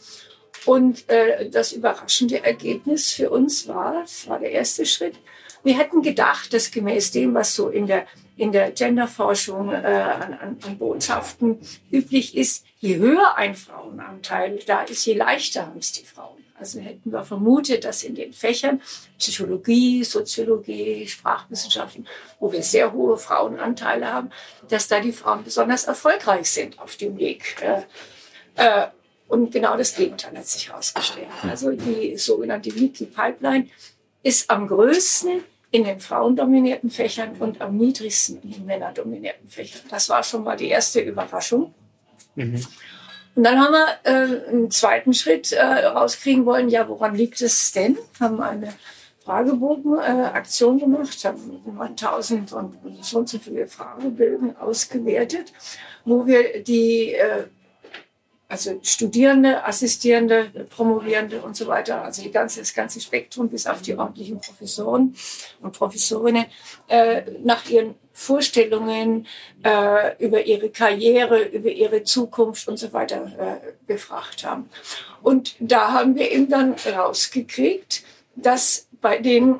Und 0.64 1.08
äh, 1.08 1.50
das 1.50 1.72
überraschende 1.72 2.42
Ergebnis 2.42 3.12
für 3.12 3.30
uns 3.30 3.68
war, 3.68 4.00
das 4.00 4.26
war 4.28 4.38
der 4.38 4.52
erste 4.52 4.86
Schritt, 4.86 5.14
wir 5.62 5.76
hätten 5.76 6.00
gedacht, 6.00 6.52
dass 6.52 6.70
gemäß 6.70 7.10
dem, 7.10 7.34
was 7.34 7.54
so 7.54 7.68
in 7.68 7.86
der, 7.86 8.06
in 8.36 8.52
der 8.52 8.70
Genderforschung 8.70 9.72
äh, 9.72 9.74
an, 9.74 10.58
an 10.62 10.78
Botschaften 10.78 11.58
üblich 11.90 12.36
ist, 12.36 12.64
je 12.78 12.96
höher 12.96 13.36
ein 13.36 13.54
Frauenanteil 13.54 14.60
da 14.66 14.82
ist, 14.82 15.04
je 15.04 15.14
leichter 15.14 15.66
haben 15.66 15.78
es 15.78 15.92
die 15.92 16.04
Frauen. 16.04 16.44
Also 16.58 16.80
hätten 16.80 17.12
wir 17.12 17.22
vermutet, 17.22 17.84
dass 17.84 18.02
in 18.02 18.14
den 18.14 18.32
Fächern 18.32 18.80
Psychologie, 19.18 20.02
Soziologie, 20.04 21.06
Sprachwissenschaften, 21.06 22.06
wo 22.40 22.50
wir 22.50 22.62
sehr 22.62 22.92
hohe 22.92 23.18
Frauenanteile 23.18 24.12
haben, 24.12 24.30
dass 24.68 24.88
da 24.88 25.00
die 25.00 25.12
Frauen 25.12 25.44
besonders 25.44 25.84
erfolgreich 25.84 26.50
sind 26.50 26.78
auf 26.78 26.96
dem 26.96 27.18
Weg. 27.18 27.56
Äh, 28.54 28.86
und 29.28 29.50
genau 29.52 29.76
das 29.76 29.94
Gegenteil 29.96 30.36
hat 30.36 30.46
sich 30.46 30.68
herausgestellt. 30.68 31.26
Also 31.42 31.72
die 31.72 32.16
sogenannte 32.16 32.70
Leaky 32.70 33.06
Pipeline 33.06 33.68
ist 34.22 34.48
am 34.50 34.66
größten 34.66 35.42
in 35.72 35.84
den 35.84 36.00
frauendominierten 36.00 36.90
Fächern 36.90 37.36
und 37.38 37.60
am 37.60 37.76
niedrigsten 37.76 38.40
in 38.42 38.52
den 38.52 38.66
männerdominierten 38.66 39.48
Fächern. 39.48 39.82
Das 39.90 40.08
war 40.08 40.22
schon 40.22 40.44
mal 40.44 40.56
die 40.56 40.68
erste 40.68 41.00
Überraschung. 41.00 41.74
Mhm. 42.36 42.64
Und 43.34 43.44
dann 43.44 43.60
haben 43.60 43.72
wir 43.72 43.86
äh, 44.04 44.48
einen 44.48 44.70
zweiten 44.70 45.12
Schritt 45.12 45.52
äh, 45.52 45.62
rauskriegen 45.62 46.46
wollen, 46.46 46.70
ja, 46.70 46.88
woran 46.88 47.14
liegt 47.14 47.40
es 47.42 47.72
denn? 47.72 47.98
Haben 48.18 48.40
eine 48.40 48.72
Fragebogenaktion 49.24 50.78
äh, 50.78 50.80
gemacht, 50.80 51.24
haben 51.24 51.60
1000 51.78 52.52
und 52.52 52.78
so 53.02 53.18
und 53.18 53.28
so 53.28 53.38
viele 53.38 53.66
Fragebögen 53.66 54.56
ausgewertet, 54.56 55.52
wo 56.04 56.26
wir 56.26 56.62
die 56.62 57.12
äh, 57.12 57.44
also 58.48 58.78
Studierende, 58.82 59.64
Assistierende, 59.64 60.50
Promovierende 60.70 61.42
und 61.42 61.56
so 61.56 61.66
weiter, 61.66 62.02
also 62.02 62.22
die 62.22 62.30
ganze, 62.30 62.60
das 62.60 62.72
ganze 62.72 63.00
Spektrum 63.00 63.48
bis 63.48 63.66
auf 63.66 63.82
die 63.82 63.96
ordentlichen 63.96 64.40
Professoren 64.40 65.14
und 65.60 65.76
Professorinnen, 65.76 66.46
äh, 66.88 67.22
nach 67.42 67.68
ihren 67.68 67.96
Vorstellungen 68.18 69.26
äh, 69.62 70.16
über 70.24 70.46
ihre 70.46 70.70
Karriere, 70.70 71.42
über 71.42 71.68
ihre 71.68 72.02
Zukunft 72.02 72.66
und 72.66 72.78
so 72.78 72.94
weiter 72.94 73.30
äh, 73.38 73.72
befragt 73.86 74.42
haben. 74.42 74.70
Und 75.22 75.54
da 75.60 75.92
haben 75.92 76.14
wir 76.14 76.32
eben 76.32 76.48
dann 76.48 76.74
rausgekriegt, 76.74 78.04
dass 78.34 78.88
bei 79.02 79.18
den 79.18 79.56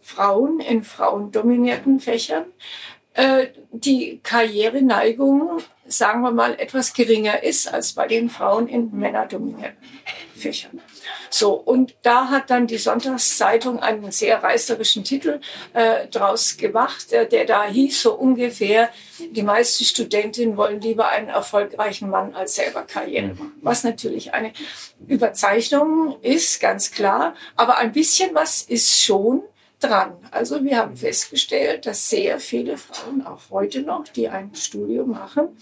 Frauen 0.00 0.60
in 0.60 0.82
frauendominierten 0.82 2.00
Fächern 2.00 2.46
äh, 3.12 3.48
die 3.72 4.20
Karriereneigung 4.22 5.60
sagen 5.86 6.20
wir 6.22 6.30
mal, 6.30 6.54
etwas 6.58 6.92
geringer 6.92 7.42
ist 7.42 7.72
als 7.72 7.92
bei 7.92 8.06
den 8.06 8.30
Frauen 8.30 8.68
in 8.68 8.90
männerdominierten 8.92 9.76
Fächern. 10.34 10.80
So, 11.30 11.52
und 11.52 11.94
da 12.02 12.28
hat 12.28 12.50
dann 12.50 12.66
die 12.66 12.78
Sonntagszeitung 12.78 13.80
einen 13.80 14.10
sehr 14.10 14.42
reißerischen 14.42 15.04
Titel 15.04 15.40
äh, 15.74 16.06
draus 16.08 16.56
gemacht, 16.56 17.12
äh, 17.12 17.28
der 17.28 17.44
da 17.44 17.64
hieß 17.64 18.02
so 18.02 18.14
ungefähr, 18.14 18.90
die 19.32 19.42
meisten 19.42 19.84
Studentinnen 19.84 20.56
wollen 20.56 20.80
lieber 20.80 21.08
einen 21.08 21.28
erfolgreichen 21.28 22.10
Mann 22.10 22.34
als 22.34 22.54
selber 22.54 22.82
Karriere 22.82 23.28
machen. 23.28 23.52
Was 23.62 23.84
natürlich 23.84 24.32
eine 24.32 24.52
Überzeichnung 25.06 26.16
ist, 26.22 26.60
ganz 26.60 26.90
klar, 26.90 27.34
aber 27.56 27.78
ein 27.78 27.92
bisschen 27.92 28.34
was 28.34 28.62
ist 28.62 29.02
schon 29.02 29.42
dran. 29.80 30.16
Also 30.30 30.62
wir 30.64 30.78
haben 30.78 30.96
festgestellt, 30.96 31.86
dass 31.86 32.08
sehr 32.08 32.40
viele 32.40 32.76
Frauen, 32.76 33.24
auch 33.24 33.42
heute 33.50 33.82
noch, 33.82 34.04
die 34.04 34.28
ein 34.28 34.54
Studium 34.54 35.10
machen, 35.10 35.56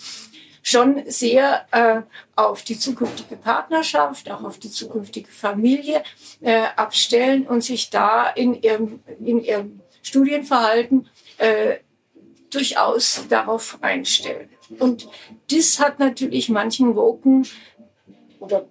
schon 0.66 1.04
sehr 1.06 1.64
äh, 1.70 2.02
auf 2.34 2.62
die 2.62 2.76
zukünftige 2.76 3.36
Partnerschaft, 3.36 4.28
auch 4.32 4.42
auf 4.42 4.58
die 4.58 4.70
zukünftige 4.70 5.30
Familie 5.30 6.02
äh, 6.40 6.64
abstellen 6.74 7.46
und 7.46 7.62
sich 7.62 7.88
da 7.88 8.28
in 8.30 8.60
ihrem, 8.60 8.98
in 9.24 9.44
ihrem 9.44 9.80
Studienverhalten 10.02 11.08
äh, 11.38 11.76
durchaus 12.50 13.26
darauf 13.28 13.78
einstellen. 13.80 14.48
Und 14.80 15.08
das 15.52 15.78
hat 15.78 16.00
natürlich 16.00 16.48
manchen 16.48 16.96
Woken 16.96 17.46
oder 18.40 18.66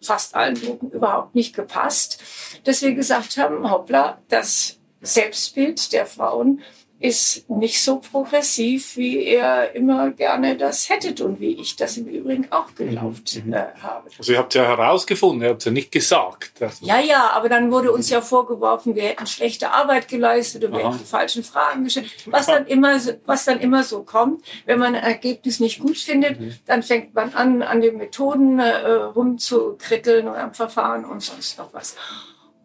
fast 0.00 0.34
allen 0.34 0.54
Gruppen 0.54 0.90
überhaupt 0.90 1.34
nicht 1.34 1.54
gepasst, 1.54 2.22
dass 2.64 2.80
wir 2.80 2.94
gesagt 2.94 3.36
haben, 3.36 3.70
hoppla, 3.70 4.22
das 4.28 4.78
Selbstbild 5.02 5.92
der 5.92 6.06
Frauen 6.06 6.62
ist 7.04 7.50
nicht 7.50 7.82
so 7.82 7.98
progressiv, 7.98 8.96
wie 8.96 9.34
ihr 9.34 9.74
immer 9.74 10.10
gerne 10.10 10.56
das 10.56 10.88
hättet 10.88 11.20
und 11.20 11.38
wie 11.38 11.52
ich 11.60 11.76
das 11.76 11.98
im 11.98 12.06
Übrigen 12.06 12.50
auch 12.50 12.74
geglaubt 12.74 13.44
mhm. 13.44 13.52
äh, 13.52 13.66
habe. 13.82 14.08
Also 14.16 14.32
ihr 14.32 14.38
habt 14.38 14.54
ja 14.54 14.62
herausgefunden, 14.62 15.42
ihr 15.42 15.50
habt 15.50 15.60
es 15.60 15.66
ja 15.66 15.72
nicht 15.72 15.92
gesagt. 15.92 16.62
Also 16.62 16.86
ja, 16.86 17.00
ja, 17.00 17.30
aber 17.32 17.50
dann 17.50 17.70
wurde 17.70 17.92
uns 17.92 18.08
ja 18.08 18.22
vorgeworfen, 18.22 18.94
wir 18.94 19.02
hätten 19.02 19.26
schlechte 19.26 19.70
Arbeit 19.70 20.08
geleistet 20.08 20.64
oder 20.64 20.78
wir 20.78 20.86
hätten 20.86 20.98
die 20.98 21.04
falschen 21.04 21.44
Fragen 21.44 21.84
gestellt. 21.84 22.10
Was 22.24 22.46
dann 22.46 22.66
immer, 22.66 22.98
was 23.26 23.44
dann 23.44 23.60
immer 23.60 23.84
so 23.84 24.02
kommt, 24.02 24.42
wenn 24.64 24.78
man 24.78 24.94
ein 24.94 25.02
Ergebnis 25.02 25.60
nicht 25.60 25.80
gut 25.80 25.98
findet, 25.98 26.40
mhm. 26.40 26.54
dann 26.64 26.82
fängt 26.82 27.14
man 27.14 27.34
an, 27.34 27.60
an 27.60 27.82
den 27.82 27.98
Methoden 27.98 28.58
äh, 28.58 28.92
rumzukritteln 28.92 30.26
und 30.26 30.36
am 30.36 30.54
Verfahren 30.54 31.04
und 31.04 31.22
sonst 31.22 31.58
noch 31.58 31.74
was. 31.74 31.96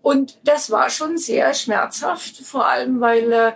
Und 0.02 0.40
das 0.46 0.72
war 0.72 0.90
schon 0.90 1.18
sehr 1.18 1.54
schmerzhaft, 1.54 2.38
vor 2.38 2.66
allem 2.66 3.02
weil 3.02 3.34
äh, 3.34 3.52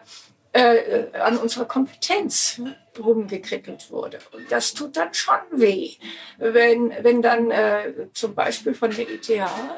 äh, 0.53 1.07
an 1.19 1.37
unserer 1.37 1.65
Kompetenz 1.65 2.61
rumgekrittelt 2.99 3.89
wurde. 3.89 4.19
Und 4.31 4.51
das 4.51 4.73
tut 4.73 4.95
dann 4.95 5.13
schon 5.13 5.39
weh, 5.51 5.93
wenn, 6.37 6.93
wenn 7.01 7.21
dann 7.23 7.49
äh, 7.49 8.07
zum 8.13 8.35
Beispiel 8.35 8.75
von 8.75 8.91
der 8.91 9.09
ETH 9.09 9.31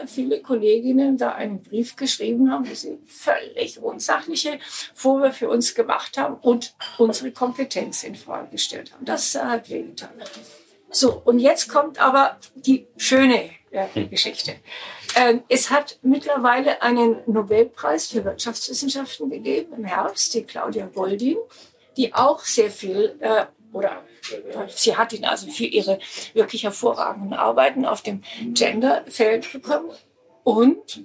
viele 0.08 0.42
Kolleginnen 0.42 1.18
da 1.18 1.32
einen 1.32 1.64
Brief 1.64 1.96
geschrieben 1.96 2.52
haben, 2.52 2.70
wo 2.70 2.74
sie 2.74 3.00
völlig 3.08 3.80
unsachliche 3.80 4.60
Vorwürfe 4.94 5.36
für 5.36 5.50
uns 5.50 5.76
gemacht 5.76 6.18
haben 6.18 6.36
und 6.42 6.76
unsere 6.98 7.32
Kompetenz 7.32 8.04
in 8.04 8.16
Frage 8.16 8.52
gestellt 8.52 8.94
haben. 8.94 9.06
Das 9.06 9.36
hat 9.36 9.70
wehgetan. 9.70 10.10
So, 10.90 11.22
und 11.26 11.40
jetzt 11.40 11.70
kommt 11.70 12.02
aber 12.02 12.38
die 12.56 12.88
schöne 12.98 13.50
Geschichte. 14.10 14.56
Ähm, 15.16 15.44
es 15.50 15.70
hat 15.70 16.00
mittlerweile 16.02 16.82
einen 16.82 17.18
Nobelpreis 17.26 18.08
für 18.08 18.26
Wirtschaftswissenschaften 18.26 19.30
gegeben 19.30 19.74
im 19.78 19.86
Herbst, 19.86 20.34
die 20.34 20.44
Claudia 20.44 20.88
Goldin, 20.88 21.38
die 21.98 22.14
auch 22.14 22.40
sehr 22.42 22.72
viel 22.72 23.16
äh, 23.20 23.46
oder 23.72 24.04
sie 24.70 24.96
hat 24.96 25.14
ihn 25.14 25.26
also 25.26 25.48
für 25.48 25.66
ihre 25.66 26.00
wirklich 26.34 26.64
hervorragenden 26.64 27.34
Arbeiten 27.34 27.86
auf 27.86 28.02
dem 28.02 28.24
Genderfeld 28.54 29.52
bekommen. 29.52 29.92
Und 30.44 31.04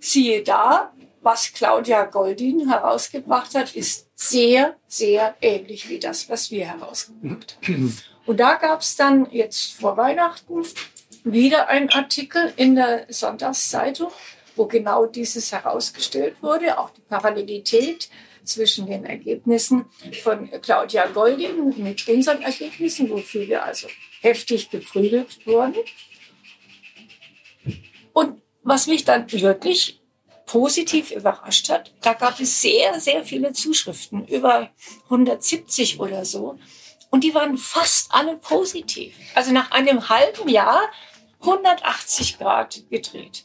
siehe 0.00 0.42
da, 0.42 0.92
was 1.22 1.52
Claudia 1.52 2.04
Goldin 2.04 2.68
herausgebracht 2.68 3.54
hat, 3.54 3.74
ist 3.74 4.08
sehr, 4.14 4.76
sehr 4.86 5.34
ähnlich 5.40 5.88
wie 5.88 5.98
das, 5.98 6.28
was 6.28 6.50
wir 6.50 6.66
herausgebracht 6.66 7.58
haben. 7.62 7.98
Und 8.26 8.38
da 8.38 8.54
gab 8.54 8.80
es 8.80 8.96
dann 8.96 9.30
jetzt 9.30 9.72
vor 9.72 9.96
Weihnachten 9.96 10.62
wieder 11.24 11.68
einen 11.68 11.90
Artikel 11.90 12.52
in 12.56 12.74
der 12.74 13.06
Sonntagszeitung, 13.08 14.10
wo 14.56 14.66
genau 14.66 15.06
dieses 15.06 15.52
herausgestellt 15.52 16.36
wurde, 16.42 16.78
auch 16.78 16.90
die 16.90 17.02
Parallelität 17.02 18.08
zwischen 18.44 18.86
den 18.86 19.04
Ergebnissen 19.04 19.86
von 20.22 20.50
Claudia 20.62 21.06
Goldin 21.06 21.74
mit 21.82 22.08
unseren 22.08 22.42
Ergebnissen, 22.42 23.10
wofür 23.10 23.46
wir 23.46 23.64
also 23.64 23.88
heftig 24.20 24.70
geprügelt 24.70 25.46
wurden. 25.46 25.76
Und 28.12 28.42
was 28.62 28.86
mich 28.86 29.04
dann 29.04 29.30
wirklich 29.30 30.00
positiv 30.46 31.12
überrascht 31.12 31.68
hat, 31.68 31.92
da 32.02 32.12
gab 32.12 32.40
es 32.40 32.60
sehr, 32.60 32.98
sehr 32.98 33.24
viele 33.24 33.52
Zuschriften, 33.52 34.26
über 34.26 34.70
170 35.04 36.00
oder 36.00 36.24
so. 36.24 36.58
Und 37.10 37.24
die 37.24 37.34
waren 37.34 37.56
fast 37.56 38.12
alle 38.12 38.36
positiv. 38.36 39.14
Also 39.34 39.52
nach 39.52 39.70
einem 39.70 40.08
halben 40.08 40.48
Jahr 40.48 40.90
180 41.40 42.38
Grad 42.38 42.82
gedreht. 42.90 43.44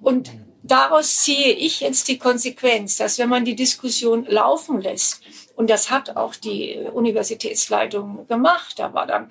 Und 0.00 0.30
daraus 0.62 1.16
ziehe 1.18 1.52
ich 1.52 1.80
jetzt 1.80 2.08
die 2.08 2.18
Konsequenz, 2.18 2.96
dass 2.96 3.18
wenn 3.18 3.28
man 3.28 3.44
die 3.44 3.56
Diskussion 3.56 4.26
laufen 4.26 4.80
lässt, 4.80 5.22
und 5.54 5.70
das 5.70 5.90
hat 5.90 6.16
auch 6.16 6.34
die 6.34 6.78
Universitätsleitung 6.92 8.26
gemacht, 8.26 8.78
da 8.78 8.94
war 8.94 9.06
dann 9.06 9.30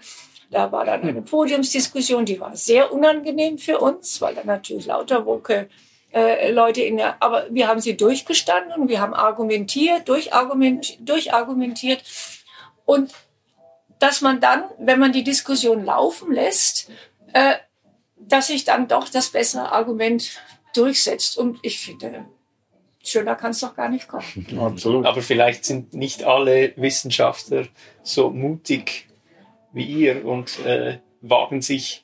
da 0.52 0.70
war 0.74 0.84
dann 0.84 1.02
eine 1.04 1.22
Podiumsdiskussion, 1.22 2.26
die 2.26 2.42
war 2.42 2.58
sehr 2.58 2.92
unangenehm 2.92 3.58
für 3.58 3.80
uns, 3.80 4.20
weil 4.20 4.36
da 4.36 4.44
natürlich 4.44 4.86
lauter 4.86 5.26
Woke 5.26 5.70
äh, 6.14 6.52
Leute 6.52 6.82
in 6.82 6.98
der, 6.98 7.24
aber 7.24 7.46
wir 7.50 7.70
haben 7.70 7.80
sie 7.80 7.96
durchgestanden 7.96 8.82
und 8.82 8.90
wir 8.90 9.00
haben 9.00 9.14
argumentiert, 9.14 10.10
durchargument, 10.10 10.98
durchargumentiert 11.00 12.04
und 12.84 13.14
dass 14.00 14.20
man 14.20 14.42
dann, 14.42 14.66
wenn 14.78 15.00
man 15.00 15.14
die 15.14 15.24
Diskussion 15.24 15.86
laufen 15.86 16.34
lässt, 16.34 16.90
äh, 17.34 17.54
dass 18.28 18.48
sich 18.48 18.64
dann 18.64 18.88
doch 18.88 19.10
das 19.10 19.30
bessere 19.30 19.72
Argument 19.72 20.42
durchsetzt. 20.74 21.38
Und 21.38 21.60
ich 21.62 21.80
finde, 21.80 22.26
schöner 23.04 23.36
kann 23.36 23.52
es 23.52 23.60
doch 23.60 23.76
gar 23.76 23.90
nicht 23.90 24.08
kommen. 24.08 24.24
Absolut. 24.60 25.06
Aber 25.06 25.22
vielleicht 25.22 25.66
sind 25.66 25.94
nicht 25.94 26.24
alle 26.24 26.74
Wissenschaftler 26.76 27.68
so 28.04 28.30
mutig 28.30 29.08
wie 29.74 29.86
ihr 29.86 30.26
und 30.26 30.60
äh, 30.66 31.00
wagen 31.22 31.62
sich 31.62 32.04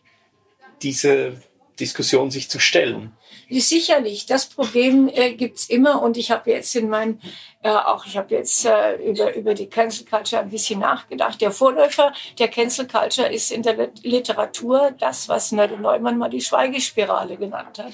diese 0.82 1.42
Diskussion 1.80 2.32
sich 2.32 2.50
zu 2.50 2.60
stellen. 2.60 3.14
Sicherlich, 3.50 4.26
das 4.26 4.48
Problem 4.48 5.10
äh, 5.14 5.34
gibt's 5.34 5.70
immer 5.70 6.02
und 6.02 6.18
ich 6.18 6.32
habe 6.32 6.52
jetzt 6.52 6.76
in 6.76 6.90
meinen, 6.90 7.22
äh, 7.64 7.70
auch 7.70 8.06
ich 8.06 8.18
habe 8.18 8.36
jetzt 8.36 8.66
äh, 8.66 8.96
über, 8.96 9.34
über 9.36 9.54
die 9.54 9.68
Cancel 9.68 10.06
Culture 10.06 10.42
ein 10.42 10.50
bisschen 10.50 10.80
nachgedacht. 10.80 11.40
Der 11.40 11.52
Vorläufer 11.52 12.14
der 12.40 12.50
Cancel 12.50 12.88
Culture 12.88 13.32
ist 13.32 13.52
in 13.52 13.64
der 13.64 13.90
Literatur 14.04 14.94
das, 15.00 15.30
was 15.30 15.54
Nerde 15.54 15.78
Neumann 15.78 16.18
mal 16.18 16.30
die 16.30 16.42
Schweigespirale 16.42 17.38
genannt 17.38 17.80
hat. 17.80 17.94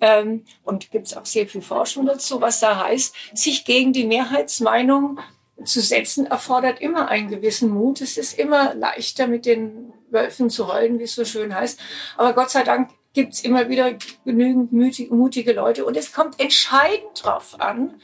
Ähm, 0.00 0.44
und 0.62 0.90
gibt's 0.90 1.16
auch 1.16 1.26
sehr 1.26 1.46
viel 1.46 1.62
Forschung 1.62 2.06
dazu, 2.06 2.40
was 2.40 2.60
da 2.60 2.84
heißt, 2.84 3.14
sich 3.34 3.64
gegen 3.64 3.92
die 3.92 4.04
Mehrheitsmeinung 4.04 5.18
zu 5.64 5.80
setzen, 5.80 6.26
erfordert 6.26 6.80
immer 6.80 7.08
einen 7.08 7.28
gewissen 7.28 7.70
Mut. 7.70 8.00
Es 8.00 8.16
ist 8.16 8.38
immer 8.38 8.74
leichter, 8.74 9.26
mit 9.26 9.46
den 9.46 9.92
Wölfen 10.10 10.50
zu 10.50 10.72
heulen, 10.72 10.98
wie 10.98 11.04
es 11.04 11.14
so 11.14 11.24
schön 11.24 11.54
heißt. 11.54 11.78
Aber 12.16 12.32
Gott 12.32 12.50
sei 12.50 12.62
Dank 12.64 12.90
gibt's 13.14 13.40
immer 13.40 13.68
wieder 13.68 13.94
genügend 14.24 14.72
mutige 14.72 15.52
Leute. 15.52 15.84
Und 15.84 15.96
es 15.96 16.12
kommt 16.12 16.38
entscheidend 16.40 17.22
drauf 17.22 17.58
an, 17.58 17.94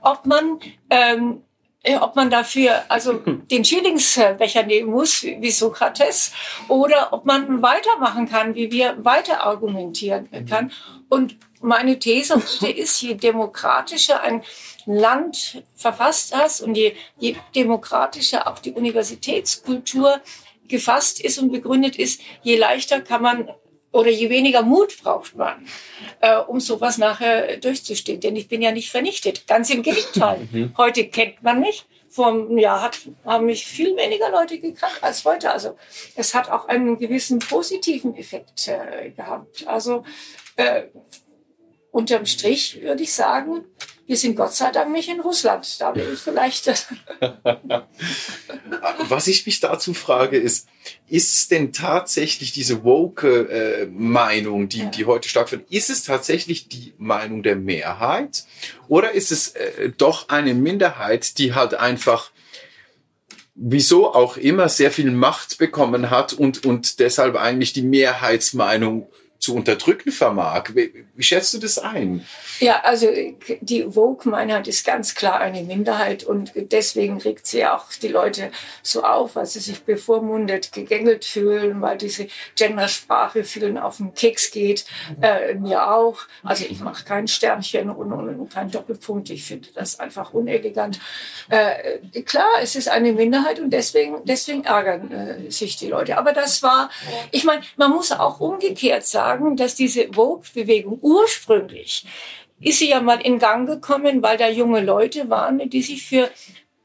ob 0.00 0.24
man, 0.24 0.60
ähm, 0.88 1.42
äh, 1.82 1.96
ob 1.96 2.16
man 2.16 2.30
dafür 2.30 2.84
also 2.88 3.12
den 3.50 3.64
Schillingsbecher 3.64 4.62
nehmen 4.62 4.90
muss, 4.90 5.22
wie 5.24 5.50
Sokrates, 5.50 6.32
oder 6.68 7.12
ob 7.12 7.26
man 7.26 7.60
weitermachen 7.60 8.28
kann, 8.28 8.54
wie 8.54 8.70
wir 8.70 9.04
weiter 9.04 9.42
argumentieren 9.44 10.28
kann. 10.48 10.72
Und 11.08 11.36
meine 11.60 11.98
These 11.98 12.34
ist, 12.76 13.02
je 13.02 13.14
demokratischer 13.14 14.22
ein 14.22 14.42
Land 14.86 15.62
verfasst 15.74 16.34
hast 16.36 16.60
und 16.60 16.76
je, 16.76 16.94
je 17.18 17.36
demokratischer 17.54 18.46
auch 18.46 18.58
die 18.60 18.72
Universitätskultur 18.72 20.20
gefasst 20.68 21.20
ist 21.20 21.38
und 21.38 21.50
begründet 21.50 21.96
ist, 21.96 22.20
je 22.42 22.56
leichter 22.56 23.00
kann 23.00 23.22
man 23.22 23.48
oder 23.94 24.10
je 24.10 24.28
weniger 24.28 24.62
Mut 24.62 25.02
braucht 25.02 25.36
man, 25.36 25.64
äh, 26.20 26.36
um 26.36 26.58
sowas 26.58 26.98
nachher 26.98 27.58
durchzustehen. 27.58 28.20
Denn 28.20 28.34
ich 28.34 28.48
bin 28.48 28.60
ja 28.60 28.72
nicht 28.72 28.90
vernichtet. 28.90 29.46
Ganz 29.46 29.70
im 29.70 29.82
Gegenteil. 29.82 30.34
Mhm. 30.54 30.74
Heute 30.76 31.06
kennt 31.08 31.42
man 31.42 31.60
mich. 31.60 31.86
Vor 32.08 32.28
einem 32.28 32.58
Jahr 32.58 32.82
hat, 32.82 32.98
haben 33.24 33.46
mich 33.46 33.66
viel 33.66 33.96
weniger 33.96 34.30
Leute 34.30 34.58
gekannt 34.58 34.98
als 35.00 35.24
heute. 35.24 35.50
Also 35.50 35.76
es 36.16 36.34
hat 36.34 36.50
auch 36.50 36.68
einen 36.68 36.98
gewissen 36.98 37.38
positiven 37.38 38.16
Effekt 38.16 38.68
äh, 38.68 39.10
gehabt. 39.10 39.66
Also 39.66 40.04
äh, 40.56 40.82
unterm 41.90 42.26
Strich 42.26 42.82
würde 42.82 43.02
ich 43.02 43.12
sagen, 43.14 43.64
wir 44.06 44.16
sind 44.16 44.36
Gott 44.36 44.52
sei 44.52 44.70
Dank 44.70 44.92
nicht 44.92 45.08
in 45.08 45.20
Russland. 45.20 45.80
Da 45.80 45.94
will 45.94 46.10
ich 46.12 46.18
vielleicht. 46.18 46.86
Was 49.08 49.26
ich 49.26 49.46
mich 49.46 49.60
dazu 49.60 49.94
frage, 49.94 50.36
ist, 50.36 50.68
ist 51.08 51.34
es 51.34 51.48
denn 51.48 51.72
tatsächlich 51.72 52.52
diese 52.52 52.84
woke 52.84 53.48
äh, 53.48 53.86
Meinung, 53.86 54.68
die, 54.68 54.80
ja. 54.80 54.86
die 54.86 55.06
heute 55.06 55.28
stattfindet, 55.28 55.70
ist 55.70 55.88
es 55.90 56.04
tatsächlich 56.04 56.68
die 56.68 56.92
Meinung 56.98 57.42
der 57.42 57.56
Mehrheit? 57.56 58.44
Oder 58.88 59.12
ist 59.12 59.32
es 59.32 59.48
äh, 59.54 59.90
doch 59.96 60.28
eine 60.28 60.54
Minderheit, 60.54 61.38
die 61.38 61.54
halt 61.54 61.74
einfach 61.74 62.30
wieso 63.54 64.12
auch 64.12 64.36
immer 64.36 64.68
sehr 64.68 64.90
viel 64.90 65.10
Macht 65.12 65.58
bekommen 65.58 66.10
hat 66.10 66.32
und, 66.32 66.66
und 66.66 66.98
deshalb 66.98 67.36
eigentlich 67.36 67.72
die 67.72 67.82
Mehrheitsmeinung 67.82 69.08
zu 69.44 69.54
unterdrücken 69.54 70.10
vermag. 70.10 70.70
Wie, 70.74 71.04
wie 71.14 71.22
schätzt 71.22 71.52
du 71.52 71.58
das 71.58 71.78
ein? 71.78 72.24
Ja, 72.60 72.80
also 72.80 73.08
die 73.60 73.82
Vogue-Meinheit 73.82 74.66
ist 74.68 74.86
ganz 74.86 75.14
klar 75.14 75.38
eine 75.38 75.62
Minderheit 75.62 76.24
und 76.24 76.52
deswegen 76.54 77.20
regt 77.20 77.46
sie 77.46 77.66
auch 77.66 77.86
die 78.00 78.08
Leute 78.08 78.50
so 78.82 79.04
auf, 79.04 79.36
weil 79.36 79.44
sie 79.44 79.60
sich 79.60 79.82
bevormundet, 79.82 80.72
gegängelt 80.72 81.26
fühlen, 81.26 81.82
weil 81.82 81.98
diese 81.98 82.28
Gendersprache 82.56 83.44
vielen 83.44 83.76
auf 83.76 83.98
den 83.98 84.14
Keks 84.14 84.50
geht, 84.50 84.86
äh, 85.20 85.54
mir 85.54 85.92
auch. 85.92 86.20
Also 86.42 86.64
ich 86.64 86.80
mache 86.80 87.04
kein 87.04 87.28
Sternchen 87.28 87.90
und, 87.90 88.12
und, 88.12 88.28
und 88.28 88.50
kein 88.50 88.70
Doppelpunkt, 88.70 89.28
ich 89.28 89.44
finde 89.44 89.68
das 89.74 90.00
einfach 90.00 90.32
unelegant. 90.32 91.00
Äh, 91.50 92.22
klar, 92.22 92.48
es 92.62 92.76
ist 92.76 92.88
eine 92.88 93.12
Minderheit 93.12 93.60
und 93.60 93.70
deswegen, 93.70 94.24
deswegen 94.24 94.64
ärgern 94.64 95.10
äh, 95.12 95.50
sich 95.50 95.76
die 95.76 95.88
Leute. 95.88 96.16
Aber 96.16 96.32
das 96.32 96.62
war, 96.62 96.88
ich 97.30 97.44
meine, 97.44 97.62
man 97.76 97.90
muss 97.90 98.10
auch 98.10 98.40
umgekehrt 98.40 99.04
sagen, 99.04 99.33
dass 99.56 99.74
diese 99.74 100.12
Vogue-Bewegung 100.12 100.98
ursprünglich 101.00 102.06
ist 102.60 102.78
sie 102.78 102.90
ja 102.90 103.00
mal 103.00 103.20
in 103.20 103.38
Gang 103.38 103.68
gekommen, 103.68 104.22
weil 104.22 104.38
da 104.38 104.48
junge 104.48 104.80
Leute 104.80 105.28
waren, 105.28 105.68
die 105.68 105.82
sich 105.82 106.06
für 106.06 106.30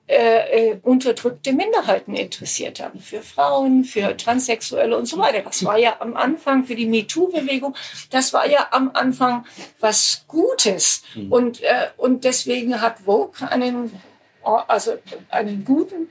äh, 0.09 0.71
äh, 0.71 0.79
unterdrückte 0.81 1.53
Minderheiten 1.53 2.15
interessiert 2.15 2.79
haben, 2.79 2.99
für 2.99 3.21
Frauen, 3.21 3.83
für 3.83 4.17
Transsexuelle 4.17 4.97
und 4.97 5.05
so 5.05 5.19
weiter. 5.19 5.41
Das 5.41 5.63
war 5.63 5.77
ja 5.77 5.97
am 5.99 6.15
Anfang 6.15 6.65
für 6.65 6.73
die 6.73 6.87
MeToo-Bewegung, 6.87 7.75
das 8.09 8.33
war 8.33 8.49
ja 8.49 8.69
am 8.71 8.89
Anfang 8.95 9.45
was 9.79 10.25
Gutes. 10.27 11.03
Mhm. 11.13 11.31
Und, 11.31 11.61
äh, 11.61 11.89
und 11.97 12.23
deswegen 12.23 12.81
hat 12.81 13.01
Vogue 13.05 13.47
einen, 13.47 14.01
also 14.41 14.97
einen 15.29 15.63
guten 15.63 16.09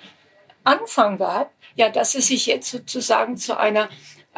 Anfang 0.62 1.18
gehabt, 1.18 1.52
ja, 1.74 1.88
dass 1.88 2.14
es 2.14 2.28
sich 2.28 2.46
jetzt 2.46 2.70
sozusagen 2.70 3.36
zu 3.36 3.58
einer 3.58 3.88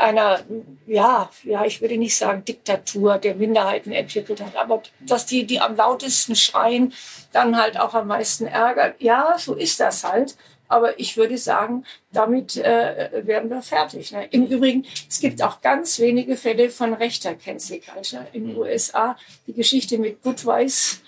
einer, 0.00 0.40
ja, 0.86 1.30
ja, 1.44 1.64
ich 1.64 1.80
würde 1.80 1.96
nicht 1.96 2.16
sagen 2.16 2.44
Diktatur 2.44 3.18
der 3.18 3.34
Minderheiten 3.34 3.92
entwickelt 3.92 4.40
hat, 4.40 4.56
aber 4.56 4.82
dass 5.00 5.26
die, 5.26 5.46
die 5.46 5.60
am 5.60 5.76
lautesten 5.76 6.34
schreien, 6.34 6.92
dann 7.32 7.60
halt 7.60 7.78
auch 7.78 7.94
am 7.94 8.08
meisten 8.08 8.46
ärgern. 8.46 8.94
Ja, 8.98 9.36
so 9.38 9.54
ist 9.54 9.78
das 9.78 10.04
halt. 10.04 10.36
Aber 10.68 11.00
ich 11.00 11.16
würde 11.16 11.36
sagen, 11.36 11.84
damit 12.12 12.56
äh, 12.56 13.10
werden 13.26 13.50
wir 13.50 13.60
fertig. 13.60 14.12
Ne? 14.12 14.26
Im 14.30 14.46
Übrigen, 14.46 14.86
es 15.08 15.18
gibt 15.18 15.42
auch 15.42 15.60
ganz 15.60 15.98
wenige 15.98 16.36
Fälle 16.36 16.70
von 16.70 16.94
rechter 16.94 17.34
Cancel 17.34 17.80
Culture 17.80 18.28
in 18.32 18.46
den 18.46 18.56
USA. 18.56 19.16
Die 19.48 19.52
Geschichte 19.52 19.98
mit 19.98 20.22
Budweiser, 20.22 20.98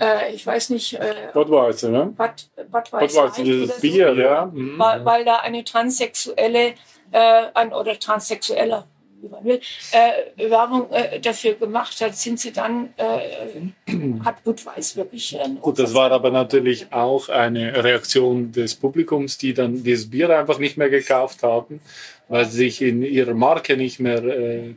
äh, 0.00 0.34
ich 0.34 0.44
weiß 0.44 0.70
nicht. 0.70 0.94
Äh, 0.94 1.30
Budweiser, 1.32 1.90
ne? 1.90 2.06
Bud, 2.06 2.48
Budweiser, 2.72 3.22
Budweiser 3.22 3.42
dieses 3.44 3.80
Bier, 3.80 4.14
so, 4.14 4.20
ja. 4.20 4.46
Mhm. 4.46 4.78
Weil, 4.80 5.04
weil 5.04 5.24
da 5.24 5.36
eine 5.36 5.62
transsexuelle 5.62 6.74
äh, 7.14 7.46
ein 7.54 7.72
oder 7.72 7.98
transsexueller 7.98 8.86
wie 9.24 9.28
man 9.28 9.44
will, 9.44 9.60
äh, 9.92 10.50
Werbung 10.50 10.90
äh, 10.90 11.18
dafür 11.18 11.54
gemacht 11.54 12.00
hat, 12.00 12.14
sind 12.14 12.38
sie 12.38 12.52
dann, 12.52 12.90
äh, 12.96 13.90
hat 14.24 14.44
Budweis 14.44 14.96
wirklich. 14.96 15.34
Äh, 15.34 15.48
Gut, 15.60 15.78
das 15.78 15.94
war 15.94 16.12
aber 16.12 16.30
natürlich 16.30 16.92
auch 16.92 17.28
eine 17.28 17.82
Reaktion 17.82 18.52
des 18.52 18.74
Publikums, 18.74 19.38
die 19.38 19.54
dann 19.54 19.82
dieses 19.82 20.10
Bier 20.10 20.38
einfach 20.38 20.58
nicht 20.58 20.76
mehr 20.76 20.90
gekauft 20.90 21.42
haben, 21.42 21.80
weil 22.28 22.44
sie 22.44 22.58
sich 22.58 22.82
in 22.82 23.02
ihrer 23.02 23.34
Marke 23.34 23.76
nicht 23.76 23.98
mehr 23.98 24.22
äh, 24.22 24.74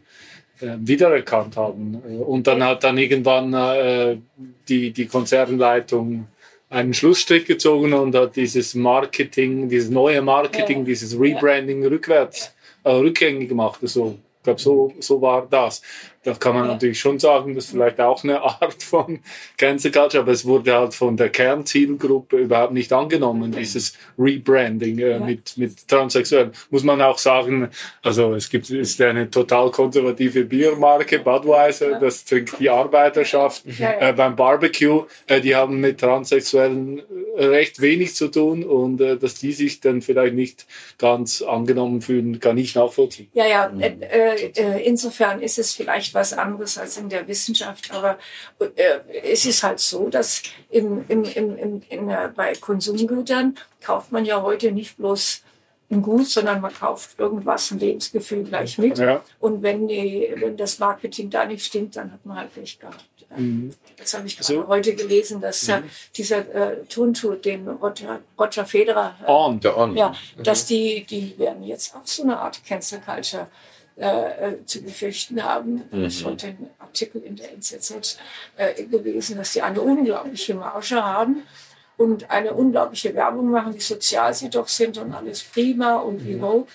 wiedererkannt 0.59 1.55
haben. 1.55 1.95
Und 1.95 2.47
dann 2.47 2.63
hat 2.63 2.83
dann 2.83 2.97
irgendwann 2.97 4.23
die, 4.67 4.89
die 4.89 5.05
Konzernleitung 5.05 6.27
einen 6.69 6.93
Schlussstrich 6.93 7.45
gezogen 7.45 7.93
und 7.93 8.15
hat 8.15 8.35
dieses 8.35 8.75
Marketing, 8.75 9.69
dieses 9.69 9.89
neue 9.89 10.21
Marketing, 10.21 10.79
ja. 10.79 10.85
dieses 10.85 11.17
Rebranding 11.17 11.85
rückwärts, 11.85 12.53
äh, 12.83 12.91
rückgängig 12.91 13.49
gemacht. 13.49 13.79
Also, 13.81 14.17
ich 14.37 14.43
glaube, 14.43 14.59
so, 14.59 14.93
so 14.99 15.21
war 15.21 15.47
das. 15.49 15.81
Da 16.27 16.33
kann 16.33 16.55
man 16.55 16.67
natürlich 16.67 16.99
schon 16.99 17.19
sagen, 17.19 17.55
das 17.55 17.65
ist 17.65 17.71
vielleicht 17.71 18.01
auch 18.01 18.21
eine 18.21 18.41
Art 18.61 18.83
von 18.83 19.19
Cancel 19.55 19.93
Culture, 19.93 20.23
aber 20.23 20.33
es 20.33 20.43
wurde 20.45 20.73
halt 20.73 20.93
von 20.93 21.15
der 21.15 21.29
Kernzielgruppe 21.29 22.35
überhaupt 22.35 22.73
nicht 22.73 22.91
angenommen, 22.91 23.53
dieses 23.53 23.93
Rebranding 24.19 24.99
äh, 24.99 25.11
ja. 25.11 25.19
mit, 25.19 25.57
mit 25.57 25.87
Transsexuellen. 25.87 26.51
Muss 26.69 26.83
man 26.83 27.01
auch 27.01 27.17
sagen, 27.17 27.69
also 28.03 28.33
es 28.33 28.49
gibt, 28.49 28.69
ist 28.69 29.01
eine 29.01 29.31
total 29.31 29.71
konservative 29.71 30.43
Biermarke, 30.43 31.19
Budweiser, 31.19 31.91
ja. 31.91 31.99
das 31.99 32.25
trinkt 32.25 32.59
die 32.59 32.69
Arbeiterschaft. 32.69 33.63
Ja, 33.79 34.09
äh, 34.09 34.11
beim 34.11 34.35
Barbecue, 34.35 35.05
äh, 35.27 35.39
die 35.39 35.55
haben 35.55 35.79
mit 35.79 36.01
Transsexuellen 36.01 37.03
äh, 37.37 37.45
recht 37.45 37.79
wenig 37.79 38.15
zu 38.15 38.27
tun 38.27 38.65
und 38.65 38.99
äh, 38.99 39.15
dass 39.15 39.35
die 39.35 39.53
sich 39.53 39.79
dann 39.79 40.01
vielleicht 40.01 40.33
nicht 40.33 40.65
ganz 40.97 41.41
angenommen 41.41 42.01
fühlen, 42.01 42.41
kann 42.41 42.57
ich 42.57 42.75
nachvollziehen. 42.75 43.29
Ja, 43.31 43.47
ja, 43.47 43.71
äh, 43.79 44.51
äh, 44.55 44.83
insofern 44.83 45.41
ist 45.41 45.57
es 45.57 45.73
vielleicht 45.73 46.16
was 46.17 46.33
anderes 46.33 46.77
als 46.77 46.97
in 46.97 47.09
der 47.09 47.27
Wissenschaft. 47.27 47.91
Aber 47.93 48.17
äh, 48.59 48.99
es 49.23 49.45
ist 49.45 49.63
halt 49.63 49.79
so, 49.79 50.09
dass 50.09 50.41
im, 50.69 51.05
im, 51.07 51.23
im, 51.23 51.81
in, 51.89 52.09
äh, 52.09 52.29
bei 52.35 52.53
Konsumgütern 52.55 53.55
kauft 53.81 54.11
man 54.11 54.25
ja 54.25 54.41
heute 54.41 54.71
nicht 54.71 54.97
bloß 54.97 55.43
ein 55.89 56.01
Gut, 56.01 56.27
sondern 56.27 56.59
man 56.59 56.73
kauft 56.73 57.17
irgendwas, 57.17 57.71
ein 57.71 57.79
Lebensgefühl 57.79 58.43
gleich 58.43 58.77
mit. 58.77 58.97
Ja. 58.97 59.23
Und 59.39 59.61
wenn, 59.61 59.87
die, 59.87 60.33
wenn 60.35 60.57
das 60.57 60.79
Marketing 60.79 61.29
da 61.29 61.45
nicht 61.45 61.65
stimmt, 61.65 61.95
dann 61.95 62.11
hat 62.11 62.25
man 62.25 62.37
halt 62.37 62.53
Pech 62.53 62.77
gehabt. 62.79 63.05
Mhm. 63.35 63.73
Das 63.97 64.13
habe 64.13 64.27
ich 64.27 64.37
gerade 64.37 64.53
so. 64.53 64.67
heute 64.67 64.95
gelesen, 64.95 65.39
dass 65.39 65.67
mhm. 65.67 65.83
dieser 66.15 66.39
äh, 66.53 66.83
Tuntu, 66.85 67.35
den 67.35 67.67
Roger, 67.67 68.19
Roger 68.39 68.65
Federer, 68.65 69.15
äh, 69.25 69.29
On, 69.29 69.59
On. 69.65 69.95
Ja, 69.95 70.09
mhm. 70.09 70.43
dass 70.43 70.65
die, 70.65 71.05
die 71.05 71.37
werden 71.37 71.63
jetzt 71.63 71.95
auch 71.95 72.05
so 72.05 72.23
eine 72.23 72.39
Art 72.39 72.63
Cancel 72.65 72.99
Culture 72.99 73.47
äh, 73.99 74.51
äh, 74.51 74.65
zu 74.65 74.83
befürchten 74.83 75.43
haben. 75.43 75.83
Mhm. 75.91 76.03
Das 76.03 76.15
ist 76.15 76.25
heute 76.25 76.47
ein 76.47 76.69
Artikel 76.77 77.21
in 77.23 77.35
der 77.35 77.51
NZZ 77.53 78.19
äh, 78.55 78.83
gewesen, 78.83 79.37
dass 79.37 79.53
sie 79.53 79.61
eine 79.63 79.81
unglaubliche 79.81 80.53
Marge 80.53 81.03
haben 81.03 81.43
und 81.97 82.29
eine 82.29 82.53
unglaubliche 82.53 83.15
Werbung 83.15 83.49
machen, 83.49 83.73
wie 83.73 83.79
sozial 83.79 84.33
sie 84.35 84.49
doch 84.49 84.67
sind 84.67 84.99
und 84.99 85.13
alles 85.13 85.43
prima 85.43 85.95
und 85.95 86.23
wie 86.25 86.39
hoch. 86.39 86.67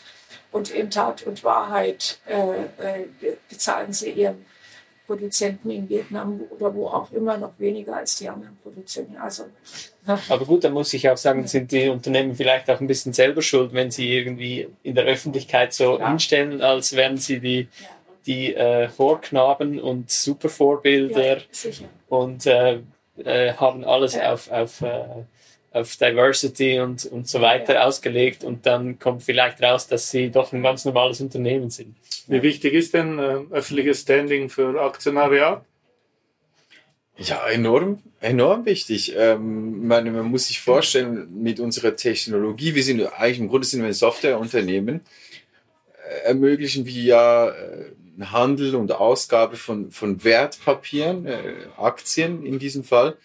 Und 0.51 0.71
in 0.71 0.91
Tat 0.91 1.23
und 1.23 1.45
Wahrheit 1.45 2.19
äh, 2.27 2.65
äh, 2.99 3.07
bezahlen 3.49 3.93
sie 3.93 4.11
ihren 4.11 4.45
Produzenten 5.07 5.71
in 5.71 5.89
Vietnam 5.89 6.41
oder 6.51 6.75
wo 6.75 6.87
auch 6.87 7.11
immer 7.13 7.37
noch 7.37 7.59
weniger 7.59 7.97
als 7.97 8.17
die 8.17 8.29
anderen 8.29 8.57
Produzenten. 8.63 9.17
Also, 9.17 9.45
Aber 10.29 10.45
gut, 10.45 10.65
dann 10.65 10.73
muss 10.73 10.93
ich 10.95 11.09
auch 11.09 11.17
sagen, 11.17 11.47
sind 11.47 11.73
die 11.73 11.89
Unternehmen 11.89 12.35
vielleicht 12.35 12.71
auch 12.71 12.81
ein 12.81 12.87
bisschen 12.87 13.13
selber 13.13 13.43
schuld, 13.43 13.73
wenn 13.73 13.91
sie 13.91 14.13
irgendwie 14.13 14.69
in 14.83 14.95
der 14.95 15.05
Öffentlichkeit 15.05 15.73
so 15.73 15.99
ja. 15.99 16.09
hinstellen, 16.09 16.63
als 16.63 16.95
wären 16.95 17.17
sie 17.17 17.41
die, 17.41 17.61
ja. 17.61 17.69
die 18.27 18.55
äh, 18.55 18.89
Vorknaben 18.89 19.81
und 19.81 20.11
Supervorbilder 20.11 21.39
ja, 21.39 21.43
und 22.09 22.47
äh, 22.47 22.81
äh, 23.25 23.53
haben 23.55 23.85
alles 23.85 24.19
auf, 24.19 24.51
auf 24.51 24.81
äh, 24.83 25.05
auf 25.73 25.97
Diversity 25.97 26.81
und, 26.81 27.07
und 27.07 27.29
so 27.29 27.41
weiter 27.41 27.75
ja. 27.75 27.85
ausgelegt 27.85 28.45
und 28.45 28.67
dann 28.67 28.99
kommt 28.99 29.23
vielleicht 29.23 29.63
raus, 29.63 29.89
dass 29.89 30.11
sie 30.11 30.31
doch 30.31 30.53
ein 30.53 30.63
ganz 30.63 30.85
normales 30.85 31.21
Unternehmen 31.21 31.71
sind. 31.71 31.97
Wie 32.27 32.43
wichtig 32.43 32.75
ist 32.75 32.95
denn 32.95 33.19
äh, 33.19 33.39
öffentliches 33.51 34.03
Standing 34.03 34.49
für 34.49 34.81
Aktionariat? 34.81 35.65
Ja, 37.17 37.47
enorm, 37.49 38.03
enorm 38.21 38.65
wichtig. 38.65 39.15
Ähm, 39.17 39.87
man, 39.87 40.11
man 40.13 40.27
muss 40.27 40.49
sich 40.49 40.61
vorstellen, 40.61 41.29
mit 41.43 41.61
unserer 41.61 41.95
Technologie, 41.95 42.75
wir 42.75 42.83
sind 42.83 43.01
eigentlich 43.19 43.39
im 43.39 43.49
Grunde 43.49 43.67
sind 43.67 43.81
wir 43.81 43.89
ein 43.89 43.93
Softwareunternehmen, 43.93 45.03
äh, 46.09 46.27
ermöglichen 46.27 46.87
wir 46.87 47.03
ja 47.03 47.49
äh, 47.51 47.93
Handel 48.21 48.75
und 48.77 48.93
Ausgabe 48.93 49.57
von, 49.57 49.91
von 49.91 50.25
Wertpapieren, 50.25 51.27
äh, 51.27 51.55
Aktien 51.77 52.45
in 52.45 52.59
diesem 52.59 52.85
Fall. 52.85 53.17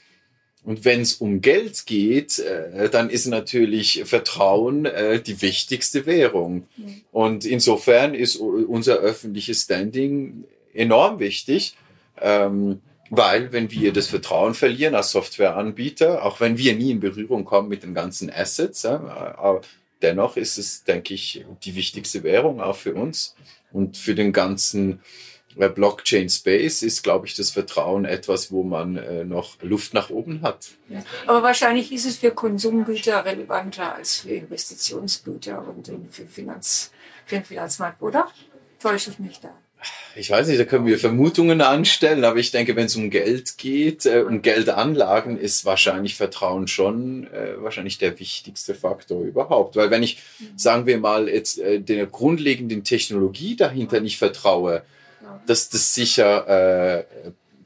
Und 0.64 0.84
wenn 0.84 1.02
es 1.02 1.16
um 1.16 1.42
Geld 1.42 1.86
geht, 1.86 2.40
äh, 2.40 2.90
dann 2.90 3.10
ist 3.10 3.28
natürlich 3.28 4.04
Vertrauen 4.06 4.86
äh, 4.86 5.22
die 5.22 5.42
wichtigste 5.42 6.06
Währung. 6.06 6.68
Mhm. 6.76 7.02
Und 7.12 7.46
insofern 7.46 8.14
ist 8.14 8.36
unser 8.36 8.98
öffentliches 8.98 9.64
Standing 9.64 10.44
enorm 10.74 11.20
wichtig, 11.20 11.76
ähm, 12.20 12.82
weil 13.10 13.54
wenn 13.54 13.72
wir 13.72 13.94
das 13.94 14.08
Vertrauen 14.08 14.54
verlieren 14.54 14.96
als 14.96 15.12
Softwareanbieter, 15.12 16.26
auch 16.26 16.42
wenn 16.42 16.58
wir 16.58 16.76
nie 16.76 16.92
in 16.92 17.00
Berührung 17.00 17.46
kommen 17.46 17.70
mit 17.70 17.84
den 17.84 17.94
ganzen 17.94 18.30
Assets, 18.30 18.84
äh, 18.84 18.90
aber 18.90 19.62
dennoch 20.02 20.38
ist 20.38 20.58
es, 20.58 20.84
denke 20.84 21.14
ich, 21.14 21.46
die 21.64 21.76
wichtigste 21.76 22.24
Währung 22.24 22.62
auch 22.62 22.76
für 22.76 22.94
uns 22.94 23.36
und 23.72 23.98
für 23.98 24.16
den 24.16 24.34
ganzen 24.34 25.00
bei 25.58 25.68
Blockchain 25.68 26.30
Space 26.30 26.84
ist, 26.84 27.04
glaube 27.04 27.28
ich, 27.28 27.36
das 27.36 27.52
Vertrauen 27.52 28.06
etwas, 28.06 28.52
wo 28.52 28.64
man 28.64 28.98
äh, 28.98 29.24
noch 29.24 29.62
Luft 29.62 29.94
nach 29.94 30.10
oben 30.10 30.42
hat. 30.42 30.68
Ja. 30.90 31.04
Aber 31.26 31.44
wahrscheinlich 31.44 31.92
ist 31.92 32.06
es 32.06 32.18
für 32.18 32.32
Konsumgüter 32.32 33.26
relevanter 33.26 33.96
als 33.96 34.18
für 34.18 34.30
Investitionsgüter 34.30 35.68
und 35.68 35.92
für, 36.12 36.26
Finanz, 36.26 36.92
für 37.26 37.36
den 37.36 37.46
Finanzmarkt, 37.46 38.02
oder? 38.02 38.28
Täusche 38.80 39.12
ich 39.12 39.20
mich 39.20 39.40
da? 39.40 39.50
Ich 40.16 40.32
weiß 40.32 40.48
nicht, 40.48 40.60
da 40.60 40.66
können 40.66 40.88
wir 40.88 40.98
Vermutungen 40.98 41.62
anstellen, 41.62 42.24
aber 42.24 42.38
ich 42.38 42.50
denke, 42.50 42.76
wenn 42.76 42.88
es 42.88 42.96
um 42.96 43.12
Geld 43.12 43.58
geht, 43.60 44.08
äh, 44.08 44.24
um 44.28 44.42
Geldanlagen, 44.42 45.38
ist 45.38 45.66
wahrscheinlich 45.66 46.16
Vertrauen 46.16 46.68
schon 46.68 47.28
äh, 47.28 47.62
wahrscheinlich 47.62 48.00
der 48.00 48.20
wichtigste 48.20 48.74
Faktor 48.74 49.22
überhaupt. 49.22 49.76
Weil 49.76 49.92
wenn 49.92 50.02
ich, 50.02 50.18
mhm. 50.40 50.58
sagen 50.58 50.86
wir 50.88 50.98
mal, 50.98 51.30
jetzt 51.30 51.60
äh, 51.60 51.80
der 51.80 52.08
grundlegenden 52.08 52.84
Technologie 52.84 53.56
dahinter 53.56 54.00
nicht 54.00 54.18
vertraue, 54.18 54.82
dass 55.46 55.70
das 55.70 55.94
sicher 55.94 56.48
äh, 56.48 57.06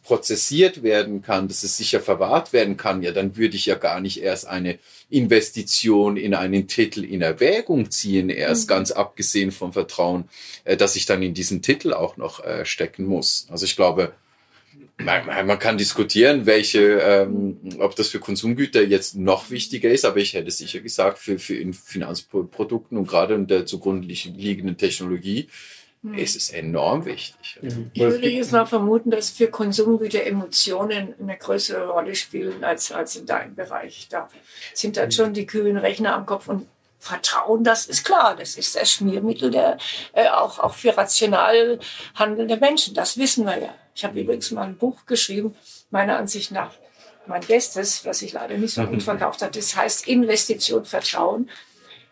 prozessiert 0.04 0.84
werden 0.84 1.22
kann, 1.22 1.48
dass 1.48 1.64
es 1.64 1.78
sicher 1.78 2.02
verwahrt 2.02 2.54
werden 2.54 2.76
kann, 2.76 3.02
ja, 3.02 3.12
dann 3.12 3.38
würde 3.38 3.56
ich 3.56 3.68
ja 3.68 3.76
gar 3.76 4.02
nicht 4.02 4.22
erst 4.22 4.48
eine 4.48 4.80
Investition 5.10 6.18
in 6.18 6.34
einen 6.34 6.68
Titel 6.68 7.04
in 7.04 7.22
Erwägung 7.22 7.92
ziehen, 7.92 8.30
erst 8.30 8.66
mhm. 8.66 8.70
ganz 8.70 8.92
abgesehen 8.92 9.52
vom 9.52 9.74
Vertrauen, 9.74 10.26
äh, 10.64 10.76
dass 10.76 10.96
ich 10.96 11.06
dann 11.06 11.22
in 11.22 11.34
diesen 11.34 11.62
Titel 11.62 11.94
auch 11.94 12.18
noch 12.18 12.44
äh, 12.44 12.66
stecken 12.66 13.06
muss. 13.06 13.48
Also 13.50 13.66
ich 13.66 13.76
glaube, 13.76 14.14
man, 14.98 15.48
man 15.48 15.60
kann 15.60 15.78
diskutieren, 15.78 16.46
welche, 16.46 17.00
ähm, 17.00 17.58
ob 17.80 17.96
das 17.96 18.10
für 18.10 18.20
Konsumgüter 18.20 18.84
jetzt 18.84 19.16
noch 19.16 19.50
wichtiger 19.50 19.90
ist, 19.90 20.06
aber 20.06 20.18
ich 20.18 20.34
hätte 20.34 20.52
sicher 20.52 20.80
gesagt, 20.80 21.20
für, 21.20 21.40
für 21.40 21.56
in 21.56 21.74
Finanzprodukten 21.74 22.98
und 22.98 23.08
gerade 23.08 23.36
in 23.36 23.48
der 23.48 23.66
zugrunde 23.66 24.08
liegenden 24.08 24.78
Technologie 24.78 25.48
hm. 26.04 26.16
ist 26.16 26.36
es 26.36 26.50
enorm 26.50 27.06
wichtig. 27.06 27.60
Mhm. 27.62 27.92
Ich 27.94 28.02
würde 28.02 28.30
jetzt 28.30 28.52
mal 28.52 28.66
vermuten, 28.66 29.12
dass 29.12 29.30
für 29.30 29.48
Konsumgüter 29.48 30.24
Emotionen 30.24 31.14
eine 31.20 31.38
größere 31.38 31.90
Rolle 31.90 32.16
spielen 32.16 32.64
als, 32.64 32.92
als 32.92 33.16
in 33.16 33.26
deinem 33.26 33.56
Bereich. 33.56 34.08
Da 34.10 34.28
sind 34.74 34.98
dann 34.98 35.12
schon 35.12 35.34
die 35.34 35.46
kühlen 35.46 35.78
Rechner 35.78 36.16
am 36.16 36.26
Kopf 36.26 36.48
und 36.48 36.68
Vertrauen, 37.02 37.64
das 37.64 37.88
ist 37.88 38.06
klar, 38.06 38.36
das 38.36 38.56
ist 38.56 38.76
das 38.76 38.92
Schmiermittel 38.92 39.50
der, 39.50 39.80
äh, 40.14 40.28
auch, 40.28 40.60
auch 40.60 40.76
für 40.76 40.96
rational 40.96 41.80
handelnde 42.14 42.58
Menschen. 42.58 42.94
Das 42.94 43.18
wissen 43.18 43.44
wir 43.44 43.58
ja. 43.58 43.76
Ich 43.96 44.06
habe 44.06 44.20
übrigens 44.20 44.52
mal 44.52 44.68
ein 44.68 44.78
Buch 44.78 45.08
geschrieben, 45.08 45.56
meiner 45.90 46.18
Ansicht 46.18 46.52
nach 46.52 46.72
mein 47.26 47.42
Bestes, 47.42 48.06
was 48.06 48.20
sich 48.20 48.34
leider 48.34 48.56
nicht 48.58 48.76
so 48.76 48.84
gut 48.86 49.02
verkauft 49.04 49.42
hat. 49.42 49.56
Das 49.56 49.76
heißt 49.76 50.08
Investition 50.08 50.86
Vertrauen 50.86 51.50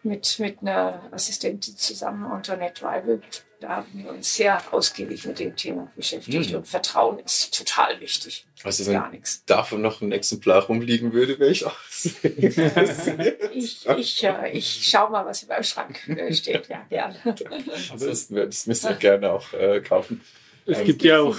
mit, 0.01 0.39
mit 0.39 0.61
einer 0.61 1.01
Assistentin 1.11 1.77
zusammen, 1.77 2.25
Antoinette 2.25 2.81
Weibel. 2.81 3.21
Da 3.59 3.69
haben 3.69 4.03
wir 4.03 4.11
uns 4.11 4.35
sehr 4.35 4.61
ausgiebig 4.71 5.25
mit 5.25 5.39
dem 5.39 5.55
Thema 5.55 5.91
beschäftigt. 5.95 6.51
Mhm. 6.51 6.57
Und 6.57 6.67
Vertrauen 6.67 7.19
ist 7.19 7.57
total 7.57 7.99
wichtig. 7.99 8.45
Also 8.63 8.85
wenn 8.85 8.93
gar 8.93 9.09
nichts. 9.09 9.43
davon 9.45 9.81
noch 9.81 10.01
ein 10.01 10.13
Exemplar 10.13 10.63
rumliegen 10.63 11.11
würde, 11.11 11.39
wäre 11.39 11.51
ich 11.51 11.65
auch 11.65 11.75
ich, 13.53 13.85
ich, 13.85 14.23
äh, 14.23 14.51
ich 14.51 14.87
schau 14.89 15.09
mal, 15.09 15.25
was 15.25 15.43
in 15.43 15.49
meinem 15.49 15.63
Schrank 15.63 16.07
äh, 16.07 16.33
steht. 16.33 16.69
Ja, 16.69 16.85
gerne. 16.89 17.17
Ansonsten 17.91 18.35
würde 18.35 18.49
ich 18.49 18.55
es 18.55 18.67
mir 18.67 18.75
sehr 18.75 18.93
gerne 18.93 19.31
auch 19.31 19.53
äh, 19.53 19.81
kaufen. 19.81 20.21
Es 20.65 20.79
ähm, 20.79 20.85
gibt 20.85 21.03
ja 21.03 21.19
auch... 21.19 21.37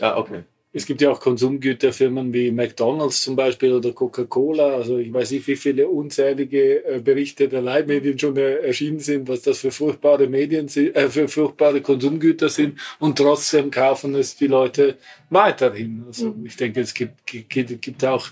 Ah, 0.00 0.16
okay. 0.16 0.42
Es 0.76 0.86
gibt 0.86 1.00
ja 1.00 1.12
auch 1.12 1.20
Konsumgüterfirmen 1.20 2.34
wie 2.34 2.50
McDonalds 2.50 3.22
zum 3.22 3.36
Beispiel 3.36 3.72
oder 3.72 3.92
Coca-Cola. 3.92 4.74
Also 4.74 4.98
ich 4.98 5.12
weiß 5.12 5.30
nicht, 5.30 5.46
wie 5.46 5.54
viele 5.54 5.86
unzählige 5.86 6.84
äh, 6.84 6.98
Berichte 6.98 7.48
der 7.48 7.62
Leitmedien 7.62 8.18
schon 8.18 8.36
äh, 8.36 8.56
erschienen 8.56 8.98
sind, 8.98 9.28
was 9.28 9.42
das 9.42 9.58
für 9.58 9.70
furchtbare 9.70 10.26
Medien 10.26 10.66
sind, 10.66 10.96
äh, 10.96 11.08
für 11.08 11.28
furchtbare 11.28 11.80
Konsumgüter 11.80 12.48
sind. 12.48 12.80
Und 12.98 13.16
trotzdem 13.16 13.70
kaufen 13.70 14.16
es 14.16 14.34
die 14.34 14.48
Leute 14.48 14.96
weiterhin. 15.30 16.02
Also 16.08 16.32
mhm. 16.32 16.44
ich 16.44 16.56
denke, 16.56 16.80
es 16.80 16.92
gibt, 16.92 17.24
gibt, 17.24 17.80
gibt 17.80 18.04
auch 18.04 18.26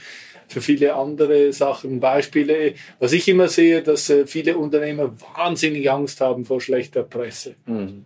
für 0.49 0.61
viele 0.61 0.97
andere 0.97 1.53
Sachen 1.53 2.01
Beispiele. 2.01 2.75
Was 2.99 3.13
ich 3.13 3.29
immer 3.29 3.47
sehe, 3.47 3.83
dass 3.83 4.11
äh, 4.11 4.27
viele 4.27 4.59
Unternehmer 4.59 5.15
wahnsinnig 5.37 5.89
Angst 5.89 6.21
haben 6.21 6.45
vor 6.45 6.61
schlechter 6.61 7.05
Presse. 7.05 7.55
Mhm. 7.67 8.05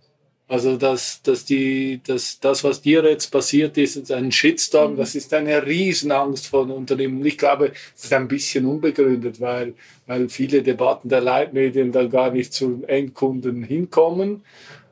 Also 0.49 0.76
dass, 0.76 1.22
dass 1.22 1.44
die, 1.44 2.01
dass 2.07 2.38
das, 2.38 2.62
was 2.62 2.80
dir 2.80 3.03
jetzt 3.05 3.32
passiert 3.32 3.76
ist, 3.78 3.97
ist 3.97 4.12
ein 4.12 4.30
Shitstorm, 4.30 4.92
mhm. 4.92 4.97
das 4.97 5.16
ist 5.16 5.34
eine 5.34 5.66
Riesenangst 5.66 6.47
von 6.47 6.70
Unternehmen. 6.70 7.24
Ich 7.26 7.36
glaube, 7.36 7.72
das 7.94 8.05
ist 8.05 8.12
ein 8.12 8.28
bisschen 8.28 8.64
unbegründet, 8.64 9.40
weil, 9.40 9.74
weil 10.07 10.28
viele 10.28 10.62
Debatten 10.62 11.09
der 11.09 11.20
Leitmedien 11.20 11.90
dann 11.90 12.11
gar 12.11 12.30
nicht 12.30 12.53
zu 12.53 12.84
Endkunden 12.86 13.64
hinkommen. 13.64 14.42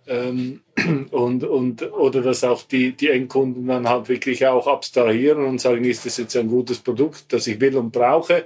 Ähm, 0.09 0.61
und, 1.13 1.45
und, 1.45 1.93
oder 1.93 2.21
dass 2.21 2.43
auch 2.43 2.63
die, 2.65 2.93
die 2.93 3.11
Endkunden 3.11 3.69
dann 3.69 3.89
halt 3.89 4.09
wirklich 4.09 4.45
auch 4.47 4.67
abstrahieren 4.67 5.45
und 5.45 5.61
sagen, 5.61 5.85
ist 5.85 6.05
das 6.05 6.17
jetzt 6.17 6.37
ein 6.37 6.49
gutes 6.49 6.81
Produkt, 6.81 7.33
das 7.33 7.47
ich 7.47 7.61
will 7.61 7.77
und 7.77 7.93
brauche 7.93 8.45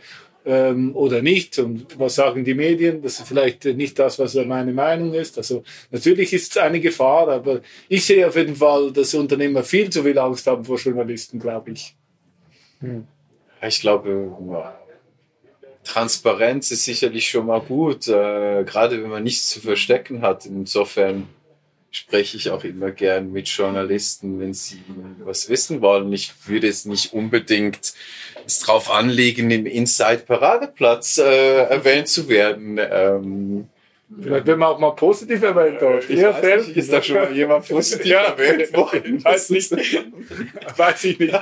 ähm, 0.49 0.97
oder 0.97 1.21
nicht 1.21 1.59
und 1.59 1.99
was 1.99 2.15
sagen 2.15 2.43
die 2.43 2.55
Medien, 2.55 3.03
das 3.03 3.21
ist 3.21 3.29
vielleicht 3.29 3.67
nicht 3.67 3.99
das, 3.99 4.19
was 4.19 4.35
meine 4.35 4.73
Meinung 4.73 5.13
ist. 5.13 5.37
Also 5.37 5.63
natürlich 5.91 6.33
ist 6.33 6.53
es 6.53 6.57
eine 6.57 6.81
Gefahr, 6.81 7.29
aber 7.29 7.61
ich 7.89 8.07
sehe 8.07 8.27
auf 8.27 8.35
jeden 8.35 8.57
Fall, 8.57 8.91
dass 8.91 9.15
Unternehmer 9.15 9.63
viel 9.63 9.91
zu 9.91 10.03
viel 10.03 10.19
Angst 10.19 10.47
haben 10.47 10.65
vor 10.65 10.79
Journalisten, 10.79 11.39
glaube 11.39 11.73
ich. 11.73 11.95
Hm. 12.81 13.07
Ich 13.61 13.81
glaube, 13.81 14.33
Transparenz 15.85 16.71
ist 16.71 16.85
sicherlich 16.85 17.29
schon 17.29 17.47
mal 17.47 17.61
gut, 17.61 18.09
äh, 18.09 18.65
gerade 18.65 19.03
wenn 19.03 19.11
man 19.11 19.25
nichts 19.25 19.51
zu 19.51 19.61
verstecken 19.61 20.23
hat. 20.23 20.47
Insofern 20.47 21.29
spreche 21.91 22.37
ich 22.37 22.51
auch 22.51 22.65
immer 22.65 22.91
gern 22.91 23.33
mit 23.33 23.49
Journalisten, 23.49 24.41
wenn 24.41 24.55
sie 24.55 24.83
was 25.21 25.49
wissen 25.49 25.81
wollen. 25.81 26.13
Ich 26.13 26.33
würde 26.47 26.69
es 26.69 26.85
nicht 26.85 27.13
unbedingt 27.13 27.95
es 28.47 28.61
drauf 28.61 28.91
anlegen, 28.91 29.51
im 29.51 29.67
Inside 29.67 30.23
Paradeplatz 30.27 31.19
äh, 31.19 31.65
erwähnt 31.65 32.09
zu 32.09 32.29
werden. 32.29 32.79
Ähm, 32.79 33.69
Vielleicht 34.21 34.47
werden 34.47 34.61
wir 34.61 34.69
auch 34.69 34.79
mal 34.79 34.93
positiv 34.93 35.43
erwähnt 35.43 35.83
dort. 35.83 36.09
Ich 36.09 36.23
weiß 36.23 36.67
nicht, 36.67 36.77
ist 36.79 36.93
da 36.93 37.03
schon 37.03 37.35
jemand 37.35 37.69
positiv 37.69 38.07
ja, 38.07 38.23
erwähnt 38.23 38.73
worden? 38.75 39.23
Weiß 39.25 39.51
nicht. 39.51 39.71
weiß 40.77 41.05
ich 41.05 41.19
nicht. 41.19 41.35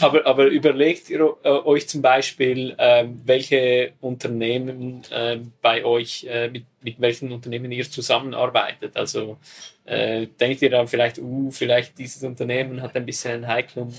Aber, 0.00 0.26
aber 0.26 0.46
überlegt 0.46 1.10
ihr 1.10 1.36
äh, 1.42 1.48
euch 1.48 1.88
zum 1.88 2.02
Beispiel, 2.02 2.74
äh, 2.78 3.06
welche 3.24 3.92
Unternehmen 4.00 5.02
äh, 5.10 5.38
bei 5.60 5.84
euch, 5.84 6.24
äh, 6.28 6.48
mit, 6.48 6.64
mit 6.82 7.00
welchen 7.00 7.32
Unternehmen 7.32 7.72
ihr 7.72 7.88
zusammenarbeitet? 7.90 8.96
Also 8.96 9.38
äh, 9.84 10.26
denkt 10.40 10.62
ihr 10.62 10.70
dann 10.70 10.88
vielleicht, 10.88 11.18
uh, 11.18 11.50
vielleicht 11.50 11.98
dieses 11.98 12.22
Unternehmen 12.22 12.82
hat 12.82 12.94
ein 12.94 13.06
bisschen 13.06 13.32
einen 13.32 13.48
heiklen 13.48 13.92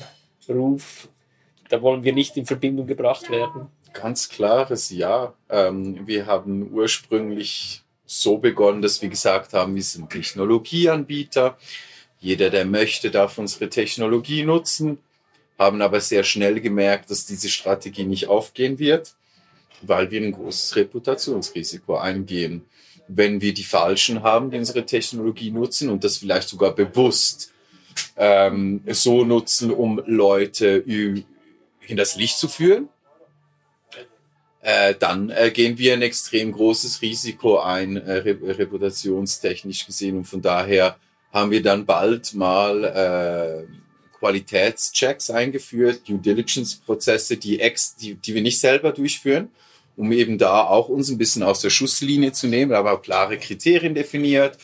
Ruf, 0.48 1.08
da 1.70 1.82
wollen 1.82 2.04
wir 2.04 2.14
nicht 2.14 2.38
in 2.38 2.46
Verbindung 2.46 2.88
gebracht 2.88 3.30
werden? 3.30 3.68
Ganz 3.94 4.30
klares 4.30 4.90
Ja. 4.90 5.34
Ähm, 5.50 6.08
wir 6.08 6.26
haben 6.26 6.72
ursprünglich 6.72 7.82
so 8.06 8.38
begonnen, 8.38 8.82
dass 8.82 9.02
wir 9.02 9.10
gesagt 9.10 9.54
haben, 9.54 9.76
wir 9.76 9.84
sind 9.84 10.10
Technologieanbieter. 10.10 11.58
Jeder, 12.20 12.50
der 12.50 12.66
möchte, 12.66 13.12
darf 13.12 13.38
unsere 13.38 13.70
Technologie 13.70 14.44
nutzen, 14.44 15.00
haben 15.58 15.82
aber 15.82 16.02
sehr 16.02 16.24
schnell 16.24 16.60
gemerkt, 16.60 17.10
dass 17.10 17.26
diese 17.26 17.50
Strategie 17.50 18.06
nicht 18.06 18.28
aufgehen 18.28 18.80
wird, 18.80 19.16
weil 19.82 20.10
wir 20.12 20.22
ein 20.22 20.32
großes 20.32 20.76
Reputationsrisiko 20.76 21.98
eingehen. 21.98 22.66
Wenn 23.08 23.42
wir 23.42 23.54
die 23.54 23.64
Falschen 23.64 24.24
haben, 24.24 24.50
die 24.50 24.58
unsere 24.58 24.86
Technologie 24.86 25.52
nutzen 25.52 25.90
und 25.90 26.04
das 26.04 26.18
vielleicht 26.18 26.50
sogar 26.50 26.74
bewusst 26.74 27.52
ähm, 28.16 28.82
so 28.88 29.24
nutzen, 29.26 29.72
um 29.72 30.02
Leute 30.06 30.84
in 30.86 31.26
das 31.98 32.16
Licht 32.16 32.38
zu 32.38 32.48
führen, 32.48 32.90
äh, 34.62 34.96
dann 34.98 35.30
äh, 35.30 35.52
gehen 35.52 35.78
wir 35.78 35.94
ein 35.94 36.02
extrem 36.02 36.54
großes 36.54 37.02
Risiko 37.02 37.60
ein, 37.60 37.98
äh, 37.98 38.20
reputationstechnisch 38.20 39.86
gesehen. 39.86 40.18
Und 40.18 40.24
von 40.24 40.42
daher 40.42 40.96
haben 41.34 41.52
wir 41.52 41.62
dann 41.62 41.86
bald 41.86 42.34
mal 42.34 42.84
äh, 42.86 43.83
Qualitätschecks 44.24 45.30
eingeführt, 45.30 46.08
Due 46.08 46.18
Diligence-Prozesse, 46.18 47.36
die, 47.36 47.60
ex, 47.60 47.98
die, 47.98 48.16
die 48.16 48.34
wir 48.34 48.42
nicht 48.42 48.58
selber 48.58 48.94
durchführen, 48.94 49.50
um 49.98 50.14
eben 50.14 50.38
da 50.38 50.64
auch 50.64 50.88
uns 50.88 51.10
ein 51.10 51.18
bisschen 51.18 51.44
aus 51.44 51.60
der 51.60 51.70
Schusslinie 51.70 52.32
zu 52.32 52.48
nehmen, 52.48 52.72
aber 52.72 53.02
klare 53.02 53.38
Kriterien 53.38 53.94
definiert, 53.94 54.58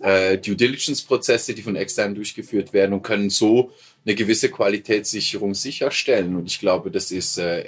äh, 0.00 0.38
Due 0.38 0.56
Diligence-Prozesse, 0.56 1.52
die 1.52 1.60
von 1.60 1.76
externen 1.76 2.14
durchgeführt 2.14 2.72
werden 2.72 2.94
und 2.94 3.02
können 3.02 3.28
so 3.28 3.72
eine 4.06 4.14
gewisse 4.14 4.50
Qualitätssicherung 4.50 5.52
sicherstellen. 5.52 6.34
Und 6.34 6.46
ich 6.46 6.58
glaube, 6.58 6.90
das 6.90 7.10
ist 7.10 7.36
äh, 7.36 7.62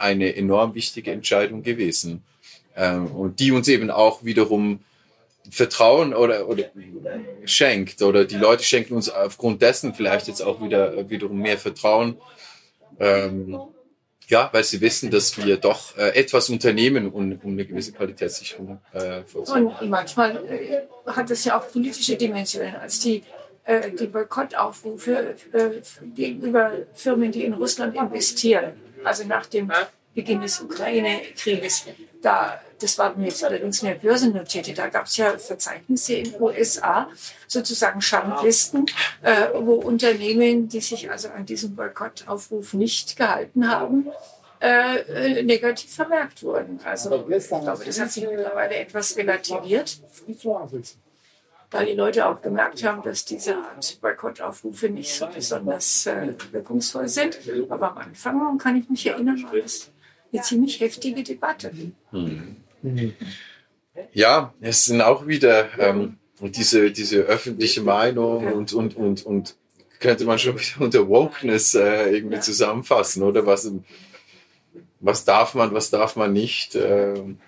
eine 0.00 0.34
enorm 0.34 0.74
wichtige 0.74 1.12
Entscheidung 1.12 1.62
gewesen. 1.62 2.24
Ähm, 2.74 3.06
und 3.12 3.38
die 3.38 3.52
uns 3.52 3.68
eben 3.68 3.92
auch 3.92 4.24
wiederum 4.24 4.80
Vertrauen 5.50 6.14
oder, 6.14 6.48
oder 6.48 6.64
schenkt 7.44 8.02
oder 8.02 8.24
die 8.24 8.36
Leute 8.36 8.64
schenken 8.64 8.94
uns 8.94 9.10
aufgrund 9.10 9.62
dessen 9.62 9.94
vielleicht 9.94 10.26
jetzt 10.28 10.40
auch 10.40 10.62
wieder 10.62 11.08
wiederum 11.10 11.38
mehr 11.38 11.58
Vertrauen. 11.58 12.16
Ähm, 12.98 13.58
ja, 14.28 14.48
weil 14.52 14.64
sie 14.64 14.80
wissen, 14.80 15.10
dass 15.10 15.36
wir 15.36 15.58
doch 15.58 15.96
äh, 15.98 16.16
etwas 16.18 16.48
unternehmen, 16.48 17.10
um, 17.10 17.38
um 17.42 17.52
eine 17.52 17.66
gewisse 17.66 17.92
Qualitätssicherung 17.92 18.80
äh, 18.94 19.22
vorzunehmen. 19.24 19.74
Und 19.78 19.90
manchmal 19.90 20.36
äh, 20.46 20.82
hat 21.06 21.28
das 21.28 21.44
ja 21.44 21.58
auch 21.58 21.70
politische 21.70 22.16
Dimensionen. 22.16 22.74
Als 22.76 23.00
die 23.00 23.22
äh, 23.64 23.90
die 23.90 24.06
Boykottaufrufe 24.06 25.36
äh, 25.52 25.70
gegenüber 26.14 26.72
Firmen, 26.92 27.32
die 27.32 27.44
in 27.44 27.54
Russland 27.54 27.96
investieren. 27.96 28.72
Also 29.02 29.24
nach 29.26 29.46
dem 29.46 29.72
Beginn 30.14 30.42
des 30.42 30.60
Ukraine-Krieges. 30.60 31.86
Da, 32.22 32.60
das 32.84 32.98
waren 32.98 33.24
jetzt 33.24 33.42
allerdings 33.42 33.82
mehr 33.82 33.94
börsennotierte. 33.94 34.74
Da 34.74 34.88
gab 34.88 35.06
es 35.06 35.16
ja 35.16 35.38
Verzeichnisse 35.38 36.14
in 36.14 36.32
den 36.32 36.40
USA, 36.40 37.08
sozusagen 37.48 38.00
Schandlisten, 38.00 38.86
äh, 39.22 39.48
wo 39.54 39.74
Unternehmen, 39.74 40.68
die 40.68 40.80
sich 40.80 41.10
also 41.10 41.28
an 41.28 41.46
diesem 41.46 41.74
Boykottaufruf 41.74 42.74
nicht 42.74 43.16
gehalten 43.16 43.68
haben, 43.68 44.08
äh, 44.60 45.42
negativ 45.42 45.94
vermerkt 45.94 46.42
wurden. 46.42 46.78
Also 46.84 47.26
ich 47.28 47.48
glaube, 47.48 47.84
das 47.84 47.98
hat 47.98 48.12
sich 48.12 48.28
mittlerweile 48.28 48.76
etwas 48.76 49.16
relativiert 49.16 50.00
weil 51.70 51.86
die 51.86 51.94
Leute 51.94 52.28
auch 52.28 52.40
gemerkt 52.40 52.84
haben, 52.84 53.02
dass 53.02 53.24
diese 53.24 53.56
Art 53.56 53.98
Boykottaufrufe 54.00 54.88
nicht 54.88 55.12
so 55.12 55.26
besonders 55.26 56.06
äh, 56.06 56.34
wirkungsvoll 56.52 57.08
sind. 57.08 57.36
Aber 57.68 57.90
am 57.90 57.98
Anfang 57.98 58.58
kann 58.58 58.76
ich 58.76 58.88
mich 58.88 59.04
erinnern, 59.08 59.42
war 59.42 59.60
das 59.60 59.90
eine 60.32 60.42
ziemlich 60.42 60.78
heftige 60.78 61.24
Debatte. 61.24 61.72
Hm. 62.12 62.63
Ja, 64.12 64.54
es 64.60 64.84
sind 64.84 65.00
auch 65.00 65.26
wieder 65.26 65.68
ähm, 65.78 66.18
diese, 66.40 66.90
diese 66.90 67.18
öffentliche 67.20 67.80
Meinung 67.82 68.52
und, 68.52 68.72
und, 68.72 68.96
und, 68.96 69.24
und 69.24 69.56
könnte 70.00 70.24
man 70.24 70.38
schon 70.38 70.58
wieder 70.58 70.80
unter 70.80 71.08
Wokeness 71.08 71.74
äh, 71.74 72.10
irgendwie 72.10 72.40
zusammenfassen, 72.40 73.22
oder? 73.22 73.46
Was, 73.46 73.70
was 75.00 75.24
darf 75.24 75.54
man, 75.54 75.72
was 75.72 75.90
darf 75.90 76.16
man 76.16 76.32
nicht? 76.32 76.74
Ähm, 76.74 77.38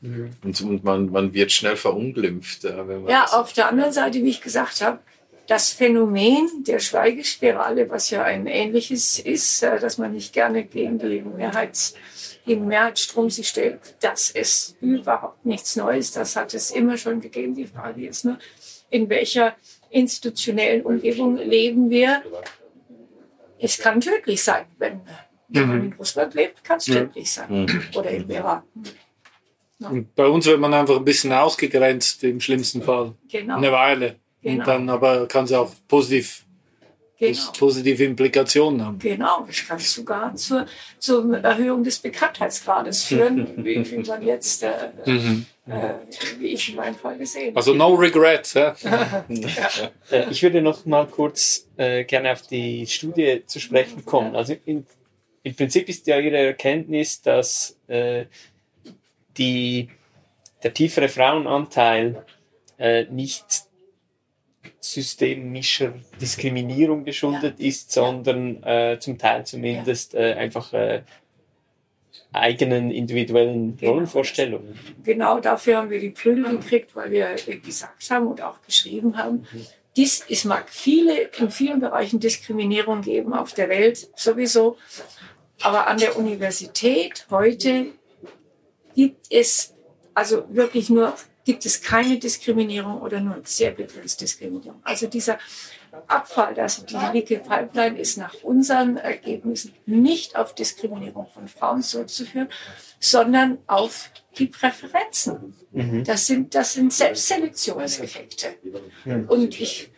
Mhm. 0.00 0.30
Und, 0.42 0.60
und 0.62 0.84
man, 0.84 1.10
man 1.10 1.34
wird 1.34 1.52
schnell 1.52 1.76
verunglimpft. 1.76 2.64
Wenn 2.64 3.02
man 3.02 3.08
ja, 3.08 3.24
auf 3.26 3.52
der 3.52 3.68
anderen 3.68 3.92
Seite, 3.92 4.22
wie 4.24 4.30
ich 4.30 4.40
gesagt 4.40 4.80
habe, 4.80 5.00
das 5.46 5.70
Phänomen 5.70 6.48
der 6.66 6.78
Schweigespirale, 6.78 7.90
was 7.90 8.10
ja 8.10 8.22
ein 8.22 8.46
ähnliches 8.46 9.18
ist, 9.18 9.62
äh, 9.62 9.78
dass 9.80 9.98
man 9.98 10.12
nicht 10.12 10.32
gerne 10.32 10.64
gegen 10.64 10.98
die 10.98 11.22
Mehrheits, 11.22 11.94
gegen 12.50 12.66
Mehrheitsstrom 12.66 13.30
sich 13.30 13.48
stellt, 13.48 13.78
das 14.00 14.30
ist 14.30 14.76
überhaupt 14.80 15.46
nichts 15.46 15.76
Neues. 15.76 16.10
Das 16.10 16.34
hat 16.34 16.52
es 16.52 16.72
immer 16.72 16.96
schon 16.96 17.20
gegeben. 17.20 17.54
Die 17.54 17.64
Frage 17.64 18.04
ist 18.08 18.24
nur, 18.24 18.38
in 18.90 19.08
welcher 19.08 19.54
institutionellen 19.88 20.82
Umgebung 20.82 21.36
leben 21.36 21.90
wir? 21.90 22.24
Es 23.56 23.78
kann 23.78 24.00
tödlich 24.00 24.42
sein. 24.42 24.64
Wenn 24.78 25.00
man 25.48 25.84
in 25.84 25.92
Russland 25.92 26.34
lebt, 26.34 26.64
kann 26.64 26.78
es 26.78 26.86
tödlich 26.86 27.30
sein. 27.30 27.66
Mhm. 27.66 27.82
Oder 27.94 28.10
im 28.10 28.28
Iran. 28.28 28.62
Und 29.78 30.12
bei 30.16 30.26
uns 30.26 30.44
wird 30.46 30.58
man 30.58 30.74
einfach 30.74 30.96
ein 30.96 31.04
bisschen 31.04 31.32
ausgegrenzt 31.32 32.24
im 32.24 32.40
schlimmsten 32.40 32.82
Fall. 32.82 33.14
Genau. 33.30 33.58
Eine 33.58 33.70
Weile. 33.70 34.16
Genau. 34.42 34.58
Und 34.58 34.66
dann 34.66 34.88
aber 34.88 35.28
kann 35.28 35.44
es 35.44 35.52
auch 35.52 35.72
positiv 35.86 36.44
genau. 37.20 37.52
positive 37.58 38.04
Implikationen 38.04 38.84
haben. 38.84 38.98
Genau, 38.98 39.44
das 39.46 39.66
kann 39.66 39.78
sogar 39.78 40.34
zur, 40.36 40.66
zur 40.98 41.38
Erhöhung 41.38 41.84
des 41.84 41.98
Bekanntheitsgrades 41.98 43.04
führen, 43.04 43.48
wie, 43.64 43.90
wie 43.90 43.98
man 43.98 44.22
jetzt, 44.22 44.62
äh, 44.62 44.70
mhm. 45.04 45.46
äh, 45.66 45.94
wie 46.38 46.48
ich 46.48 46.70
in 46.70 46.76
meinem 46.76 46.94
Fall 46.94 47.18
gesehen 47.18 47.48
habe. 47.48 47.56
Also 47.56 47.74
no 47.74 47.94
regrets. 47.94 48.54
Ja? 48.54 48.74
ja. 50.10 50.30
Ich 50.30 50.42
würde 50.42 50.62
noch 50.62 50.86
mal 50.86 51.06
kurz 51.06 51.68
äh, 51.76 52.04
gerne 52.04 52.32
auf 52.32 52.42
die 52.42 52.86
Studie 52.86 53.42
zu 53.46 53.60
sprechen 53.60 54.04
kommen. 54.04 54.34
Also 54.34 54.56
in, 54.64 54.86
im 55.42 55.54
Prinzip 55.54 55.88
ist 55.88 56.06
ja 56.06 56.18
Ihre 56.18 56.38
Erkenntnis, 56.38 57.22
dass 57.22 57.76
äh, 57.86 58.24
die, 59.36 59.88
der 60.62 60.74
tiefere 60.74 61.08
Frauenanteil 61.08 62.24
äh, 62.78 63.04
nicht 63.04 63.69
systemischer 64.80 65.94
Diskriminierung 66.20 67.04
geschuldet 67.04 67.56
ja. 67.58 67.66
ist, 67.66 67.92
sondern 67.92 68.62
äh, 68.62 68.98
zum 68.98 69.18
Teil 69.18 69.44
zumindest 69.44 70.14
äh, 70.14 70.32
einfach 70.32 70.72
äh, 70.72 71.02
eigenen 72.32 72.90
individuellen 72.90 73.76
genau. 73.76 73.92
Rollenvorstellungen. 73.92 74.78
Genau 75.04 75.40
dafür 75.40 75.78
haben 75.78 75.90
wir 75.90 76.00
die 76.00 76.10
Prügel 76.10 76.44
gekriegt, 76.58 76.94
weil 76.96 77.10
wir 77.10 77.36
gesagt 77.62 78.10
haben 78.10 78.26
und 78.28 78.40
auch 78.40 78.62
geschrieben 78.62 79.16
haben, 79.16 79.46
mhm. 79.52 79.66
dies, 79.96 80.24
es 80.28 80.44
mag 80.44 80.68
viele, 80.68 81.30
in 81.38 81.50
vielen 81.50 81.80
Bereichen 81.80 82.20
Diskriminierung 82.20 83.02
geben 83.02 83.34
auf 83.34 83.52
der 83.52 83.68
Welt 83.68 84.08
sowieso, 84.16 84.76
aber 85.60 85.88
an 85.88 85.98
der 85.98 86.16
Universität 86.16 87.26
heute 87.30 87.86
gibt 88.94 89.26
es 89.30 89.74
also 90.14 90.44
wirklich 90.48 90.88
nur 90.90 91.14
gibt 91.50 91.66
es 91.66 91.82
keine 91.82 92.16
Diskriminierung 92.16 93.00
oder 93.02 93.18
nur 93.20 93.40
sehr 93.42 93.72
begrenzt 93.72 94.20
Diskriminierung. 94.20 94.80
Also 94.84 95.08
dieser 95.08 95.36
Abfall, 96.06 96.54
also 96.60 96.84
die 96.86 96.94
Liquid 97.12 97.42
Pipeline 97.42 97.98
ist 97.98 98.18
nach 98.18 98.34
unseren 98.44 98.98
Ergebnissen 98.98 99.72
nicht 99.84 100.36
auf 100.36 100.54
Diskriminierung 100.54 101.26
von 101.34 101.48
Frauen 101.48 101.82
zurückzuführen, 101.82 102.48
sondern 103.00 103.58
auf 103.66 104.12
die 104.38 104.46
Präferenzen. 104.46 105.56
Mhm. 105.72 106.04
Das 106.04 106.28
sind, 106.28 106.54
das 106.54 106.74
sind 106.74 106.92
Selbstselektionseffekte. 106.92 108.54
Mhm. 109.04 109.24
Und 109.28 109.60
ich, 109.60 109.90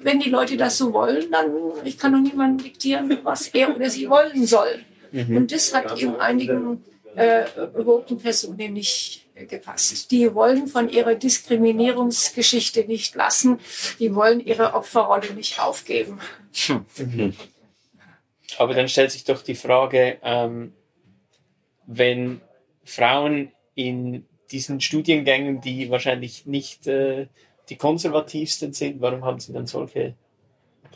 wenn 0.00 0.18
die 0.18 0.30
Leute 0.30 0.56
das 0.56 0.78
so 0.78 0.94
wollen, 0.94 1.30
dann, 1.30 1.50
ich 1.84 1.98
kann 1.98 2.12
doch 2.12 2.20
niemandem 2.20 2.64
diktieren, 2.64 3.18
was 3.22 3.48
er 3.48 3.76
oder 3.76 3.90
sie 3.90 4.08
wollen 4.08 4.46
soll. 4.46 4.80
Mhm. 5.12 5.36
Und 5.36 5.52
das 5.52 5.74
hat 5.74 6.00
in 6.00 6.16
einigen 6.16 6.82
äh, 7.16 7.42
roten 7.76 8.16
Personen 8.16 8.72
nicht 8.72 9.25
gepasst. 9.44 10.10
Die 10.10 10.34
wollen 10.34 10.66
von 10.66 10.88
ihrer 10.88 11.14
Diskriminierungsgeschichte 11.14 12.84
nicht 12.84 13.14
lassen. 13.14 13.60
Die 13.98 14.14
wollen 14.14 14.40
ihre 14.40 14.74
Opferrolle 14.74 15.34
nicht 15.34 15.60
aufgeben. 15.60 16.20
Mhm. 16.96 17.34
Aber 18.58 18.74
dann 18.74 18.88
stellt 18.88 19.10
sich 19.10 19.24
doch 19.24 19.42
die 19.42 19.54
Frage, 19.54 20.18
ähm, 20.22 20.72
wenn 21.86 22.40
Frauen 22.84 23.52
in 23.74 24.26
diesen 24.50 24.80
Studiengängen, 24.80 25.60
die 25.60 25.90
wahrscheinlich 25.90 26.46
nicht 26.46 26.86
äh, 26.86 27.26
die 27.68 27.76
konservativsten 27.76 28.72
sind, 28.72 29.00
warum 29.00 29.24
haben 29.24 29.40
sie 29.40 29.52
dann 29.52 29.66
solche 29.66 30.14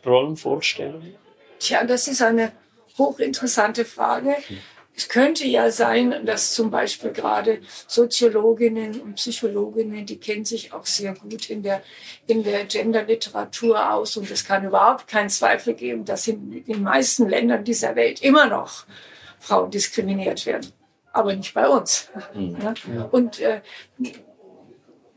Rollenvorstellungen? 0.06 1.14
Tja, 1.58 1.84
das 1.84 2.08
ist 2.08 2.22
eine 2.22 2.52
hochinteressante 2.96 3.84
Frage. 3.84 4.36
Es 5.00 5.08
könnte 5.08 5.46
ja 5.46 5.70
sein, 5.70 6.26
dass 6.26 6.52
zum 6.52 6.70
Beispiel 6.70 7.10
gerade 7.10 7.60
Soziologinnen 7.86 9.00
und 9.00 9.14
Psychologinnen, 9.14 10.04
die 10.04 10.20
kennen 10.20 10.44
sich 10.44 10.74
auch 10.74 10.84
sehr 10.84 11.14
gut 11.14 11.48
in 11.48 11.62
der, 11.62 11.80
in 12.26 12.44
der 12.44 12.66
Genderliteratur 12.66 13.94
aus 13.94 14.18
und 14.18 14.30
es 14.30 14.44
kann 14.44 14.62
überhaupt 14.62 15.08
keinen 15.08 15.30
Zweifel 15.30 15.72
geben, 15.72 16.04
dass 16.04 16.28
in 16.28 16.62
den 16.66 16.82
meisten 16.82 17.30
Ländern 17.30 17.64
dieser 17.64 17.96
Welt 17.96 18.20
immer 18.20 18.46
noch 18.46 18.84
Frauen 19.38 19.70
diskriminiert 19.70 20.44
werden. 20.44 20.70
Aber 21.14 21.34
nicht 21.34 21.54
bei 21.54 21.66
uns. 21.66 22.10
Mhm. 22.34 22.58
Ja? 22.62 23.04
Und 23.04 23.40
äh, 23.40 23.62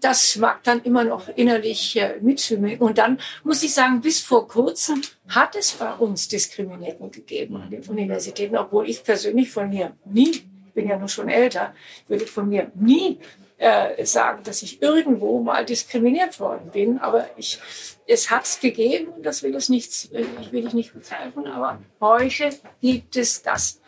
das 0.03 0.35
mag 0.35 0.63
dann 0.63 0.81
immer 0.83 1.03
noch 1.03 1.29
innerlich 1.29 1.95
äh, 1.95 2.17
mitschwimmen. 2.21 2.77
Und 2.79 2.97
dann 2.97 3.19
muss 3.43 3.63
ich 3.63 3.73
sagen, 3.73 4.01
bis 4.01 4.19
vor 4.19 4.47
kurzem 4.47 5.01
hat 5.29 5.55
es 5.55 5.71
bei 5.71 5.93
uns 5.93 6.27
Diskriminierung 6.27 7.11
gegeben 7.11 7.55
an 7.55 7.69
den 7.69 7.83
Universitäten, 7.83 8.57
obwohl 8.57 8.89
ich 8.89 9.03
persönlich 9.03 9.49
von 9.49 9.69
mir 9.69 9.95
nie, 10.05 10.31
ich 10.31 10.73
bin 10.73 10.89
ja 10.89 10.97
nur 10.97 11.07
schon 11.07 11.29
älter, 11.29 11.73
würde 12.07 12.25
von 12.25 12.49
mir 12.49 12.71
nie 12.75 13.19
äh, 13.57 14.05
sagen, 14.05 14.43
dass 14.43 14.61
ich 14.61 14.81
irgendwo 14.81 15.41
mal 15.41 15.65
diskriminiert 15.65 16.39
worden 16.39 16.69
bin. 16.71 16.97
Aber 16.99 17.29
ich, 17.37 17.59
es 18.05 18.29
hat 18.29 18.43
es 18.43 18.59
gegeben, 18.59 19.13
das 19.21 19.41
will 19.41 19.55
es 19.55 19.69
nicht, 19.69 20.09
ich 20.41 20.51
will 20.51 20.67
ich 20.67 20.73
nicht 20.73 20.93
bezweifeln, 20.93 21.47
aber 21.47 21.79
heute 22.01 22.49
gibt 22.81 23.15
es 23.15 23.41
das. 23.41 23.79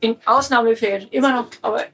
In 0.00 0.16
Ausnahmefällen 0.24 1.08
immer 1.10 1.32
noch, 1.32 1.46
aber 1.62 1.84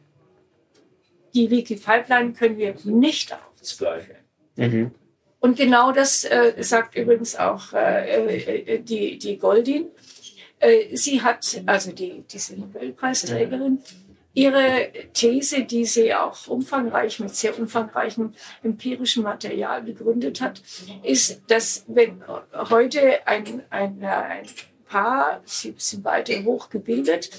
die 1.35 1.47
Leaky 1.47 1.77
Pipeline 1.77 2.33
können 2.33 2.59
wir 2.59 2.75
nicht 2.85 3.37
das 3.61 3.79
Gleiche. 3.79 4.17
Mhm. 4.57 4.91
Und 5.41 5.57
genau 5.57 5.91
das 5.93 6.25
äh, 6.25 6.55
sagt 6.59 6.95
übrigens 6.97 7.35
auch 7.37 7.73
äh, 7.73 8.75
äh, 8.75 8.79
die, 8.79 9.19
die 9.19 9.39
Goldin. 9.39 9.87
Äh, 10.59 10.95
sie 10.95 11.23
hat, 11.23 11.63
also 11.65 11.93
die, 11.93 12.25
diese 12.31 12.57
Nobelpreisträgerin, 12.57 13.79
ihre 14.35 14.91
These, 15.15 15.65
die 15.65 15.87
sie 15.87 16.15
auch 16.15 16.47
umfangreich 16.47 17.19
mit 17.21 17.35
sehr 17.35 17.59
umfangreichem 17.59 18.35
empirischem 18.63 19.23
Material 19.23 19.83
begründet 19.83 20.41
hat, 20.41 20.63
ist, 21.03 21.41
dass 21.49 21.85
wenn 21.89 22.23
heute 22.53 23.27
ein, 23.27 23.63
ein, 23.71 24.05
ein 24.05 24.47
Paar, 24.87 25.41
sie 25.45 25.75
sind 25.79 26.03
beide 26.03 26.45
hochgebildet, 26.45 27.31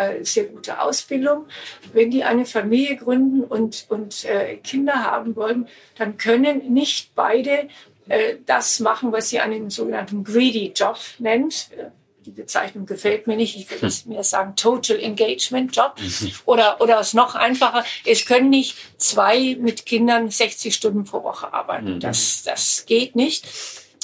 äh, 0.00 0.24
sehr 0.24 0.44
gute 0.44 0.80
Ausbildung. 0.80 1.46
Wenn 1.92 2.10
die 2.10 2.24
eine 2.24 2.46
Familie 2.46 2.96
gründen 2.96 3.44
und, 3.44 3.86
und 3.88 4.24
äh, 4.24 4.56
Kinder 4.56 5.04
haben 5.04 5.36
wollen, 5.36 5.68
dann 5.96 6.16
können 6.16 6.72
nicht 6.72 7.14
beide 7.14 7.68
äh, 8.08 8.36
das 8.46 8.80
machen, 8.80 9.12
was 9.12 9.30
sie 9.30 9.40
einen 9.40 9.70
sogenannten 9.70 10.24
greedy 10.24 10.72
Job 10.74 10.98
nennt. 11.18 11.70
Äh, 11.76 11.90
die 12.26 12.32
Bezeichnung 12.32 12.84
gefällt 12.84 13.26
mir 13.26 13.36
nicht. 13.36 13.56
Ich 13.56 13.70
würde 13.70 13.88
hm. 13.88 14.12
mehr 14.12 14.24
sagen 14.24 14.54
Total 14.54 14.98
Engagement 15.00 15.74
Job. 15.74 15.96
Oder, 16.44 16.80
oder 16.80 17.00
es 17.00 17.14
noch 17.14 17.34
einfacher. 17.34 17.84
Es 18.04 18.26
können 18.26 18.50
nicht 18.50 18.76
zwei 18.98 19.56
mit 19.58 19.86
Kindern 19.86 20.30
60 20.30 20.74
Stunden 20.74 21.04
pro 21.04 21.22
Woche 21.22 21.52
arbeiten. 21.52 21.94
Mhm. 21.94 22.00
Das, 22.00 22.42
das 22.44 22.84
geht 22.86 23.16
nicht 23.16 23.46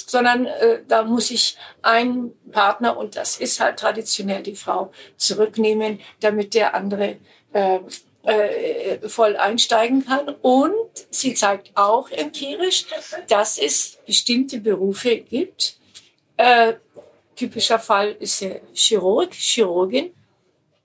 sondern 0.07 0.47
äh, 0.47 0.81
da 0.87 1.03
muss 1.03 1.31
ich 1.31 1.57
einen 1.83 2.33
Partner, 2.53 2.97
und 2.97 3.17
das 3.17 3.37
ist 3.39 3.61
halt 3.61 3.79
traditionell 3.79 4.43
die 4.43 4.55
Frau, 4.55 4.93
zurücknehmen, 5.17 6.01
damit 6.21 6.55
der 6.55 6.75
andere 6.75 7.17
äh, 7.53 7.81
äh, 8.27 9.09
voll 9.09 9.37
einsteigen 9.37 10.05
kann. 10.07 10.29
Und 10.43 10.75
sie 11.11 11.35
zeigt 11.35 11.71
auch 11.77 12.11
empirisch, 12.11 12.87
dass 13.29 13.59
es 13.59 13.99
bestimmte 14.07 14.59
Berufe 14.59 15.19
gibt. 15.19 15.77
Äh, 16.37 16.75
typischer 17.35 17.79
Fall 17.79 18.17
ist 18.19 18.41
der 18.41 18.61
Chirurg, 18.75 19.33
Chirurgin. 19.33 20.13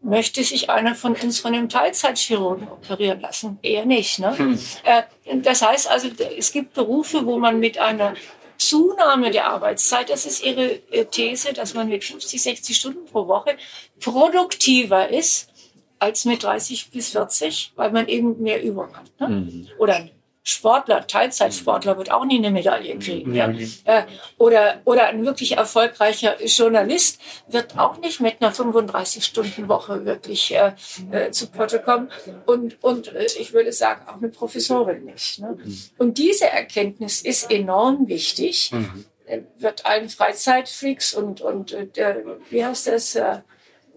Möchte 0.03 0.43
sich 0.43 0.69
einer 0.69 0.95
von 0.95 1.15
uns 1.15 1.39
von 1.39 1.53
einem 1.53 1.69
Teilzeitchirurgen 1.69 2.67
operieren 2.67 3.21
lassen? 3.21 3.59
Eher 3.61 3.85
nicht. 3.85 4.17
Ne? 4.17 4.35
Hm. 4.35 4.59
Äh, 4.83 5.03
das 5.37 5.61
heißt 5.61 5.89
also, 5.89 6.09
es 6.37 6.51
gibt 6.51 6.73
Berufe, 6.73 7.25
wo 7.25 7.37
man 7.37 7.59
mit 7.59 7.77
einer 7.77 8.15
Zunahme 8.61 9.31
der 9.31 9.47
Arbeitszeit, 9.47 10.09
das 10.09 10.25
ist 10.25 10.43
ihre 10.43 10.79
äh, 10.91 11.05
These, 11.05 11.53
dass 11.53 11.73
man 11.73 11.89
mit 11.89 12.03
50, 12.03 12.41
60 12.41 12.77
Stunden 12.77 13.05
pro 13.05 13.27
Woche 13.27 13.57
produktiver 13.99 15.09
ist 15.09 15.49
als 15.97 16.25
mit 16.25 16.43
30 16.43 16.91
bis 16.91 17.09
40, 17.09 17.73
weil 17.75 17.91
man 17.91 18.07
eben 18.07 18.41
mehr 18.41 18.63
Übung 18.63 18.95
hat. 18.95 19.11
Ne? 19.19 19.27
Mhm. 19.29 19.67
Oder 19.79 20.09
Sportler, 20.43 21.05
Teilzeitsportler 21.05 21.97
wird 21.97 22.11
auch 22.11 22.25
nie 22.25 22.39
eine 22.39 22.49
Medaille 22.49 22.97
kriegen. 22.97 23.35
Ja. 23.35 23.49
Äh, 23.85 24.05
oder, 24.39 24.81
oder 24.85 25.07
ein 25.07 25.23
wirklich 25.23 25.57
erfolgreicher 25.57 26.43
Journalist 26.43 27.21
wird 27.47 27.77
auch 27.77 27.99
nicht 27.99 28.21
mit 28.21 28.41
einer 28.41 28.51
35-Stunden-Woche 28.51 30.03
wirklich 30.05 30.55
äh, 30.55 30.71
äh, 31.11 31.29
zu 31.29 31.47
Potte 31.51 31.79
kommen. 31.79 32.09
Und, 32.47 32.83
und 32.83 33.13
äh, 33.13 33.27
ich 33.37 33.53
würde 33.53 33.71
sagen, 33.71 34.07
auch 34.07 34.17
eine 34.17 34.29
Professorin 34.29 35.05
nicht. 35.05 35.39
Ne? 35.39 35.57
Und 35.99 36.17
diese 36.17 36.49
Erkenntnis 36.49 37.21
ist 37.21 37.51
enorm 37.51 38.07
wichtig. 38.07 38.71
Mhm. 38.71 39.05
Wird 39.59 39.85
allen 39.85 40.09
Freizeitfreaks 40.09 41.13
und, 41.13 41.41
und 41.41 41.71
äh, 41.71 42.23
wie 42.49 42.65
heißt 42.65 42.87
das? 42.87 43.15
Äh, 43.15 43.37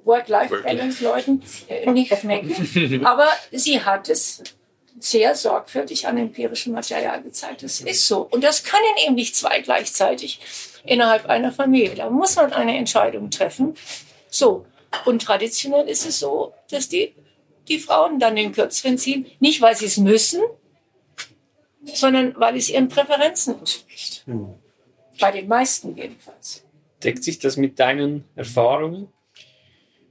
Work-Life-Balance-Leuten 0.04 1.42
nicht 1.86 2.14
schmecken. 2.20 3.06
Aber 3.06 3.28
sie 3.50 3.82
hat 3.82 4.10
es 4.10 4.42
sehr 5.04 5.34
sorgfältig 5.34 6.06
an 6.06 6.16
empirischem 6.16 6.72
Material 6.72 7.22
gezeigt. 7.22 7.62
Das 7.62 7.80
ist 7.80 8.08
so. 8.08 8.22
Und 8.30 8.42
das 8.42 8.64
können 8.64 8.82
eben 9.04 9.14
nicht 9.14 9.36
zwei 9.36 9.60
gleichzeitig 9.60 10.40
innerhalb 10.84 11.26
einer 11.26 11.52
Familie. 11.52 11.94
Da 11.94 12.08
muss 12.08 12.36
man 12.36 12.52
eine 12.52 12.76
Entscheidung 12.76 13.30
treffen. 13.30 13.74
So. 14.30 14.66
Und 15.04 15.22
traditionell 15.22 15.88
ist 15.88 16.06
es 16.06 16.20
so, 16.20 16.54
dass 16.70 16.88
die, 16.88 17.14
die 17.68 17.78
Frauen 17.78 18.18
dann 18.18 18.36
den 18.36 18.52
Kürzeren 18.52 18.96
ziehen. 18.96 19.26
Nicht, 19.40 19.60
weil 19.60 19.76
sie 19.76 19.86
es 19.86 19.98
müssen, 19.98 20.40
sondern 21.82 22.34
weil 22.38 22.56
es 22.56 22.70
ihren 22.70 22.88
Präferenzen 22.88 23.58
entspricht. 23.58 24.22
Hm. 24.26 24.54
Bei 25.20 25.30
den 25.30 25.48
meisten 25.48 25.96
jedenfalls. 25.96 26.64
Deckt 27.02 27.22
sich 27.24 27.38
das 27.38 27.56
mit 27.56 27.78
deinen 27.78 28.24
Erfahrungen? 28.36 29.08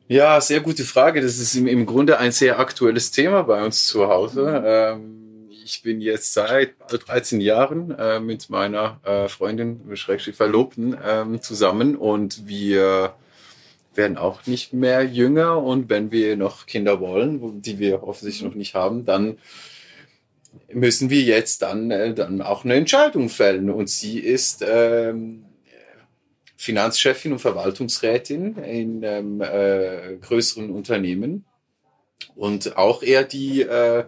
Ja, 0.09 0.41
sehr 0.41 0.59
gute 0.59 0.83
Frage. 0.83 1.21
Das 1.21 1.39
ist 1.39 1.55
im, 1.55 1.85
Grunde 1.85 2.19
ein 2.19 2.33
sehr 2.33 2.59
aktuelles 2.59 3.11
Thema 3.11 3.43
bei 3.43 3.63
uns 3.63 3.85
zu 3.85 4.09
Hause. 4.09 4.61
Ähm, 4.65 5.49
ich 5.63 5.81
bin 5.81 6.01
jetzt 6.01 6.33
seit 6.33 6.73
13 6.89 7.39
Jahren 7.39 7.91
äh, 7.91 8.19
mit 8.19 8.49
meiner 8.49 8.99
äh, 9.05 9.29
Freundin, 9.29 9.95
Schrägstrich 9.95 10.35
Verlobten, 10.35 10.97
ähm, 11.05 11.41
zusammen 11.41 11.95
und 11.95 12.47
wir 12.47 13.13
werden 13.95 14.17
auch 14.17 14.45
nicht 14.45 14.73
mehr 14.73 15.05
jünger 15.05 15.63
und 15.63 15.89
wenn 15.89 16.11
wir 16.11 16.35
noch 16.35 16.65
Kinder 16.65 16.99
wollen, 16.99 17.61
die 17.61 17.79
wir 17.79 18.03
offensichtlich 18.03 18.43
noch 18.43 18.55
nicht 18.55 18.75
haben, 18.75 19.05
dann 19.05 19.37
müssen 20.71 21.09
wir 21.09 21.21
jetzt 21.21 21.61
dann, 21.61 21.91
äh, 21.91 22.13
dann 22.13 22.41
auch 22.41 22.65
eine 22.65 22.75
Entscheidung 22.75 23.29
fällen 23.29 23.69
und 23.69 23.89
sie 23.89 24.19
ist 24.19 24.65
ähm, 24.67 25.45
Finanzchefin 26.63 27.33
und 27.33 27.39
Verwaltungsrätin 27.39 28.55
in 28.57 29.03
ähm, 29.03 29.41
äh, 29.41 30.15
größeren 30.21 30.69
Unternehmen 30.69 31.43
und 32.35 32.77
auch 32.77 33.03
eher 33.03 33.25
die, 33.25 33.63
äh, 33.63 34.05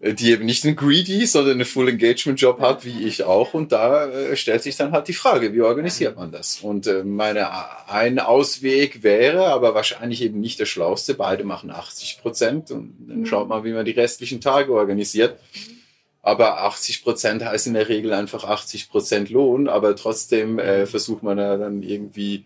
die 0.00 0.30
eben 0.30 0.46
nicht 0.46 0.64
einen 0.64 0.76
Greedy, 0.76 1.26
sondern 1.26 1.54
einen 1.54 1.66
Full 1.66 1.90
Engagement 1.90 2.40
Job 2.40 2.60
hat, 2.60 2.86
wie 2.86 3.04
ich 3.04 3.24
auch. 3.24 3.52
Und 3.52 3.72
da 3.72 4.06
äh, 4.06 4.34
stellt 4.34 4.62
sich 4.62 4.78
dann 4.78 4.92
halt 4.92 5.08
die 5.08 5.12
Frage, 5.12 5.52
wie 5.52 5.60
organisiert 5.60 6.16
man 6.16 6.32
das? 6.32 6.60
Und 6.60 6.86
äh, 6.86 7.04
meine, 7.04 7.48
ein 7.86 8.18
Ausweg 8.18 9.02
wäre, 9.02 9.48
aber 9.48 9.74
wahrscheinlich 9.74 10.22
eben 10.22 10.40
nicht 10.40 10.60
der 10.60 10.66
schlauste, 10.66 11.12
beide 11.12 11.44
machen 11.44 11.70
80 11.70 12.20
Prozent 12.22 12.70
und 12.70 12.94
dann 13.06 13.26
schaut 13.26 13.48
man, 13.48 13.62
wie 13.64 13.72
man 13.72 13.84
die 13.84 13.90
restlichen 13.92 14.40
Tage 14.40 14.72
organisiert. 14.72 15.38
Aber 16.22 16.62
80 16.62 17.04
Prozent 17.04 17.44
heißt 17.44 17.68
in 17.68 17.74
der 17.74 17.88
Regel 17.88 18.12
einfach 18.12 18.44
80 18.44 18.90
Prozent 18.90 19.30
Lohn, 19.30 19.68
aber 19.68 19.96
trotzdem 19.96 20.58
äh, 20.58 20.86
versucht 20.86 21.22
man 21.22 21.38
ja 21.38 21.56
dann 21.56 21.82
irgendwie 21.82 22.44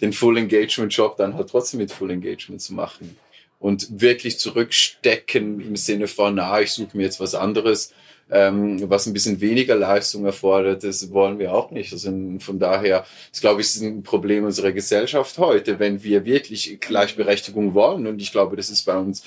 den 0.00 0.12
Full 0.12 0.38
Engagement 0.38 0.92
Job 0.92 1.16
dann 1.16 1.34
halt 1.34 1.48
trotzdem 1.48 1.78
mit 1.78 1.90
Full 1.92 2.10
Engagement 2.10 2.60
zu 2.60 2.74
machen. 2.74 3.16
Und 3.58 4.00
wirklich 4.00 4.38
zurückstecken 4.38 5.60
im 5.60 5.76
Sinne 5.76 6.06
von, 6.06 6.34
na, 6.34 6.60
ich 6.60 6.72
suche 6.72 6.96
mir 6.96 7.04
jetzt 7.04 7.20
was 7.20 7.34
anderes, 7.34 7.94
ähm, 8.30 8.90
was 8.90 9.06
ein 9.06 9.12
bisschen 9.12 9.40
weniger 9.40 9.74
Leistung 9.74 10.24
erfordert, 10.24 10.84
das 10.84 11.10
wollen 11.12 11.38
wir 11.38 11.54
auch 11.54 11.70
nicht. 11.70 11.92
Also 11.92 12.10
von 12.40 12.58
daher 12.58 13.06
ist, 13.32 13.40
glaube 13.40 13.60
ich, 13.60 13.68
ist 13.68 13.80
ein 13.82 14.02
Problem 14.02 14.44
unserer 14.44 14.72
Gesellschaft 14.72 15.38
heute, 15.38 15.78
wenn 15.78 16.02
wir 16.02 16.24
wirklich 16.24 16.78
Gleichberechtigung 16.80 17.74
wollen. 17.74 18.06
Und 18.06 18.20
ich 18.20 18.32
glaube, 18.32 18.56
das 18.56 18.70
ist 18.70 18.84
bei 18.84 18.96
uns 18.96 19.22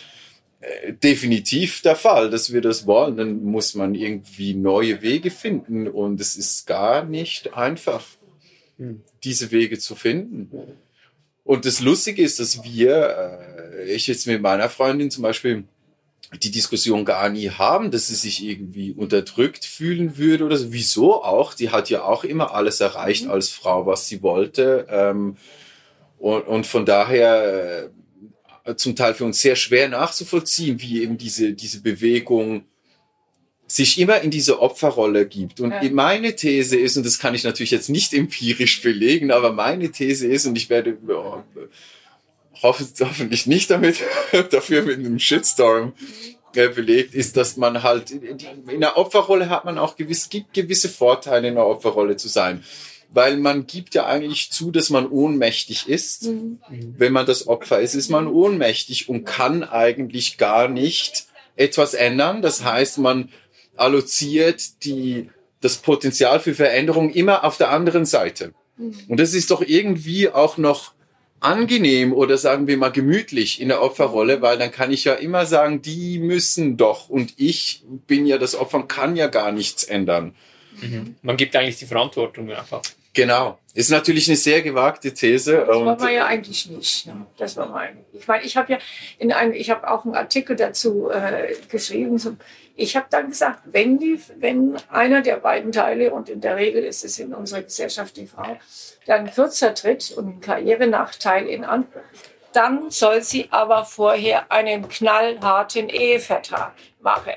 definitiv 1.04 1.82
der 1.82 1.96
Fall, 1.96 2.30
dass 2.30 2.52
wir 2.52 2.62
das 2.62 2.88
wollen. 2.88 3.18
Dann 3.18 3.44
muss 3.44 3.76
man 3.76 3.96
irgendwie 3.96 4.54
neue 4.54 5.02
Wege 5.02 5.30
finden 5.30 5.88
und 5.88 6.20
es 6.20 6.36
ist 6.36 6.66
gar 6.66 7.04
nicht 7.04 7.54
einfach, 7.54 8.04
hm. 8.78 9.02
diese 9.24 9.52
Wege 9.52 9.78
zu 9.78 9.96
finden. 9.96 10.52
Und 11.44 11.66
das 11.66 11.80
Lustige 11.80 12.22
ist, 12.22 12.40
dass 12.40 12.64
wir, 12.64 13.40
äh, 13.78 13.94
ich 13.94 14.08
jetzt 14.08 14.28
mit 14.28 14.42
meiner 14.42 14.70
Freundin 14.70 15.12
zum 15.12 15.24
Beispiel, 15.24 15.64
die 16.44 16.52
Diskussion 16.52 17.06
gar 17.06 17.30
nie 17.30 17.50
haben, 17.50 17.90
dass 17.90 18.08
sie 18.08 18.16
sich 18.16 18.44
irgendwie 18.44 18.92
unterdrückt 18.92 19.64
fühlen 19.64 20.18
würde 20.18 20.44
oder 20.44 20.58
so. 20.58 20.74
Wieso 20.74 21.24
auch? 21.24 21.54
Die 21.54 21.70
hat 21.70 21.90
ja 21.90 22.04
auch 22.04 22.26
immer 22.26 22.54
alles 22.54 22.82
erreicht 22.82 23.26
mhm. 23.26 23.32
als 23.32 23.50
Frau, 23.50 23.86
was 23.86 24.08
sie 24.08 24.22
wollte. 24.24 24.88
Ähm, 24.90 25.38
und, 26.18 26.42
und 26.42 26.66
von 26.66 26.86
daher 26.86 27.86
äh, 27.86 27.90
zum 28.76 28.96
Teil 28.96 29.14
für 29.14 29.26
uns 29.26 29.42
sehr 29.42 29.56
schwer 29.56 29.88
nachzuvollziehen, 29.90 30.82
wie 30.82 31.02
eben 31.02 31.18
diese, 31.18 31.54
diese 31.54 31.82
Bewegung 31.82 32.66
sich 33.68 34.00
immer 34.00 34.22
in 34.22 34.32
diese 34.32 34.62
Opferrolle 34.62 35.28
gibt. 35.28 35.60
Und 35.60 35.72
ja. 35.72 35.90
meine 35.92 36.36
These 36.36 36.78
ist, 36.78 36.96
und 36.98 37.06
das 37.06 37.20
kann 37.20 37.36
ich 37.36 37.44
natürlich 37.44 37.72
jetzt 37.72 37.90
nicht 37.90 38.14
empirisch 38.14 38.82
belegen, 38.84 39.32
aber 39.32 39.52
meine 39.52 39.92
These 39.92 40.28
ist, 40.28 40.46
und 40.46 40.58
ich 40.58 40.70
werde 40.70 40.98
oh, 41.10 41.44
hoffentlich 42.64 43.46
nicht 43.46 43.70
damit 43.70 43.98
dafür 44.52 44.84
mit 44.84 45.00
einem 45.00 45.20
Shitstorm 45.20 45.94
äh, 46.56 46.70
belegt, 46.70 47.14
ist, 47.14 47.36
dass 47.36 47.58
man 47.58 47.84
halt 47.84 48.12
in 48.12 48.80
der 48.80 48.98
Opferrolle 48.98 49.50
hat 49.50 49.66
man 49.66 49.78
auch 49.78 49.96
gewiss, 49.96 50.30
gibt 50.30 50.54
gewisse 50.54 50.90
Vorteile 50.90 51.50
in 51.50 51.56
der 51.56 51.68
Opferrolle 51.68 52.16
zu 52.16 52.30
sein 52.30 52.64
weil 53.10 53.38
man 53.38 53.68
gibt 53.68 53.96
ja 53.96 54.06
eigentlich 54.06 54.52
zu, 54.52 54.72
dass 54.72 54.90
man 54.90 55.08
ohnmächtig 55.08 55.88
ist. 55.88 56.26
Mhm. 56.26 56.60
Wenn 56.70 57.14
man 57.14 57.26
das 57.26 57.48
Opfer 57.48 57.80
ist, 57.80 57.96
ist 57.96 58.10
man 58.10 58.28
ohnmächtig 58.28 59.10
und 59.10 59.26
kann 59.26 59.64
eigentlich 59.64 60.38
gar 60.38 60.68
nicht 60.68 61.28
etwas 61.56 61.94
ändern. 61.94 62.42
Das 62.42 62.64
heißt, 62.64 63.00
man 63.00 63.30
alloziert 63.76 64.84
die, 64.84 65.30
das 65.62 65.78
Potenzial 65.78 66.40
für 66.40 66.54
Veränderung 66.54 67.12
immer 67.12 67.44
auf 67.44 67.58
der 67.58 67.72
anderen 67.72 68.06
Seite. 68.06 68.54
Mhm. 68.78 68.96
Und 69.08 69.20
das 69.20 69.34
ist 69.34 69.52
doch 69.52 69.62
irgendwie 69.62 70.30
auch 70.30 70.58
noch 70.58 70.94
angenehm 71.40 72.14
oder 72.14 72.38
sagen 72.38 72.68
wir 72.68 72.78
mal 72.78 72.92
gemütlich 72.92 73.62
in 73.62 73.68
der 73.68 73.82
Opferrolle, 73.82 74.42
weil 74.42 74.58
dann 74.58 74.72
kann 74.72 74.92
ich 74.92 75.04
ja 75.04 75.14
immer 75.14 75.46
sagen, 75.46 75.82
die 75.82 76.20
müssen 76.20 76.78
doch 76.78 77.10
und 77.10 77.34
ich 77.38 77.84
bin 78.08 78.26
ja 78.26 78.38
das 78.38 78.56
Opfer 78.56 78.78
und 78.78 78.90
kann 78.90 79.16
ja 79.16 79.28
gar 79.28 79.52
nichts 79.52 79.84
ändern. 79.84 80.36
Mhm. 80.82 81.16
Man 81.22 81.38
gibt 81.38 81.56
eigentlich 81.56 81.78
die 81.78 81.86
Verantwortung 81.86 82.52
einfach. 82.52 82.82
Genau. 83.14 83.58
Ist 83.74 83.90
natürlich 83.90 84.28
eine 84.28 84.38
sehr 84.38 84.62
gewagte 84.62 85.12
These. 85.12 85.66
Das 85.66 85.68
war 85.68 85.98
man 85.98 86.14
ja 86.14 86.28
eigentlich 86.28 86.70
nicht. 86.70 87.08
Ja. 87.08 87.26
Das 87.38 87.58
war 87.58 87.68
mein. 87.68 88.06
Ich 88.14 88.28
meine, 88.28 88.44
ich 88.44 88.56
habe 88.56 88.74
ja 88.74 88.80
in 89.18 89.32
einem, 89.32 89.54
ich 89.54 89.72
habe 89.72 89.90
auch 89.90 90.06
einen 90.06 90.14
Artikel 90.14 90.56
dazu 90.56 91.10
äh, 91.10 91.56
geschrieben. 91.68 92.20
So, 92.20 92.38
ich 92.76 92.96
habe 92.96 93.08
dann 93.10 93.30
gesagt, 93.30 93.62
wenn 93.66 93.98
die, 93.98 94.20
wenn 94.38 94.78
einer 94.90 95.22
der 95.22 95.38
beiden 95.38 95.72
Teile 95.72 96.14
und 96.14 96.30
in 96.30 96.42
der 96.42 96.58
Regel 96.58 96.84
ist 96.84 97.04
es 97.04 97.18
in 97.18 97.34
unserer 97.34 97.64
Gesellschaft 97.64 98.18
die 98.18 98.28
Frau, 98.28 98.58
dann 99.08 99.32
kürzer 99.34 99.74
tritt 99.74 100.12
und 100.12 100.28
einen 100.28 100.42
Karrierenachteil 100.42 101.48
in 101.48 101.66
an, 101.66 101.88
dann 102.54 102.92
soll 102.92 103.24
sie 103.24 103.48
aber 103.50 103.86
vorher 103.86 104.52
einen 104.52 104.90
knallharten 104.90 105.90
Ehevertrag 105.90 106.74
machen 107.02 107.34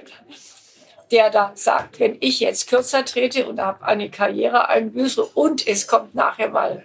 der 1.10 1.30
da 1.30 1.52
sagt, 1.54 2.00
wenn 2.00 2.16
ich 2.20 2.40
jetzt 2.40 2.68
kürzer 2.68 3.04
trete 3.04 3.46
und 3.46 3.60
habe 3.60 3.84
eine 3.84 4.10
Karriere 4.10 4.68
einbüße 4.68 5.22
und 5.22 5.66
es 5.66 5.86
kommt 5.86 6.14
nachher 6.14 6.50
mal, 6.50 6.84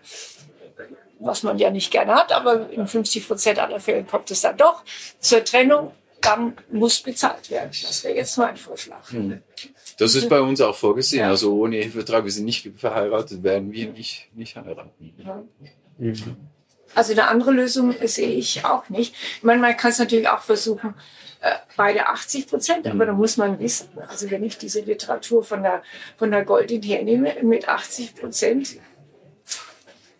was 1.19 1.43
man 1.43 1.57
ja 1.57 1.69
nicht 1.69 1.91
gerne 1.91 2.15
hat, 2.15 2.31
aber 2.31 2.69
in 2.69 2.87
50 2.87 3.27
Prozent 3.27 3.59
aller 3.59 3.79
Fälle 3.79 4.03
kommt 4.03 4.31
es 4.31 4.41
dann 4.41 4.57
doch 4.57 4.83
zur 5.19 5.43
Trennung, 5.43 5.91
dann 6.21 6.55
muss 6.71 7.01
bezahlt 7.01 7.49
werden. 7.49 7.69
Das 7.83 8.03
wäre 8.03 8.15
jetzt 8.15 8.37
mein 8.37 8.57
Vorschlag. 8.57 9.11
Hm. 9.11 9.41
Das 9.97 10.15
ist 10.15 10.27
bei 10.27 10.41
uns 10.41 10.59
auch 10.59 10.75
vorgesehen. 10.75 11.21
Ja. 11.21 11.29
Also 11.29 11.55
ohne 11.55 11.77
Ehevertrag, 11.77 12.23
wir 12.23 12.31
sind 12.31 12.45
nicht 12.45 12.69
verheiratet, 12.77 13.43
werden 13.43 13.71
wir 13.71 13.89
nicht, 13.89 14.29
nicht 14.33 14.55
heiraten. 14.55 15.13
Ja. 15.23 15.43
Mhm. 15.97 16.35
Also 16.93 17.11
eine 17.11 17.27
andere 17.27 17.51
Lösung 17.51 17.93
sehe 18.03 18.29
ich 18.29 18.65
auch 18.65 18.89
nicht. 18.89 19.13
Ich 19.37 19.43
meine, 19.43 19.61
man 19.61 19.75
kann 19.77 19.91
es 19.91 19.99
natürlich 19.99 20.27
auch 20.27 20.41
versuchen, 20.41 20.95
beide 21.75 22.07
80 22.07 22.47
Prozent, 22.47 22.87
aber 22.87 23.05
da 23.05 23.13
muss 23.13 23.37
man 23.37 23.59
wissen, 23.59 23.89
also 24.07 24.29
wenn 24.31 24.43
ich 24.43 24.57
diese 24.57 24.81
Literatur 24.81 25.43
von 25.43 25.63
der, 25.63 25.83
von 26.17 26.31
der 26.31 26.43
Goldin 26.45 26.81
hernehme, 26.81 27.35
mit 27.43 27.67
80 27.67 28.15
Prozent 28.15 28.77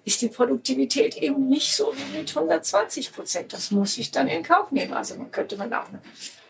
ist 0.06 0.22
die 0.22 0.28
Produktivität 0.28 1.18
eben 1.18 1.50
nicht 1.50 1.76
so 1.76 1.92
wie 1.96 2.18
mit 2.18 2.30
120 2.30 3.12
Prozent. 3.12 3.54
Das 3.54 3.72
muss 3.72 3.98
ich 3.98 4.12
dann 4.12 4.28
in 4.28 4.44
Kauf 4.44 4.72
nehmen. 4.72 4.94
Also 4.94 5.16
man 5.16 5.32
könnte 5.32 5.58
man 5.58 5.74
auch 5.74 5.88
eine 5.90 6.00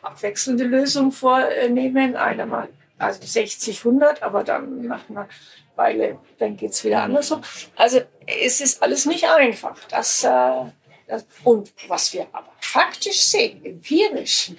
abwechselnde 0.02 0.66
Lösung 0.66 1.12
vornehmen, 1.14 2.18
eine 2.18 2.46
mal 2.46 2.68
also 2.98 3.20
60, 3.26 3.80
100, 3.80 4.24
aber 4.24 4.44
dann 4.44 4.88
nach 4.88 5.10
einer 5.10 5.28
Weile, 5.76 6.20
dann 6.38 6.56
geht's 6.56 6.84
wieder 6.84 7.04
andersrum. 7.04 7.42
Also 7.76 8.02
es 8.26 8.62
ist 8.62 8.82
alles 8.82 9.06
nicht 9.06 9.26
einfach. 9.28 9.78
Das, 9.90 10.24
äh, 10.24 10.66
das, 11.08 11.26
und 11.44 11.72
was 11.88 12.14
wir 12.14 12.28
aber 12.32 12.52
faktisch 12.60 13.22
sehen, 13.22 13.64
empirisch, 13.64 14.52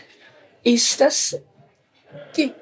ist, 0.63 1.01
dass 1.01 1.37
die 2.37 2.53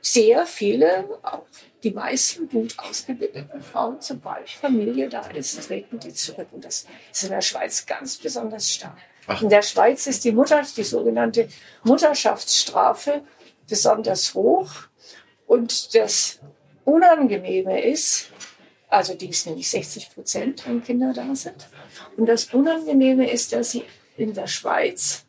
sehr 0.00 0.46
viele, 0.46 1.18
auch 1.22 1.44
die 1.82 1.90
meisten 1.90 2.48
gut 2.48 2.74
ausgebildeten 2.78 3.62
Frauen, 3.62 3.96
sobald 4.00 4.48
Familie 4.48 5.08
da 5.08 5.22
ist, 5.28 5.66
treten 5.66 5.98
die 5.98 6.12
zurück. 6.12 6.48
Und 6.52 6.64
das 6.64 6.86
ist 7.12 7.22
in 7.24 7.30
der 7.30 7.40
Schweiz 7.40 7.86
ganz 7.86 8.16
besonders 8.16 8.70
stark. 8.70 8.98
Ach. 9.26 9.40
In 9.40 9.48
der 9.48 9.62
Schweiz 9.62 10.06
ist 10.06 10.24
die 10.24 10.32
Mutter, 10.32 10.62
die 10.76 10.84
sogenannte 10.84 11.48
Mutterschaftsstrafe 11.84 13.22
besonders 13.68 14.34
hoch. 14.34 14.70
Und 15.46 15.94
das 15.94 16.40
Unangenehme 16.84 17.82
ist, 17.82 18.30
also 18.90 19.14
die 19.14 19.28
ist 19.28 19.46
nämlich 19.46 19.70
60 19.70 20.14
Prozent, 20.14 20.66
wenn 20.66 20.82
Kinder 20.82 21.12
da 21.14 21.34
sind. 21.34 21.68
Und 22.16 22.26
das 22.26 22.46
Unangenehme 22.52 23.30
ist, 23.30 23.52
dass 23.52 23.70
sie 23.70 23.84
in 24.16 24.34
der 24.34 24.48
Schweiz 24.48 25.24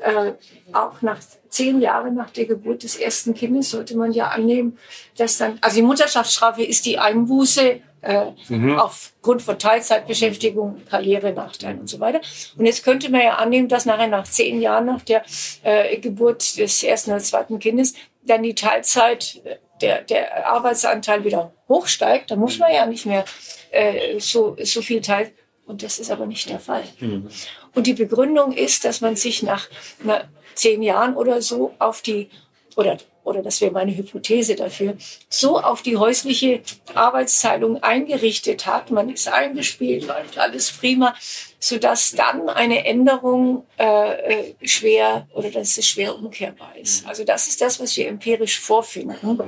äh, 0.00 0.32
auch 0.72 1.02
nach 1.02 1.18
zehn 1.48 1.80
Jahren 1.80 2.14
nach 2.14 2.30
der 2.30 2.46
Geburt 2.46 2.82
des 2.82 2.96
ersten 2.96 3.34
Kindes 3.34 3.70
sollte 3.70 3.96
man 3.96 4.12
ja 4.12 4.28
annehmen, 4.28 4.78
dass 5.16 5.38
dann, 5.38 5.58
also 5.60 5.76
die 5.76 5.82
Mutterschaftsstrafe 5.82 6.62
ist 6.62 6.86
die 6.86 6.98
Einbuße 6.98 7.80
äh, 8.02 8.26
mhm. 8.48 8.78
aufgrund 8.78 9.42
von 9.42 9.58
Teilzeitbeschäftigung, 9.58 10.82
Karrierenachteil 10.88 11.78
und 11.78 11.88
so 11.88 12.00
weiter. 12.00 12.20
Und 12.56 12.66
jetzt 12.66 12.84
könnte 12.84 13.10
man 13.10 13.20
ja 13.20 13.34
annehmen, 13.36 13.68
dass 13.68 13.84
nachher 13.84 14.06
nach 14.06 14.24
zehn 14.24 14.60
Jahren 14.60 14.86
nach 14.86 15.02
der 15.02 15.22
äh, 15.62 15.98
Geburt 15.98 16.56
des 16.58 16.82
ersten 16.82 17.10
oder 17.10 17.20
zweiten 17.20 17.58
Kindes 17.58 17.94
dann 18.22 18.42
die 18.42 18.54
Teilzeit 18.54 19.42
der, 19.80 20.02
der 20.02 20.46
Arbeitsanteil 20.46 21.24
wieder 21.24 21.52
hochsteigt, 21.68 22.30
dann 22.30 22.38
muss 22.38 22.58
man 22.58 22.72
ja 22.72 22.86
nicht 22.86 23.06
mehr 23.06 23.24
äh, 23.70 24.18
so, 24.18 24.56
so 24.62 24.82
viel 24.82 25.00
teilen. 25.00 25.30
Und 25.66 25.82
das 25.84 25.98
ist 26.00 26.10
aber 26.10 26.26
nicht 26.26 26.48
der 26.48 26.58
Fall. 26.58 26.82
Mhm. 26.98 27.28
Und 27.74 27.86
die 27.86 27.94
Begründung 27.94 28.52
ist, 28.52 28.84
dass 28.84 29.00
man 29.00 29.14
sich 29.14 29.42
nach, 29.42 29.68
nach 30.02 30.24
zehn 30.54 30.82
Jahren 30.82 31.16
oder 31.16 31.40
so 31.42 31.74
auf 31.78 32.02
die, 32.02 32.28
oder, 32.74 32.98
oder 33.22 33.42
das 33.42 33.60
wäre 33.60 33.70
meine 33.70 33.96
Hypothese 33.96 34.56
dafür, 34.56 34.96
so 35.28 35.60
auf 35.60 35.82
die 35.82 35.96
häusliche 35.96 36.62
Arbeitsteilung 36.94 37.82
eingerichtet 37.82 38.66
hat. 38.66 38.90
Man 38.90 39.10
ist 39.10 39.28
eingespielt, 39.28 40.08
läuft 40.08 40.38
alles 40.38 40.72
prima, 40.72 41.14
sodass 41.60 42.12
dann 42.12 42.48
eine 42.48 42.84
Änderung 42.86 43.66
äh, 43.78 44.54
äh 44.54 44.54
schwer 44.66 45.28
oder 45.32 45.50
dass 45.50 45.76
es 45.76 45.86
schwer 45.86 46.16
umkehrbar 46.16 46.74
ist. 46.76 47.06
Also 47.06 47.22
das 47.24 47.46
ist 47.48 47.60
das, 47.60 47.78
was 47.78 47.96
wir 47.96 48.08
empirisch 48.08 48.58
vorfinden. 48.58 49.38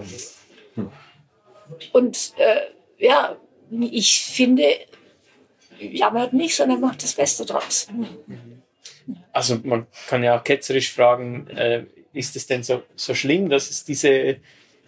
Und 1.92 2.34
äh, 2.36 2.60
ja, 2.98 3.36
ich 3.70 4.20
finde, 4.20 4.68
jammert 5.80 6.34
nicht, 6.34 6.54
sondern 6.54 6.80
macht 6.80 7.02
das 7.02 7.14
Beste 7.14 7.46
draus. 7.46 7.88
Also 9.32 9.58
man 9.64 9.86
kann 10.06 10.22
ja 10.22 10.38
auch 10.38 10.44
ketzerisch 10.44 10.92
fragen, 10.92 11.48
äh, 11.48 11.84
ist 12.12 12.36
es 12.36 12.46
denn 12.46 12.62
so, 12.62 12.82
so 12.94 13.14
schlimm, 13.14 13.48
dass 13.48 13.70
es 13.70 13.84
diese, 13.84 14.36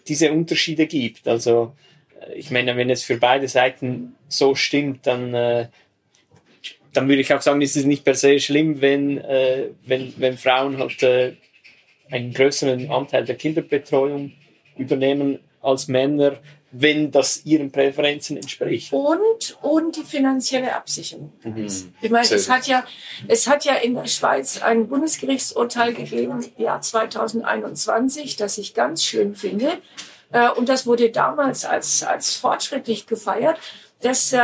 diese 0.07 0.31
Unterschiede 0.31 0.87
gibt? 0.87 1.27
Also 1.27 1.75
äh, 2.21 2.35
ich 2.35 2.51
meine, 2.51 2.77
wenn 2.77 2.91
es 2.91 3.03
für 3.03 3.17
beide 3.17 3.49
Seiten 3.49 4.15
so 4.29 4.55
stimmt, 4.55 5.07
dann, 5.07 5.35
äh, 5.35 5.69
dann 6.95 7.09
würde 7.09 7.21
ich 7.21 7.33
auch 7.35 7.43
sagen, 7.43 7.61
ist 7.61 7.77
es 7.77 7.85
nicht 7.85 8.05
per 8.05 8.15
se 8.15 8.39
schlimm, 8.41 8.81
wenn, 8.81 9.19
äh, 9.19 9.69
wenn, 9.85 10.15
wenn 10.17 10.39
Frauen 10.39 10.79
halt 10.79 11.03
äh, 11.03 11.35
einen 12.11 12.33
größeren 12.33 12.91
Anteil 12.91 13.25
der 13.25 13.37
Kinderbetreuung 13.37 14.33
übernehmen 14.77 15.41
als 15.61 15.89
Männer, 15.89 16.39
wenn 16.71 17.11
das 17.11 17.45
ihren 17.45 17.71
Präferenzen 17.71 18.37
entspricht. 18.37 18.93
Und, 18.93 19.57
und 19.63 19.97
die 19.97 20.03
finanzielle 20.03 20.75
Absicherung. 20.75 21.33
Mhm. 21.45 21.67
Ich 22.01 22.11
meine, 22.11 22.29
es 22.29 22.51
hat, 22.51 22.67
ja, 22.67 22.85
es 23.29 23.47
hat 23.47 23.65
ja 23.65 23.75
in 23.75 23.95
der 23.95 24.07
Schweiz 24.07 24.61
ein 24.61 24.89
Bundesgerichtsurteil 24.89 25.95
gegeben, 25.95 26.45
Jahr 26.59 26.81
2021, 26.81 28.37
das 28.37 28.59
ich 28.59 28.75
ganz 28.75 29.05
schön 29.05 29.37
finde. 29.37 29.79
Äh, 30.33 30.51
und 30.51 30.69
das 30.69 30.87
wurde 30.87 31.11
damals 31.11 31.65
als, 31.65 32.03
als 32.03 32.35
fortschrittlich 32.35 33.07
gefeiert, 33.07 33.59
dass 34.03 34.35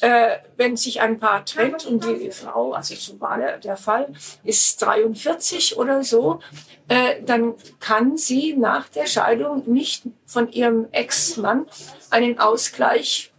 äh, 0.00 0.38
wenn 0.56 0.76
sich 0.76 1.00
ein 1.00 1.18
Paar 1.18 1.44
trennt 1.44 1.86
und 1.86 2.04
die 2.04 2.30
Frau, 2.30 2.72
also 2.72 2.94
so 2.94 3.20
war 3.20 3.38
der, 3.38 3.58
der 3.58 3.76
Fall, 3.76 4.12
ist 4.44 4.80
43 4.82 5.76
oder 5.76 6.02
so, 6.02 6.40
äh, 6.88 7.22
dann 7.24 7.54
kann 7.80 8.16
sie 8.16 8.54
nach 8.54 8.88
der 8.88 9.06
Scheidung 9.06 9.62
nicht 9.66 10.04
von 10.26 10.50
ihrem 10.50 10.88
Ex-Mann 10.92 11.66
einen 12.10 12.38
Ausgleich 12.38 13.31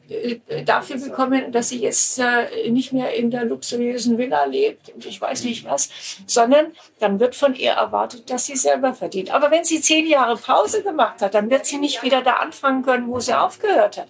dafür 0.66 0.98
bekommen, 0.98 1.52
dass 1.52 1.70
sie 1.70 1.80
jetzt 1.80 2.20
äh, 2.20 2.70
nicht 2.70 2.92
mehr 2.92 3.14
in 3.14 3.32
der 3.32 3.46
luxuriösen 3.46 4.18
Villa 4.18 4.44
lebt 4.44 4.90
und 4.90 5.06
ich 5.06 5.20
weiß 5.20 5.46
nicht 5.46 5.66
was, 5.66 5.90
sondern 6.28 6.74
dann 7.00 7.20
wird 7.20 7.36
von 7.36 7.56
ihr 7.56 7.72
erwartet, 7.72 8.30
dass 8.30 8.46
sie 8.46 8.58
selber 8.58 8.94
verdient. 8.94 9.32
Aber 9.32 9.50
wenn 9.50 9.64
sie 9.64 9.80
zehn 9.80 10.06
Jahre 10.06 10.36
Pause 10.36 10.84
gemacht 10.84 11.22
hat, 11.22 11.34
dann 11.34 11.50
wird 11.50 11.66
sie 11.66 11.78
nicht 11.78 12.04
wieder 12.04 12.22
da 12.22 12.34
anfangen 12.34 12.84
können, 12.84 13.08
wo 13.08 13.20
sie 13.20 13.38
aufgehört 13.38 13.98
hat. 13.98 14.08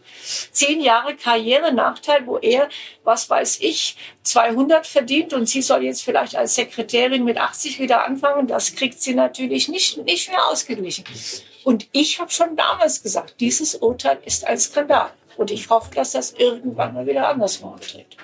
Zehn 0.52 0.82
Jahre 0.82 1.16
Karriere-Nachteil, 1.16 2.26
wo 2.26 2.38
er, 2.38 2.70
was 3.04 3.30
weiß 3.30 3.60
ich, 3.62 3.96
200 4.24 4.88
verdient 4.88 5.34
und 5.34 5.48
sie 5.48 5.62
soll 5.62 5.84
jetzt 5.84 6.04
vielleicht 6.04 6.36
als 6.36 6.56
Sekretärin 6.56 7.24
mit 7.24 7.38
80 7.38 7.80
wieder 7.80 8.06
anfangen, 8.06 8.48
das 8.48 8.76
kriegt 8.76 9.02
sie 9.02 9.14
natürlich 9.14 9.68
nicht, 9.68 9.98
nicht 10.06 10.30
mehr 10.30 10.48
ausgeglichen. 10.48 11.06
Und 11.64 11.88
ich 11.92 12.20
habe 12.20 12.32
schon 12.32 12.56
damals 12.56 13.04
gesagt, 13.04 13.36
dieses 13.40 13.76
Urteil 13.76 14.18
ist 14.26 14.46
ein 14.46 14.60
Skandal. 14.60 15.12
Und 15.38 15.52
ich 15.52 15.70
hoffe, 15.70 15.94
dass 15.94 16.12
das 16.12 16.34
irgendwann 16.34 16.94
mal 16.94 17.08
wieder 17.08 17.28
anderswo 17.28 17.68
auftritt. 17.68 18.18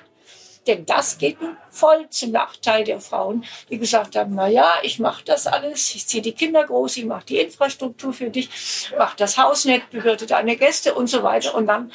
Denn 0.68 0.86
das 0.86 1.18
geht 1.18 1.38
voll 1.70 2.08
zum 2.10 2.32
Nachteil 2.32 2.84
der 2.84 3.00
Frauen, 3.00 3.44
die 3.70 3.80
gesagt 3.80 4.16
haben, 4.16 4.36
na 4.36 4.48
ja, 4.48 4.70
ich 4.84 5.00
mache 5.00 5.24
das 5.26 5.48
alles, 5.48 5.96
ich 5.96 6.06
ziehe 6.06 6.22
die 6.22 6.34
Kinder 6.34 6.64
groß, 6.66 6.98
ich 6.98 7.06
mache 7.06 7.26
die 7.26 7.40
Infrastruktur 7.40 8.14
für 8.14 8.30
dich, 8.30 8.92
mache 8.98 9.16
das 9.18 9.38
Haus 9.38 9.66
nett, 9.66 9.90
bewirte 9.90 10.28
deine 10.28 10.58
Gäste 10.58 10.94
und 10.94 11.08
so 11.08 11.24
weiter 11.24 11.56
und 11.56 11.66
dann 11.66 11.92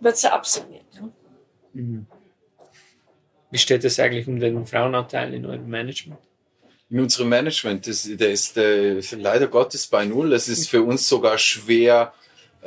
wird 0.00 0.16
sie 0.16 0.30
absorbiert. 0.30 0.84
Ne? 1.00 1.12
Mhm. 1.72 2.06
Wie 3.50 3.58
steht 3.58 3.84
es 3.84 3.98
eigentlich 3.98 4.28
um 4.28 4.38
den 4.38 4.66
Frauenanteil 4.66 5.32
in 5.32 5.46
eurem 5.46 5.68
Management? 5.68 6.20
In 6.90 7.00
unserem 7.00 7.28
Management, 7.28 7.86
das, 7.86 8.08
der 8.10 8.30
ist 8.30 8.56
äh, 8.56 9.00
leider 9.12 9.46
Gottes 9.46 9.86
bei 9.86 10.04
null. 10.04 10.32
Es 10.32 10.48
ist 10.48 10.68
für 10.68 10.82
uns 10.82 11.08
sogar 11.08 11.38
schwer, 11.38 12.12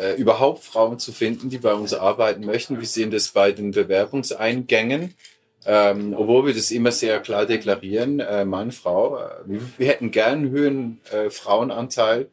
äh, 0.01 0.15
überhaupt 0.15 0.63
Frauen 0.63 0.99
zu 0.99 1.11
finden, 1.11 1.49
die 1.49 1.59
bei 1.59 1.73
uns 1.73 1.93
arbeiten 1.93 2.45
möchten. 2.45 2.79
Wir 2.79 2.87
sehen 2.87 3.11
das 3.11 3.29
bei 3.29 3.51
den 3.51 3.71
Bewerbungseingängen. 3.71 5.15
Ähm, 5.63 6.15
obwohl 6.17 6.47
wir 6.47 6.53
das 6.55 6.71
immer 6.71 6.91
sehr 6.91 7.19
klar 7.19 7.45
deklarieren, 7.45 8.19
äh, 8.19 8.45
Mann, 8.45 8.71
Frau. 8.71 9.17
Äh, 9.17 9.29
wir, 9.45 9.61
wir, 9.77 9.87
hätten 9.87 10.09
gern 10.09 10.39
einen 10.39 10.49
höheren 10.49 11.01
äh, 11.11 11.29
Frauenanteil 11.29 12.29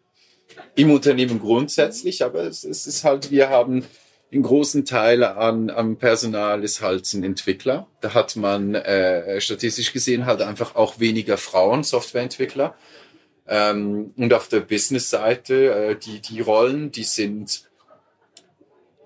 im 0.74 0.90
Unternehmen 0.90 1.38
grundsätzlich, 1.38 2.24
aber 2.24 2.44
es, 2.44 2.64
es, 2.64 2.86
ist 2.86 3.04
halt, 3.04 3.30
wir 3.30 3.50
haben 3.50 3.84
einen 4.32 4.42
großen 4.42 4.86
Teil 4.86 5.24
an, 5.24 5.68
am 5.68 5.96
Personal 5.96 6.64
ist 6.64 6.80
halt 6.80 7.12
ein 7.12 7.22
Entwickler. 7.22 7.86
Da 8.00 8.14
hat 8.14 8.36
man 8.36 8.74
äh, 8.74 9.40
statistisch 9.40 9.92
gesehen 9.92 10.24
halt 10.26 10.40
einfach 10.40 10.74
auch 10.74 10.98
weniger 10.98 11.36
Frauen, 11.36 11.82
Softwareentwickler. 11.82 12.74
Ähm, 13.48 14.12
und 14.16 14.34
auf 14.34 14.48
der 14.48 14.60
Business-Seite, 14.60 15.74
äh, 15.74 15.96
die, 15.96 16.20
die 16.20 16.40
Rollen, 16.40 16.92
die 16.92 17.04
sind 17.04 17.68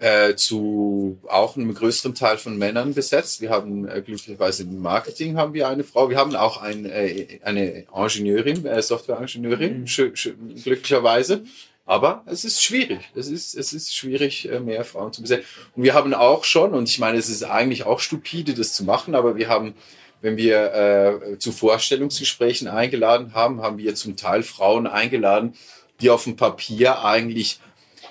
äh, 0.01 0.35
zu 0.35 1.21
auch 1.29 1.57
einem 1.57 1.73
größeren 1.73 2.17
Teil 2.17 2.37
von 2.37 2.59
Männern 2.59 2.93
besetzt. 2.93 3.41
Wir 3.41 3.51
haben 3.51 3.89
äh, 3.89 4.03
glücklicherweise 4.03 4.65
im 4.65 4.83
Marketing 4.83 5.37
haben 5.37 5.55
wir 5.55 5.69
eine 5.69 5.85
Frau. 5.85 6.11
Wir 6.11 6.17
haben 6.17 6.35
auch 6.35 6.61
ein, 6.61 6.87
äh, 6.87 7.39
eine 7.45 7.85
Ingenieurin, 7.95 8.67
äh, 8.67 8.83
Software-Ingenieurin, 8.83 9.83
mhm. 9.83 10.57
glücklicherweise. 10.61 11.45
Aber 11.87 12.25
es 12.27 12.45
ist 12.45 12.63
schwierig. 12.63 13.01
Es 13.15 13.29
ist, 13.29 13.55
es 13.55 13.73
ist 13.73 13.95
schwierig, 13.95 14.49
äh, 14.51 14.59
mehr 14.59 14.85
Frauen 14.85 15.13
zu 15.13 15.23
besetzen. 15.23 15.47
Und 15.77 15.85
wir 15.85 15.95
haben 15.95 16.15
auch 16.15 16.43
schon, 16.43 16.75
und 16.75 16.89
ich 16.89 16.99
meine, 16.99 17.19
es 17.19 17.29
ist 17.29 17.45
eigentlich 17.45 17.85
auch 17.85 18.01
stupide, 18.01 18.55
das 18.55 18.73
zu 18.73 18.83
machen, 18.85 19.15
aber 19.15 19.37
wir 19.37 19.49
haben 19.49 19.75
wenn 20.23 20.37
wir 20.37 20.73
äh, 20.73 21.39
zu 21.39 21.53
Vorstellungsgesprächen 21.53 22.69
eingeladen 22.69 23.35
haben, 23.35 23.61
haben 23.61 23.77
wir 23.77 23.95
zum 23.95 24.17
Teil 24.17 24.43
Frauen 24.43 24.87
eingeladen, 24.87 25.55
die 26.01 26.11
auf 26.11 26.25
dem 26.25 26.37
Papier 26.37 27.05
eigentlich 27.05 27.61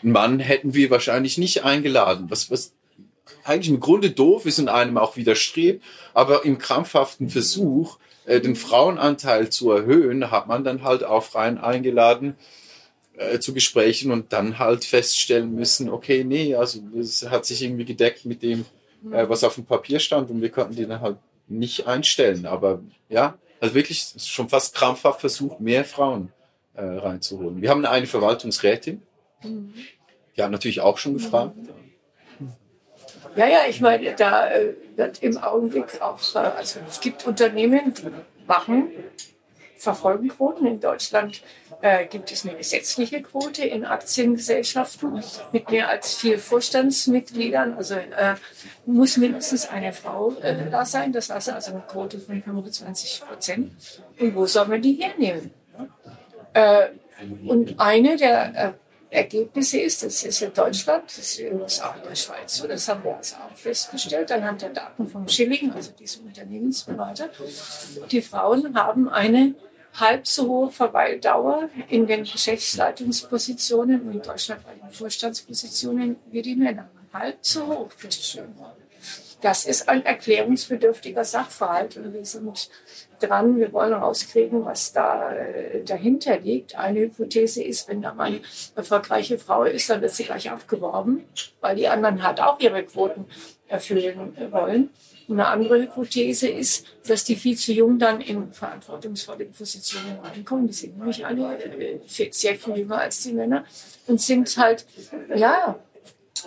einen 0.04 0.12
Mann 0.12 0.40
hätten 0.40 0.74
wir 0.74 0.90
wahrscheinlich 0.92 1.38
nicht 1.38 1.64
eingeladen, 1.64 2.26
was, 2.30 2.52
was 2.52 2.74
eigentlich 3.44 3.70
im 3.70 3.80
Grunde 3.80 4.12
doof 4.12 4.46
ist 4.46 4.60
und 4.60 4.70
einem 4.70 4.98
auch 4.98 5.16
widerstrebt, 5.16 5.84
aber 6.14 6.44
im 6.44 6.58
krampfhaften 6.58 7.30
Versuch, 7.30 7.98
äh, 8.26 8.42
den 8.42 8.56
Frauenanteil 8.56 9.50
zu 9.50 9.72
erhöhen, 9.72 10.32
hat 10.32 10.48
man 10.48 10.64
dann 10.64 10.84
halt 10.84 11.04
auch 11.04 11.24
Frauen 11.24 11.58
eingeladen 11.58 12.36
äh, 13.16 13.40
zu 13.40 13.54
Gesprächen 13.54 14.12
und 14.12 14.34
dann 14.34 14.60
halt 14.60 14.84
feststellen 14.84 15.56
müssen, 15.56 15.90
okay, 15.90 16.24
nee, 16.24 16.56
also 16.56 16.80
es 17.00 17.30
hat 17.30 17.46
sich 17.46 17.62
irgendwie 17.62 17.86
gedeckt 17.86 18.26
mit 18.26 18.44
dem, 18.44 18.66
äh, 19.12 19.30
was 19.30 19.44
auf 19.44 19.56
dem 19.56 19.66
Papier 19.66 20.00
stand 20.00 20.30
und 20.30 20.42
wir 20.42 20.50
konnten 20.50 20.76
die 20.76 20.86
dann 20.86 21.02
halt 21.02 21.18
nicht 21.52 21.88
einstellen. 21.88 22.46
Aber 22.46 22.82
ja, 23.10 23.38
also 23.60 23.76
wirklich 23.76 24.14
schon 24.18 24.50
fast 24.50 24.74
krampfhaft 24.74 25.22
versucht, 25.22 25.60
mehr 25.60 25.86
Frauen 25.86 26.32
äh, 26.74 26.84
reinzuholen. 26.84 27.62
Wir 27.62 27.70
haben 27.70 27.86
eine 27.86 28.08
Verwaltungsrätin. 28.08 29.02
Mhm. 29.44 29.74
Die 30.36 30.44
hat 30.44 30.52
natürlich 30.52 30.82
auch 30.82 30.98
schon 30.98 31.14
gefragt. 31.14 31.56
Ja, 33.36 33.48
ja, 33.48 33.60
ich 33.70 33.80
meine, 33.80 34.14
da 34.16 34.50
äh, 34.50 34.74
wird 34.96 35.24
im 35.24 35.38
Augenblick 35.38 36.02
auch, 36.02 36.20
also 36.36 36.80
es 36.88 37.00
gibt 37.00 37.26
Unternehmen, 37.26 37.94
die 37.94 38.12
machen 38.46 38.90
verfolgen 39.82 40.30
Quoten. 40.30 40.66
In 40.66 40.80
Deutschland 40.80 41.42
äh, 41.82 42.06
gibt 42.06 42.32
es 42.32 42.46
eine 42.46 42.56
gesetzliche 42.56 43.22
Quote 43.22 43.66
in 43.66 43.84
Aktiengesellschaften 43.84 45.24
mit 45.52 45.72
mehr 45.72 45.90
als 45.90 46.14
vier 46.16 46.38
Vorstandsmitgliedern. 46.38 47.74
Also 47.74 47.96
äh, 47.96 48.36
muss 48.86 49.18
mindestens 49.18 49.68
eine 49.68 49.92
Frau 49.92 50.34
äh, 50.42 50.70
da 50.70 50.86
sein. 50.86 51.12
Das 51.12 51.30
heißt 51.30 51.50
also 51.50 51.72
eine 51.72 51.82
Quote 51.82 52.20
von 52.20 52.42
25 52.42 53.24
Prozent. 53.28 53.72
Und 54.20 54.36
wo 54.36 54.46
soll 54.46 54.68
man 54.68 54.82
die 54.82 54.94
hernehmen? 54.94 55.52
Äh, 56.54 56.90
und 57.48 57.80
eine 57.80 58.18
der 58.18 58.56
äh, 58.56 58.72
Ergebnisse 59.12 59.80
ist, 59.80 60.04
das 60.04 60.24
ist 60.24 60.42
in 60.42 60.54
Deutschland, 60.54 61.04
das 61.06 61.18
ist 61.18 61.40
in 61.40 61.62
auch 61.62 61.96
in 61.98 62.04
der 62.08 62.16
Schweiz 62.16 62.56
so, 62.56 62.66
das 62.66 62.88
haben 62.88 63.04
wir 63.04 63.18
also 63.18 63.36
auch 63.36 63.56
festgestellt 63.56 64.32
anhand 64.32 64.62
der 64.62 64.70
Daten 64.70 65.06
vom 65.06 65.28
Schilling, 65.28 65.72
also 65.74 65.92
diesem 65.92 66.28
Unternehmensberater. 66.28 67.30
Die 68.10 68.22
Frauen 68.22 68.74
haben 68.74 69.10
eine 69.10 69.54
halb 70.00 70.28
so 70.28 70.48
hohe 70.48 70.72
Verweildauer 70.72 71.70
in 71.90 72.08
den 72.08 72.24
Geschäftsleitungspositionen 72.24 74.02
und 74.02 74.14
in 74.14 74.22
Deutschland 74.22 74.64
bei 74.66 74.74
den 74.74 74.92
Vorstandspositionen 74.92 76.18
wie 76.32 76.42
die 76.42 76.56
Männer. 76.56 76.90
Halb 77.14 77.38
so 77.42 77.68
hoch, 77.68 77.90
bitteschön. 78.02 78.56
Das 79.42 79.66
ist 79.66 79.90
ein 79.90 80.06
erklärungsbedürftiger 80.06 81.26
Sachverhalt 81.26 81.98
und 81.98 82.14
wir 82.14 82.24
sind 82.24 82.70
dran. 83.20 83.58
Wir 83.58 83.74
wollen 83.74 83.94
rauskriegen, 83.94 84.66
was 84.66 84.94
da 84.94 85.34
äh, 85.34 85.84
dahinter 85.84 86.38
liegt. 86.38 86.76
Eine 86.78 87.02
Hypothese 87.02 87.64
ist, 87.64 87.88
wenn 87.90 88.04
da 88.04 88.14
mal 88.14 88.28
eine 88.28 88.42
erfolgreiche 88.76 89.40
Frau 89.40 89.64
ist, 89.64 89.90
dann 89.90 90.02
wird 90.02 90.12
sie 90.12 90.26
gleich 90.26 90.52
abgeworben, 90.52 91.26
weil 91.60 91.76
die 91.76 91.88
anderen 91.88 92.22
halt 92.22 92.40
auch 92.40 92.60
ihre 92.60 92.84
Quoten 92.84 93.26
erfüllen 93.68 94.38
wollen. 94.52 94.92
Eine 95.32 95.48
andere 95.48 95.82
Hypothese 95.82 96.48
ist, 96.50 96.86
dass 97.08 97.24
die 97.24 97.36
viel 97.36 97.58
zu 97.58 97.74
jung 97.74 98.00
dann 98.00 98.22
in 98.22 98.52
verantwortungsvolle 98.52 99.46
Positionen 99.46 100.20
reinkommen. 100.24 100.68
Die 100.68 100.74
sind 100.74 100.98
nämlich 100.98 101.26
alle 101.26 101.58
äh, 101.58 102.00
sehr 102.32 102.56
viel 102.56 102.78
jünger 102.78 103.00
als 103.00 103.24
die 103.24 103.34
Männer 103.34 103.66
und 104.08 104.20
sind 104.20 104.56
halt, 104.58 104.86
ja, 105.36 105.80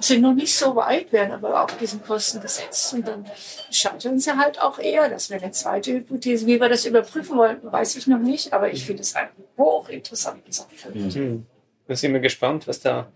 sind 0.00 0.22
noch 0.22 0.34
nicht 0.34 0.54
so 0.54 0.74
weit, 0.76 1.12
werden 1.12 1.32
aber 1.32 1.62
auf 1.62 1.76
diesen 1.78 2.00
Posten 2.00 2.40
gesetzt 2.40 2.92
und 2.94 3.06
dann 3.06 3.24
scheitern 3.70 4.18
sie 4.18 4.36
halt 4.36 4.60
auch 4.60 4.78
eher. 4.78 5.08
Das 5.08 5.30
wäre 5.30 5.42
eine 5.42 5.52
zweite 5.52 5.92
Hypothese. 5.92 6.46
Wie 6.46 6.60
wir 6.60 6.68
das 6.68 6.84
überprüfen 6.84 7.36
wollen, 7.36 7.58
weiß 7.62 7.96
ich 7.96 8.06
noch 8.06 8.18
nicht, 8.18 8.52
aber 8.52 8.72
ich 8.72 8.84
finde 8.84 9.02
es 9.02 9.14
eine 9.14 9.30
hochinteressante 9.56 10.52
Sache. 10.52 10.68
Mhm. 10.92 11.46
Da 11.86 11.94
sind 11.94 12.12
wir 12.12 12.20
gespannt, 12.20 12.66
was 12.66 12.80
da 12.80 13.08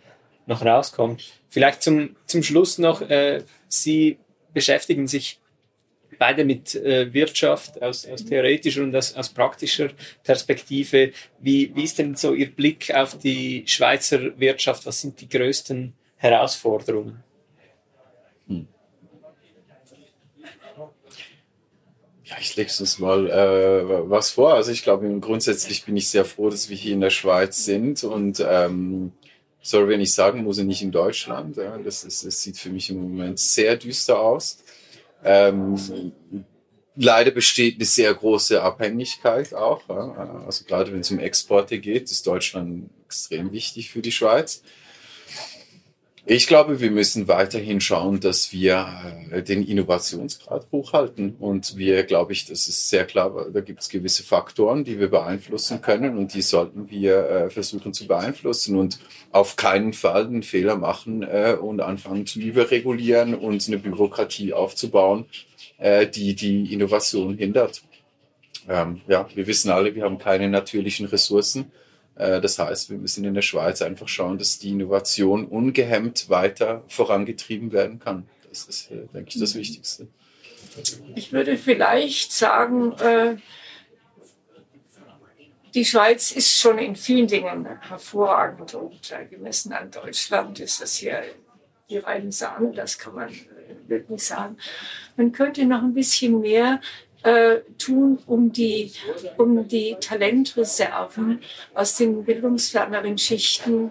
noch 0.47 0.65
rauskommt. 0.65 1.25
Vielleicht 1.49 1.83
zum, 1.83 2.17
zum 2.27 2.43
Schluss 2.43 2.79
noch, 2.79 3.01
äh, 3.03 3.43
Sie 3.69 4.19
beschäftigen 4.55 5.07
sich 5.07 5.41
beide 6.19 6.45
mit 6.45 6.75
äh, 6.75 7.13
Wirtschaft 7.13 7.81
aus, 7.83 8.07
aus 8.07 8.25
theoretischer 8.25 8.83
und 8.83 8.95
aus, 8.95 9.15
aus 9.15 9.29
praktischer 9.29 9.91
Perspektive. 10.23 11.13
Wie, 11.41 11.75
wie 11.75 11.85
ist 11.85 11.99
denn 11.99 12.17
so 12.17 12.35
Ihr 12.35 12.51
Blick 12.51 12.95
auf 12.95 13.19
die 13.19 13.65
Schweizer 13.67 14.39
Wirtschaft? 14.39 14.87
Was 14.87 15.01
sind 15.01 15.21
die 15.21 15.29
größten 15.29 15.95
Herausforderungen? 16.17 17.23
Hm. 18.49 18.67
Ja, 22.25 22.37
ich 22.41 22.57
lege 22.57 22.71
uns 22.79 22.99
mal 22.99 23.31
äh, 23.31 24.11
was 24.11 24.31
vor. 24.31 24.55
Also 24.55 24.71
ich 24.71 24.83
glaube, 24.83 25.09
grundsätzlich 25.21 25.85
bin 25.85 25.97
ich 25.97 26.09
sehr 26.11 26.27
froh, 26.27 26.51
dass 26.51 26.69
wir 26.69 26.77
hier 26.77 26.93
in 26.93 27.01
der 27.01 27.11
Schweiz 27.11 27.65
sind 27.65 28.05
und 28.05 28.45
ähm, 28.47 29.13
sorry, 29.63 29.89
wenn 29.89 30.01
ich 30.01 30.15
sagen 30.15 30.45
muss, 30.45 30.59
nicht 30.59 30.83
in 30.83 30.91
Deutschland. 30.91 31.57
Ja, 31.57 31.79
das, 31.79 32.05
ist, 32.05 32.27
das 32.27 32.43
sieht 32.43 32.59
für 32.59 32.71
mich 32.71 32.91
im 32.91 33.01
Moment 33.01 33.39
sehr 33.39 33.77
düster 33.77 34.21
aus. 34.21 34.59
Ähm, 35.25 36.13
leider 36.97 37.31
besteht 37.31 37.77
eine 37.77 37.85
sehr 37.85 38.13
große 38.13 38.63
Abhängigkeit 38.63 39.55
auch. 39.55 39.89
Also 40.47 40.65
gerade 40.65 40.93
wenn 40.93 41.01
es 41.01 41.11
um 41.11 41.19
Exporte 41.19 41.79
geht, 41.79 42.05
ist 42.05 42.27
Deutschland 42.27 42.91
extrem 43.05 43.53
wichtig 43.53 43.91
für 43.91 44.03
die 44.03 44.13
Schweiz. 44.13 44.63
Ich 46.31 46.47
glaube, 46.47 46.79
wir 46.79 46.91
müssen 46.91 47.27
weiterhin 47.27 47.81
schauen, 47.81 48.21
dass 48.21 48.53
wir 48.53 48.87
äh, 49.31 49.43
den 49.43 49.67
Innovationsgrad 49.67 50.67
hochhalten. 50.71 51.37
Und 51.39 51.79
wir, 51.79 52.05
glaube 52.05 52.35
ich, 52.35 52.45
das 52.45 52.69
ist 52.69 52.91
sehr 52.91 53.07
klar, 53.07 53.47
da 53.51 53.63
gibt 53.63 53.81
es 53.81 53.89
gewisse 53.89 54.23
Faktoren, 54.23 54.85
die 54.85 55.01
wir 55.01 55.09
beeinflussen 55.09 55.81
können 55.81 56.19
und 56.19 56.35
die 56.35 56.43
sollten 56.43 56.91
wir 56.91 57.31
äh, 57.31 57.51
versuchen 57.51 57.95
zu 57.95 58.07
beeinflussen 58.07 58.77
und 58.77 58.99
auf 59.33 59.57
keinen 59.57 59.95
Fall 59.95 60.27
einen 60.27 60.43
Fehler 60.43 60.77
machen 60.77 61.23
äh, 61.23 61.57
und 61.59 61.81
anfangen 61.81 62.27
zu 62.27 62.41
überregulieren 62.41 63.35
und 63.35 63.67
eine 63.67 63.79
Bürokratie 63.79 64.53
aufzubauen, 64.53 65.25
die 65.81 66.35
die 66.35 66.75
Innovation 66.75 67.39
hindert. 67.39 67.83
Ähm, 68.69 69.01
ja, 69.07 69.29
wir 69.33 69.47
wissen 69.47 69.71
alle, 69.71 69.95
wir 69.95 70.03
haben 70.03 70.19
keine 70.19 70.49
natürlichen 70.49 71.07
Ressourcen. 71.07 71.71
Äh, 72.19 72.41
das 72.41 72.59
heißt, 72.59 72.91
wir 72.91 72.99
müssen 72.99 73.25
in 73.25 73.35
der 73.35 73.43
Schweiz 73.43 73.81
einfach 73.81 74.09
schauen, 74.09 74.39
dass 74.39 74.59
die 74.59 74.71
Innovation 74.71 75.47
ungehemmt 75.47 76.29
weiter 76.29 76.83
vorangetrieben 76.89 77.73
werden 77.73 77.99
kann. 77.99 78.29
Das 78.49 78.65
ist, 78.65 78.91
äh, 78.91 79.07
denke 79.15 79.31
ich, 79.31 79.39
das 79.39 79.55
Wichtigste. 79.55 80.09
Ich 81.15 81.33
würde 81.33 81.57
vielleicht 81.57 82.33
sagen, 82.33 82.93
äh, 82.99 83.37
die 85.75 85.85
Schweiz 85.85 86.33
ist 86.33 86.59
schon 86.59 86.79
in 86.79 86.97
vielen 86.97 87.27
Dingen 87.27 87.67
hervorragend 87.81 88.75
und 88.75 89.15
gemessen 89.31 89.73
an 89.73 89.91
Deutschland 89.91 90.59
ist 90.61 90.81
das 90.81 90.97
hier 90.97 91.23
die 91.91 91.99
reinen 91.99 92.33
Sahne, 92.33 92.73
das 92.73 92.99
kann 92.99 93.15
man 93.15 93.31
wirklich 93.87 94.23
sagen. 94.23 94.57
Man 95.17 95.33
könnte 95.33 95.65
noch 95.67 95.83
ein 95.83 95.95
bisschen 95.95 96.41
mehr 96.41 96.81
äh, 97.23 97.59
tun, 97.79 98.19
um 98.27 98.53
die, 98.53 98.93
um 99.37 99.67
die 99.67 99.97
Talentreserven 100.01 101.41
aus 101.75 101.97
den 101.97 102.25
bildungsferneren 102.25 103.19
Schichten 103.19 103.91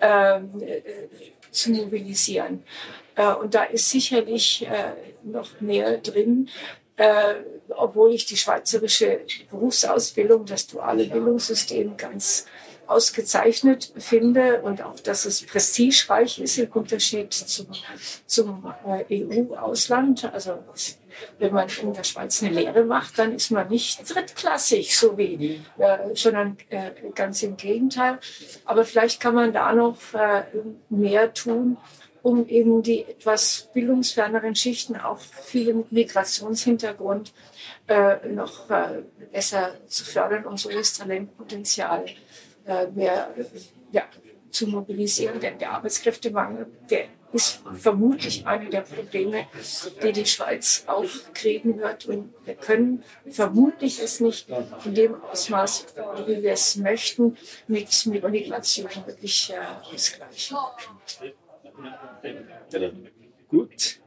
äh, 0.00 0.40
zu 1.50 1.70
mobilisieren. 1.70 2.62
Äh, 3.14 3.34
und 3.34 3.54
da 3.54 3.64
ist 3.64 3.90
sicherlich 3.90 4.66
äh, 4.66 4.92
noch 5.22 5.60
mehr 5.60 5.98
drin, 5.98 6.48
äh, 6.96 7.34
obwohl 7.68 8.12
ich 8.12 8.26
die 8.26 8.36
schweizerische 8.36 9.20
Berufsausbildung, 9.50 10.46
das 10.46 10.66
duale 10.66 11.04
Bildungssystem 11.04 11.96
ganz 11.96 12.46
ausgezeichnet 12.88 13.92
finde 13.98 14.62
und 14.62 14.82
auch, 14.82 14.98
dass 15.00 15.26
es 15.26 15.44
prestigereich 15.44 16.38
ist 16.40 16.58
im 16.58 16.70
Unterschied 16.72 17.32
zum, 17.32 17.66
zum 18.26 18.72
äh, 19.08 19.24
EU-Ausland. 19.24 20.24
Also 20.32 20.58
wenn 21.38 21.52
man 21.52 21.68
in 21.82 21.92
der 21.92 22.04
Schweiz 22.04 22.42
eine 22.42 22.52
Lehre 22.52 22.84
macht, 22.84 23.18
dann 23.18 23.34
ist 23.34 23.50
man 23.50 23.68
nicht 23.68 24.14
drittklassig, 24.14 24.96
so 24.96 25.16
wie, 25.16 25.60
äh, 25.78 26.14
sondern 26.14 26.56
äh, 26.70 26.90
ganz 27.14 27.42
im 27.42 27.56
Gegenteil. 27.56 28.18
Aber 28.64 28.84
vielleicht 28.84 29.20
kann 29.20 29.34
man 29.34 29.52
da 29.52 29.72
noch 29.72 29.96
äh, 30.14 30.44
mehr 30.88 31.32
tun, 31.34 31.76
um 32.22 32.46
eben 32.48 32.82
die 32.82 33.04
etwas 33.04 33.68
bildungsferneren 33.72 34.54
Schichten, 34.54 34.96
auch 34.96 35.18
viele 35.18 35.74
mit 35.74 35.92
Migrationshintergrund, 35.92 37.32
äh, 37.86 38.28
noch 38.28 38.68
äh, 38.70 39.02
besser 39.32 39.74
zu 39.86 40.04
fördern 40.04 40.44
und 40.44 40.58
so 40.58 40.68
das 40.70 40.94
Talentpotenzial 40.94 42.06
äh, 42.66 42.86
mehr 42.88 43.34
ja, 43.92 44.02
zu 44.50 44.66
mobilisieren. 44.66 45.40
Denn 45.40 45.58
der 45.58 45.72
Arbeitskräftemangel, 45.72 46.66
der 46.90 47.04
ist 47.32 47.62
vermutlich 47.74 48.46
eine 48.46 48.70
der 48.70 48.80
Probleme, 48.82 49.46
die 50.02 50.12
die 50.12 50.26
Schweiz 50.26 50.84
auch 50.86 51.04
kriegen 51.34 51.78
wird. 51.78 52.06
Und 52.06 52.32
wir 52.44 52.54
können 52.54 53.02
vermutlich 53.28 54.00
es 54.00 54.20
nicht 54.20 54.48
in 54.84 54.94
dem 54.94 55.22
Ausmaß, 55.22 55.86
wie 56.26 56.42
wir 56.42 56.52
es 56.52 56.76
möchten, 56.76 57.36
mit, 57.66 58.06
mit 58.06 58.28
Migration 58.30 58.88
wirklich 59.06 59.52
äh, 59.52 59.94
ausgleichen. 59.94 60.56
Gut. 63.48 64.00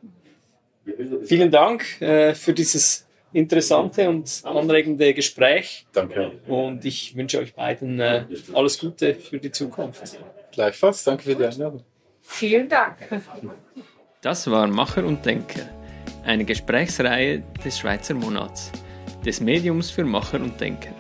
Vielen 1.24 1.52
Dank 1.52 2.02
äh, 2.02 2.34
für 2.34 2.54
dieses 2.54 3.08
interessante 3.34 4.10
und 4.10 4.42
anregende 4.44 5.14
Gespräch. 5.14 5.86
Danke. 5.94 6.40
Und 6.48 6.84
ich 6.86 7.16
wünsche 7.16 7.40
euch 7.40 7.54
beiden 7.54 8.00
äh, 8.00 8.26
alles 8.54 8.80
Gute 8.80 9.16
für 9.16 9.40
die 9.40 9.52
Zukunft. 9.52 10.20
Gleichfalls, 10.52 11.04
danke 11.04 11.24
für 11.24 11.36
die 11.36 11.46
Einladung. 11.46 11.84
Vielen 12.34 12.70
Dank. 12.70 12.96
Das 14.22 14.50
war 14.50 14.66
Macher 14.68 15.06
und 15.06 15.24
Denker, 15.26 15.70
eine 16.24 16.44
Gesprächsreihe 16.46 17.44
des 17.64 17.78
Schweizer 17.78 18.16
Monats, 18.16 18.72
des 19.24 19.42
Mediums 19.42 19.92
für 19.92 20.06
Macher 20.06 20.40
und 20.40 20.60
Denker. 20.60 20.96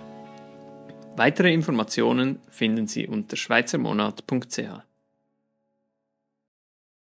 Weitere 1.16 1.52
Informationen 1.52 2.40
finden 2.50 2.86
Sie 2.86 3.08
unter 3.08 3.38
schweizermonat.ch. 3.38 4.91